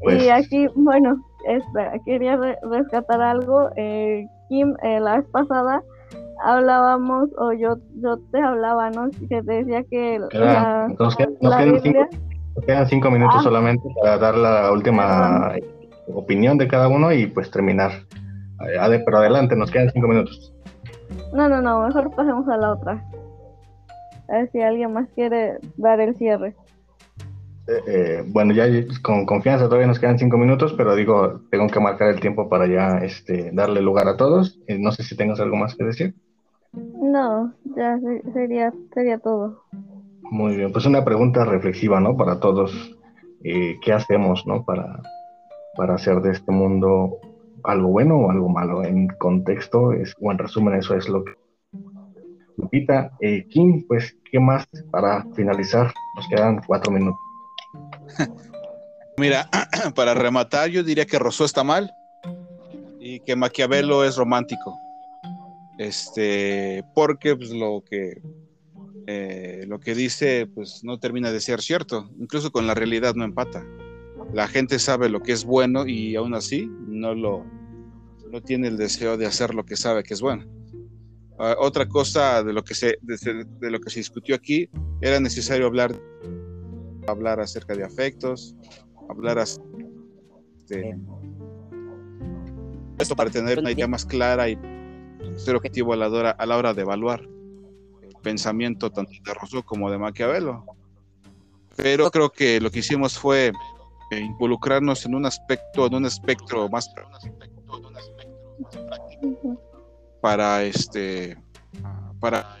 Y 0.00 0.04
pues 0.04 0.30
aquí, 0.30 0.66
bueno, 0.74 1.16
espera, 1.46 1.98
quería 2.04 2.38
rescatar 2.62 3.20
algo. 3.20 3.70
Eh, 3.76 4.26
Kim, 4.48 4.74
eh, 4.82 5.00
la 5.00 5.18
vez 5.18 5.26
pasada 5.30 5.82
hablábamos, 6.42 7.30
o 7.38 7.52
yo, 7.52 7.76
yo 7.96 8.18
te 8.30 8.40
hablaba, 8.40 8.90
¿no? 8.90 9.10
Que 9.28 9.42
te 9.42 9.64
decía 9.64 9.84
que 9.84 10.18
la, 10.32 10.88
nos, 10.98 11.16
quedan, 11.16 12.86
cinco, 12.86 13.10
minutos 13.10 13.36
ah. 13.38 13.42
solamente 13.42 13.82
para 14.00 14.18
dar 14.18 14.36
la 14.36 14.70
última 14.72 15.54
opinión 16.12 16.58
de 16.58 16.68
cada 16.68 16.88
uno 16.88 17.12
y 17.12 17.26
pues 17.26 17.50
terminar. 17.50 17.92
Pero 18.58 19.18
adelante, 19.18 19.56
nos 19.56 19.70
quedan 19.70 19.90
cinco 19.90 20.08
minutos. 20.08 20.52
No, 21.32 21.48
no, 21.48 21.60
no, 21.60 21.86
mejor 21.86 22.14
pasemos 22.14 22.48
a 22.48 22.56
la 22.56 22.72
otra. 22.72 23.04
A 24.28 24.38
ver 24.38 24.50
si 24.52 24.60
alguien 24.60 24.92
más 24.92 25.08
quiere 25.14 25.58
dar 25.76 26.00
el 26.00 26.16
cierre. 26.16 26.54
Eh, 27.66 27.82
eh, 27.86 28.24
bueno, 28.26 28.52
ya 28.52 28.66
con 29.02 29.24
confianza 29.24 29.66
todavía 29.66 29.86
nos 29.86 29.98
quedan 29.98 30.18
cinco 30.18 30.36
minutos, 30.36 30.74
pero 30.74 30.94
digo, 30.94 31.40
tengo 31.50 31.66
que 31.68 31.80
marcar 31.80 32.10
el 32.10 32.20
tiempo 32.20 32.48
para 32.48 32.66
ya 32.66 32.98
este, 32.98 33.50
darle 33.52 33.80
lugar 33.80 34.06
a 34.06 34.16
todos. 34.16 34.60
Eh, 34.66 34.78
no 34.78 34.92
sé 34.92 35.02
si 35.02 35.16
tengas 35.16 35.40
algo 35.40 35.56
más 35.56 35.74
que 35.74 35.84
decir. 35.84 36.14
No, 36.72 37.54
ya 37.76 37.98
sería, 38.32 38.72
sería 38.92 39.18
todo. 39.18 39.62
Muy 40.22 40.56
bien, 40.56 40.72
pues 40.72 40.84
una 40.84 41.04
pregunta 41.04 41.44
reflexiva, 41.44 42.00
¿no? 42.00 42.16
Para 42.16 42.40
todos, 42.40 42.98
¿qué 43.42 43.92
hacemos, 43.92 44.46
¿no? 44.46 44.64
Para, 44.64 45.00
para 45.76 45.94
hacer 45.94 46.20
de 46.20 46.32
este 46.32 46.50
mundo 46.50 47.18
algo 47.62 47.88
bueno 47.88 48.16
o 48.16 48.30
algo 48.30 48.48
malo. 48.48 48.82
En 48.84 49.08
contexto, 49.18 49.92
es, 49.92 50.14
o 50.20 50.32
en 50.32 50.38
resumen, 50.38 50.74
eso 50.74 50.96
es 50.96 51.08
lo 51.08 51.24
que... 51.24 51.32
Lupita, 52.56 53.12
Kim, 53.50 53.86
pues, 53.86 54.16
¿qué 54.30 54.40
más 54.40 54.66
para 54.90 55.24
finalizar? 55.34 55.92
Nos 56.16 56.28
quedan 56.28 56.60
cuatro 56.66 56.92
minutos. 56.92 57.20
Mira, 59.16 59.48
para 59.94 60.14
rematar, 60.14 60.70
yo 60.70 60.82
diría 60.82 61.06
que 61.06 61.18
Rousseau 61.18 61.46
está 61.46 61.64
mal 61.64 61.92
y 63.00 63.20
que 63.20 63.36
Maquiavelo 63.36 64.04
es 64.04 64.16
romántico. 64.16 64.78
Este, 65.78 66.84
porque 66.94 67.36
pues, 67.36 67.50
lo 67.50 67.82
que 67.88 68.22
eh, 69.06 69.64
lo 69.68 69.80
que 69.80 69.94
dice 69.94 70.46
pues 70.46 70.82
no 70.82 70.98
termina 70.98 71.30
de 71.30 71.40
ser 71.40 71.60
cierto, 71.60 72.10
incluso 72.18 72.50
con 72.50 72.66
la 72.66 72.74
realidad 72.74 73.14
no 73.14 73.24
empata. 73.24 73.64
La 74.32 74.48
gente 74.48 74.78
sabe 74.78 75.08
lo 75.08 75.20
que 75.20 75.32
es 75.32 75.44
bueno 75.44 75.86
y 75.86 76.16
aún 76.16 76.34
así 76.34 76.70
no 76.88 77.14
lo 77.14 77.44
no 78.30 78.40
tiene 78.40 78.68
el 78.68 78.76
deseo 78.76 79.16
de 79.16 79.26
hacer 79.26 79.54
lo 79.54 79.64
que 79.64 79.76
sabe 79.76 80.02
que 80.02 80.14
es 80.14 80.20
bueno. 80.20 80.44
Ah, 81.38 81.54
otra 81.58 81.86
cosa 81.86 82.42
de 82.42 82.52
lo 82.52 82.64
que 82.64 82.74
se 82.74 82.96
de, 83.02 83.70
lo 83.70 83.78
que 83.78 83.90
se 83.90 84.00
discutió 84.00 84.34
aquí 84.34 84.70
era 85.02 85.20
necesario 85.20 85.66
hablar 85.66 85.94
hablar 87.06 87.40
acerca 87.40 87.74
de 87.74 87.84
afectos, 87.84 88.54
hablar 89.08 89.44
de 90.68 90.98
esto 92.98 93.16
para 93.16 93.30
tener 93.30 93.58
una 93.58 93.72
idea 93.72 93.88
más 93.88 94.04
clara 94.04 94.48
y 94.48 94.58
ser 95.36 95.56
objetivo 95.56 95.92
a 95.92 95.96
la, 95.96 96.08
hora, 96.08 96.30
a 96.30 96.46
la 96.46 96.56
hora 96.56 96.74
de 96.74 96.82
evaluar 96.82 97.26
pensamiento 98.24 98.90
tanto 98.90 99.12
de 99.22 99.34
Rousseau 99.34 99.62
como 99.62 99.88
de 99.90 99.98
Maquiavelo. 99.98 100.64
Pero 101.76 102.10
creo 102.10 102.30
que 102.30 102.60
lo 102.60 102.70
que 102.70 102.80
hicimos 102.80 103.16
fue 103.16 103.52
eh, 104.10 104.18
involucrarnos 104.18 105.04
en 105.06 105.14
un 105.14 105.26
aspecto, 105.26 105.86
en 105.86 105.94
un 105.94 106.06
espectro 106.06 106.68
más 106.68 106.92
para 110.20 110.64
este 110.64 111.36
para 112.18 112.56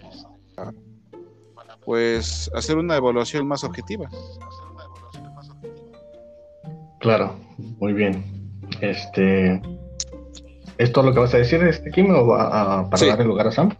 pues 1.84 2.50
hacer 2.54 2.76
una 2.76 2.96
evaluación 2.96 3.46
más 3.46 3.64
objetiva. 3.64 4.08
Claro, 7.00 7.36
muy 7.78 7.92
bien. 7.92 8.24
Este, 8.80 9.60
¿es 10.78 10.92
todo 10.92 11.06
lo 11.06 11.12
que 11.12 11.20
vas 11.20 11.34
a 11.34 11.38
decir, 11.38 11.62
este 11.62 11.90
Kim, 11.90 12.10
o 12.10 12.26
va 12.26 12.80
a, 12.80 12.90
para 12.90 13.06
darle 13.06 13.24
lugar 13.24 13.48
a 13.48 13.52
Sam? 13.52 13.74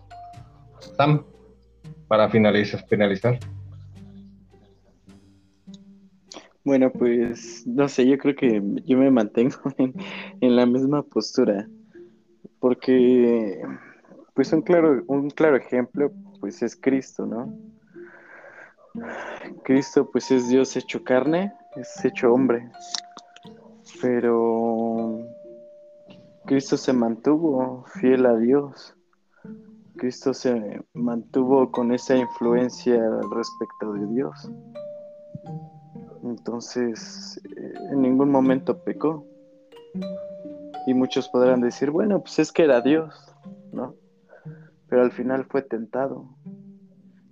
Sam 0.97 1.25
para 2.09 2.29
finalizar. 2.29 2.85
finalizar. 2.87 3.39
Bueno, 6.65 6.91
pues 6.91 7.67
no 7.67 7.89
sé, 7.89 8.07
yo 8.07 8.17
creo 8.17 8.35
que 8.35 8.63
yo 8.87 8.97
me 8.97 9.11
mantengo 9.11 9.57
en, 10.41 10.57
la 10.57 10.65
misma 10.65 11.03
postura, 11.03 11.69
porque 12.59 13.63
pues 14.35 14.53
un 14.53 14.63
claro, 14.63 15.03
un 15.07 15.31
claro 15.31 15.57
ejemplo 15.57 16.11
pues 16.41 16.63
es 16.63 16.75
Cristo, 16.75 17.27
¿no? 17.27 17.55
Cristo 19.65 20.11
pues 20.11 20.31
es 20.31 20.49
Dios 20.49 20.77
hecho 20.77 21.03
carne, 21.03 21.53
es 21.77 22.05
hecho 22.05 22.33
hombre, 22.33 22.71
pero 24.01 25.27
Cristo 26.47 26.77
se 26.77 26.93
mantuvo 26.93 27.85
fiel 28.01 28.27
a 28.27 28.37
Dios 28.37 28.95
Cristo 29.97 30.35
se 30.35 30.83
mantuvo 30.93 31.71
con 31.71 31.93
esa 31.93 32.17
influencia 32.17 33.01
respecto 33.33 33.93
de 33.93 34.07
Dios. 34.09 34.51
Entonces, 36.25 37.41
eh, 37.57 37.75
en 37.93 38.03
ningún 38.03 38.31
momento 38.31 38.83
pecó. 38.83 39.25
Y 40.87 40.95
muchos 40.95 41.29
podrán 41.29 41.61
decir, 41.61 41.91
bueno, 41.91 42.21
pues 42.21 42.39
es 42.41 42.53
que 42.53 42.65
era 42.65 42.81
Dios, 42.81 43.15
¿no? 43.73 43.95
Pero 44.89 45.03
al 45.03 45.13
final 45.13 45.45
fue 45.45 45.63
tentado. 45.63 46.29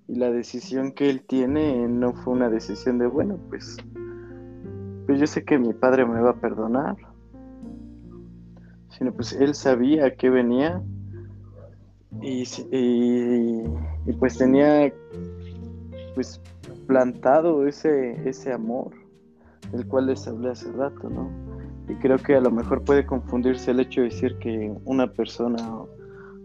Y 0.09 0.17
la 0.17 0.31
decisión 0.31 0.93
que 0.93 1.09
él 1.09 1.23
tiene 1.23 1.89
no 1.89 2.13
fue 2.13 2.35
una 2.35 2.51
decisión 2.51 2.99
de, 2.99 3.07
bueno, 3.07 3.39
pues, 3.49 3.77
pues 5.07 5.21
yo 5.21 5.27
sé 5.27 5.45
que 5.45 5.59
mi 5.59 5.73
padre 5.73 6.05
me 6.05 6.21
va 6.21 6.31
a 6.31 6.41
perdonar. 6.41 6.97
Sino 8.91 9.13
pues 9.13 9.33
él 9.33 9.55
sabía 9.55 10.15
que 10.17 10.29
venía 10.29 10.83
y, 12.21 12.45
y, 12.71 14.13
pues 14.19 14.37
tenía 14.37 14.93
pues 16.15 16.41
plantado 16.87 17.67
ese, 17.67 18.29
ese 18.29 18.53
amor 18.53 18.91
del 19.73 19.87
cual 19.87 20.07
les 20.07 20.27
hablé 20.29 20.51
hace 20.51 20.71
rato, 20.73 21.09
¿no? 21.09 21.31
Y 21.89 21.95
creo 21.97 22.19
que 22.19 22.37
a 22.37 22.41
lo 22.41 22.51
mejor 22.51 22.85
puede 22.85 23.07
confundirse 23.07 23.71
el 23.71 23.81
hecho 23.81 24.03
de 24.03 24.09
decir 24.09 24.37
que 24.39 24.75
una 24.85 25.11
persona 25.11 25.57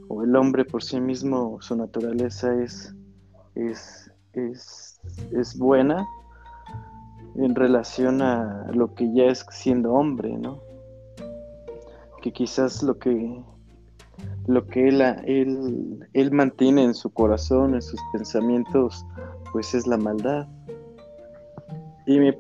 o, 0.09 0.23
el 0.23 0.35
hombre 0.35 0.63
por 0.63 0.83
sí 0.83 1.01
mismo, 1.01 1.57
su 1.61 1.75
naturaleza 1.75 2.55
es, 2.63 2.95
es, 3.57 4.11
es, 4.33 4.99
es 5.31 5.57
buena 5.57 6.05
en 7.35 7.55
relación 7.55 8.21
a 8.21 8.71
lo 8.73 8.93
que 8.93 9.11
ya 9.13 9.25
es 9.25 9.45
siendo 9.51 9.93
hombre, 9.93 10.37
¿no? 10.37 10.59
Que 12.21 12.31
quizás 12.31 12.83
lo 12.83 12.97
que 12.97 13.43
lo 14.47 14.65
que 14.65 14.87
él, 14.87 15.01
él, 15.01 16.07
él 16.13 16.31
mantiene 16.31 16.83
en 16.83 16.95
su 16.95 17.11
corazón, 17.11 17.75
en 17.75 17.81
sus 17.81 17.99
pensamientos, 18.13 19.05
pues 19.51 19.73
es 19.75 19.85
la 19.85 19.97
maldad. 19.97 20.47
Y 22.05 22.19
mi, 22.19 22.31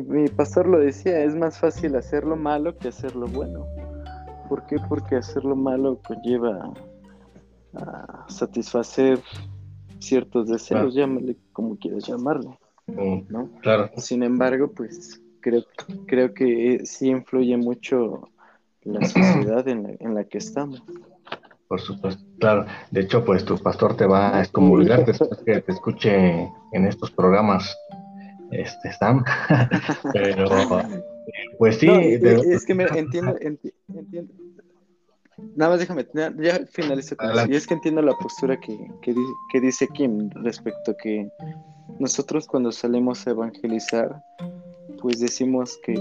mi, 0.00 0.28
pastor 0.28 0.68
lo 0.68 0.78
decía, 0.78 1.24
es 1.24 1.34
más 1.34 1.58
fácil 1.58 1.96
hacer 1.96 2.24
lo 2.24 2.36
malo 2.36 2.76
que 2.76 2.88
hacer 2.88 3.16
lo 3.16 3.26
bueno. 3.26 3.66
¿Por 4.48 4.66
qué? 4.66 4.76
Porque 4.88 5.16
hacer 5.16 5.44
lo 5.44 5.56
malo 5.56 5.98
conlleva 6.06 6.70
a 7.74 8.26
satisfacer 8.28 9.20
ciertos 10.00 10.48
deseos, 10.48 10.94
llámale 10.94 11.36
como 11.52 11.76
quieras 11.76 12.06
llamarle. 12.06 12.58
Mm, 12.86 13.20
¿no? 13.28 13.50
Claro. 13.62 13.90
Sin 13.96 14.22
embargo, 14.22 14.70
pues 14.72 15.20
creo, 15.40 15.64
creo 16.06 16.32
que 16.32 16.80
sí 16.84 17.08
influye 17.08 17.56
mucho 17.56 18.28
la 18.82 19.00
sociedad 19.04 19.66
en 19.68 19.82
la, 19.82 19.90
en 19.98 20.14
la 20.14 20.24
que 20.24 20.38
estamos. 20.38 20.82
Por 21.68 21.80
supuesto, 21.80 22.22
claro. 22.38 22.66
De 22.90 23.00
hecho, 23.00 23.24
pues 23.24 23.44
tu 23.44 23.58
pastor 23.58 23.96
te 23.96 24.06
va 24.06 24.36
a 24.36 24.40
excomulgar 24.40 25.04
después 25.04 25.30
que 25.44 25.60
te 25.60 25.72
escuche 25.72 26.48
en 26.72 26.86
estos 26.86 27.10
programas, 27.10 27.76
este 28.52 28.92
Sam. 28.92 29.24
Pero, 30.12 30.48
pues 31.58 31.78
sí. 31.78 31.88
es 31.90 32.64
que 32.64 32.74
me 32.74 32.84
entiendo, 32.84 33.36
entiendo. 33.40 34.32
Nada 35.54 35.72
más 35.72 35.80
déjame, 35.80 36.06
ya 36.38 36.64
finalizo 36.66 37.16
con 37.16 37.30
eso. 37.30 37.46
Y 37.48 37.56
es 37.56 37.66
que 37.66 37.74
entiendo 37.74 38.02
la 38.02 38.14
postura 38.14 38.58
que, 38.58 38.76
que, 39.02 39.14
que 39.52 39.60
dice 39.60 39.86
Kim 39.88 40.30
respecto 40.30 40.92
a 40.92 40.96
que 40.96 41.28
nosotros 41.98 42.46
cuando 42.46 42.72
salimos 42.72 43.26
a 43.26 43.30
evangelizar, 43.30 44.22
pues 45.00 45.20
decimos 45.20 45.78
que 45.84 45.94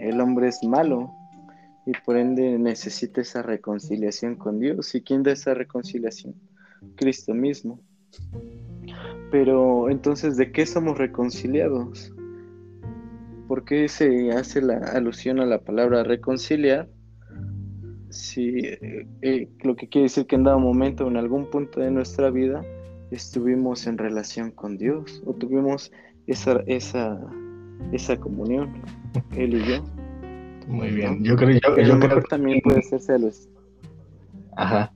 el 0.00 0.20
hombre 0.20 0.48
es 0.48 0.62
malo, 0.64 1.12
y 1.86 1.92
por 2.04 2.16
ende 2.16 2.58
necesita 2.58 3.20
esa 3.20 3.42
reconciliación 3.42 4.36
con 4.36 4.58
Dios. 4.58 4.94
¿Y 4.94 5.02
quién 5.02 5.22
da 5.22 5.32
esa 5.32 5.54
reconciliación? 5.54 6.34
Cristo 6.96 7.34
mismo. 7.34 7.80
Pero 9.30 9.88
entonces, 9.90 10.36
¿de 10.36 10.52
qué 10.52 10.66
somos 10.66 10.98
reconciliados? 10.98 12.12
¿Por 13.48 13.64
qué 13.64 13.88
se 13.88 14.30
hace 14.30 14.62
la 14.62 14.78
alusión 14.92 15.40
a 15.40 15.46
la 15.46 15.60
palabra 15.60 16.04
reconciliar? 16.04 16.88
Si 18.10 18.58
eh, 18.58 19.06
eh, 19.22 19.48
lo 19.62 19.76
que 19.76 19.88
quiere 19.88 20.04
decir 20.04 20.26
que 20.26 20.36
en 20.36 20.44
dado 20.44 20.58
momento, 20.58 21.06
en 21.06 21.16
algún 21.16 21.48
punto 21.48 21.80
de 21.80 21.90
nuestra 21.90 22.30
vida, 22.30 22.64
estuvimos 23.10 23.86
en 23.86 23.98
relación 23.98 24.50
con 24.50 24.76
Dios 24.76 25.22
o 25.26 25.32
tuvimos 25.32 25.92
esa, 26.26 26.62
esa, 26.66 27.18
esa 27.92 28.16
comunión, 28.18 28.82
Él 29.36 29.54
y 29.54 29.64
yo. 29.64 29.84
Muy 30.66 30.90
bien. 30.90 31.22
Yo 31.24 31.36
creo, 31.36 31.50
yo, 31.50 31.82
yo 31.82 31.98
creo 31.98 32.20
que 32.20 32.28
también 32.28 32.60
puede 32.62 32.82
ser 32.82 33.00
celos. 33.00 33.48
Ajá. 34.56 34.92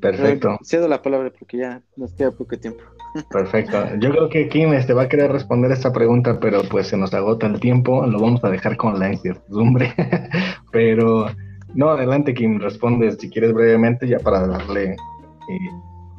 Perfecto. 0.00 0.58
cedo 0.62 0.88
la 0.88 1.02
palabra 1.02 1.32
porque 1.36 1.58
ya 1.58 1.82
nos 1.96 2.12
queda 2.12 2.30
poco 2.30 2.56
tiempo. 2.58 2.82
Perfecto. 3.30 3.96
Yo 3.98 4.10
creo 4.10 4.28
que 4.28 4.48
Kim 4.48 4.72
este, 4.74 4.92
va 4.92 5.02
a 5.02 5.08
querer 5.08 5.32
responder 5.32 5.72
esta 5.72 5.92
pregunta, 5.92 6.38
pero 6.38 6.62
pues 6.70 6.88
se 6.88 6.96
nos 6.96 7.14
agota 7.14 7.46
el 7.46 7.58
tiempo. 7.60 8.06
Lo 8.06 8.20
vamos 8.20 8.44
a 8.44 8.50
dejar 8.50 8.76
con 8.76 8.98
la 8.98 9.12
incertidumbre. 9.12 9.94
pero 10.70 11.26
no, 11.76 11.90
adelante 11.90 12.34
Kim, 12.34 12.58
responde 12.58 13.12
si 13.12 13.28
quieres 13.28 13.52
brevemente 13.52 14.08
ya 14.08 14.18
para 14.18 14.46
darle, 14.46 14.92
eh, 14.92 15.70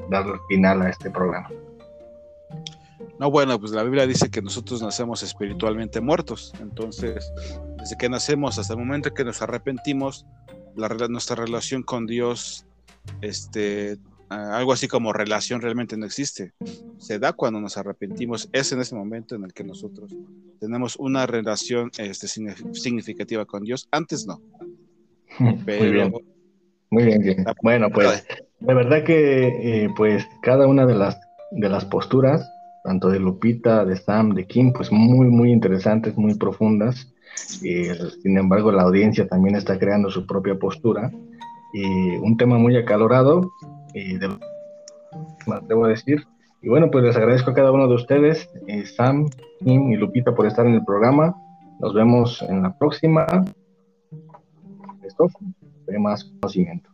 darle 0.10 0.38
final 0.48 0.84
a 0.84 0.90
este 0.90 1.10
programa. 1.10 1.50
No, 3.20 3.32
bueno, 3.32 3.60
pues 3.60 3.72
la 3.72 3.84
Biblia 3.84 4.06
dice 4.06 4.30
que 4.30 4.44
nosotros 4.44 4.84
nacemos 4.84 5.24
espiritualmente 5.24 6.00
muertos. 6.00 6.54
Entonces, 6.62 7.32
desde 7.78 7.98
que 7.98 8.08
nacemos 8.08 8.60
hasta 8.60 8.74
el 8.74 8.80
momento 8.80 9.12
que 9.14 9.26
nos 9.26 9.42
arrepentimos, 9.42 10.28
la, 10.76 10.90
nuestra 11.10 11.36
relación 11.36 11.82
con 11.82 12.06
Dios, 12.06 12.68
este, 13.22 13.98
algo 14.30 14.74
así 14.74 14.88
como 14.88 15.14
relación 15.14 15.62
realmente 15.62 15.98
no 15.98 16.06
existe. 16.06 16.54
Se 17.00 17.18
da 17.18 17.34
cuando 17.34 17.60
nos 17.60 17.78
arrepentimos. 17.78 18.48
Es 18.52 18.72
en 18.72 18.82
ese 18.82 18.94
momento 18.94 19.34
en 19.34 19.44
el 19.44 19.54
que 19.54 19.64
nosotros 19.64 20.16
tenemos 20.60 20.96
una 20.98 21.26
relación 21.26 21.90
este, 21.98 22.28
significativa 22.28 23.46
con 23.46 23.64
Dios. 23.64 23.88
Antes 23.92 24.28
no. 24.28 24.40
Muy 25.40 25.54
bien. 25.92 26.14
Muy 26.90 27.04
bien, 27.04 27.46
Bueno, 27.62 27.90
pues 27.90 28.26
de 28.60 28.74
verdad 28.74 29.04
que 29.04 29.48
eh, 29.84 29.90
pues 29.96 30.26
cada 30.42 30.68
una 30.68 30.86
de 30.86 30.96
las 30.96 31.20
de 31.52 31.70
las 31.70 31.86
posturas 31.86 32.50
tanto 32.88 33.10
de 33.10 33.20
Lupita, 33.20 33.84
de 33.84 33.98
Sam, 33.98 34.34
de 34.34 34.48
Kim, 34.48 34.72
pues 34.72 34.94
muy, 34.94 35.28
muy 35.28 35.52
interesantes, 35.52 36.18
muy 36.18 36.36
profundas. 36.36 37.14
sin 37.36 38.38
embargo, 38.38 38.72
la 38.72 38.84
audiencia 38.84 39.28
también 39.28 39.58
está 39.58 39.78
creando 39.78 40.10
su 40.10 40.26
propia 40.26 40.56
postura. 40.56 41.12
Y 41.74 42.16
un 42.16 42.38
tema 42.38 42.58
muy 42.58 42.78
acalorado, 42.78 43.52
y 43.94 44.18
de, 44.18 44.30
debo 45.68 45.86
decir, 45.86 46.24
Y 46.62 46.70
bueno, 46.70 46.90
pues 46.90 47.04
les 47.04 47.18
agradezco 47.18 47.52
a 47.52 47.54
cada 47.54 47.74
uno 47.74 47.90
de 47.90 47.96
ustedes, 47.96 48.50
eh, 48.68 48.86
Sam, 48.86 49.26
Kim 49.60 49.92
y 49.92 49.98
Lupita, 49.98 50.34
por 50.34 50.48
estar 50.48 50.66
en 50.66 50.76
el 50.76 50.86
programa. 50.86 51.36
Nos 51.82 51.94
vemos 51.94 52.42
en 52.48 52.64
la 52.64 52.78
próxima. 52.78 53.26
De 55.88 56.00
más 56.00 56.24
conocimiento. 56.24 56.90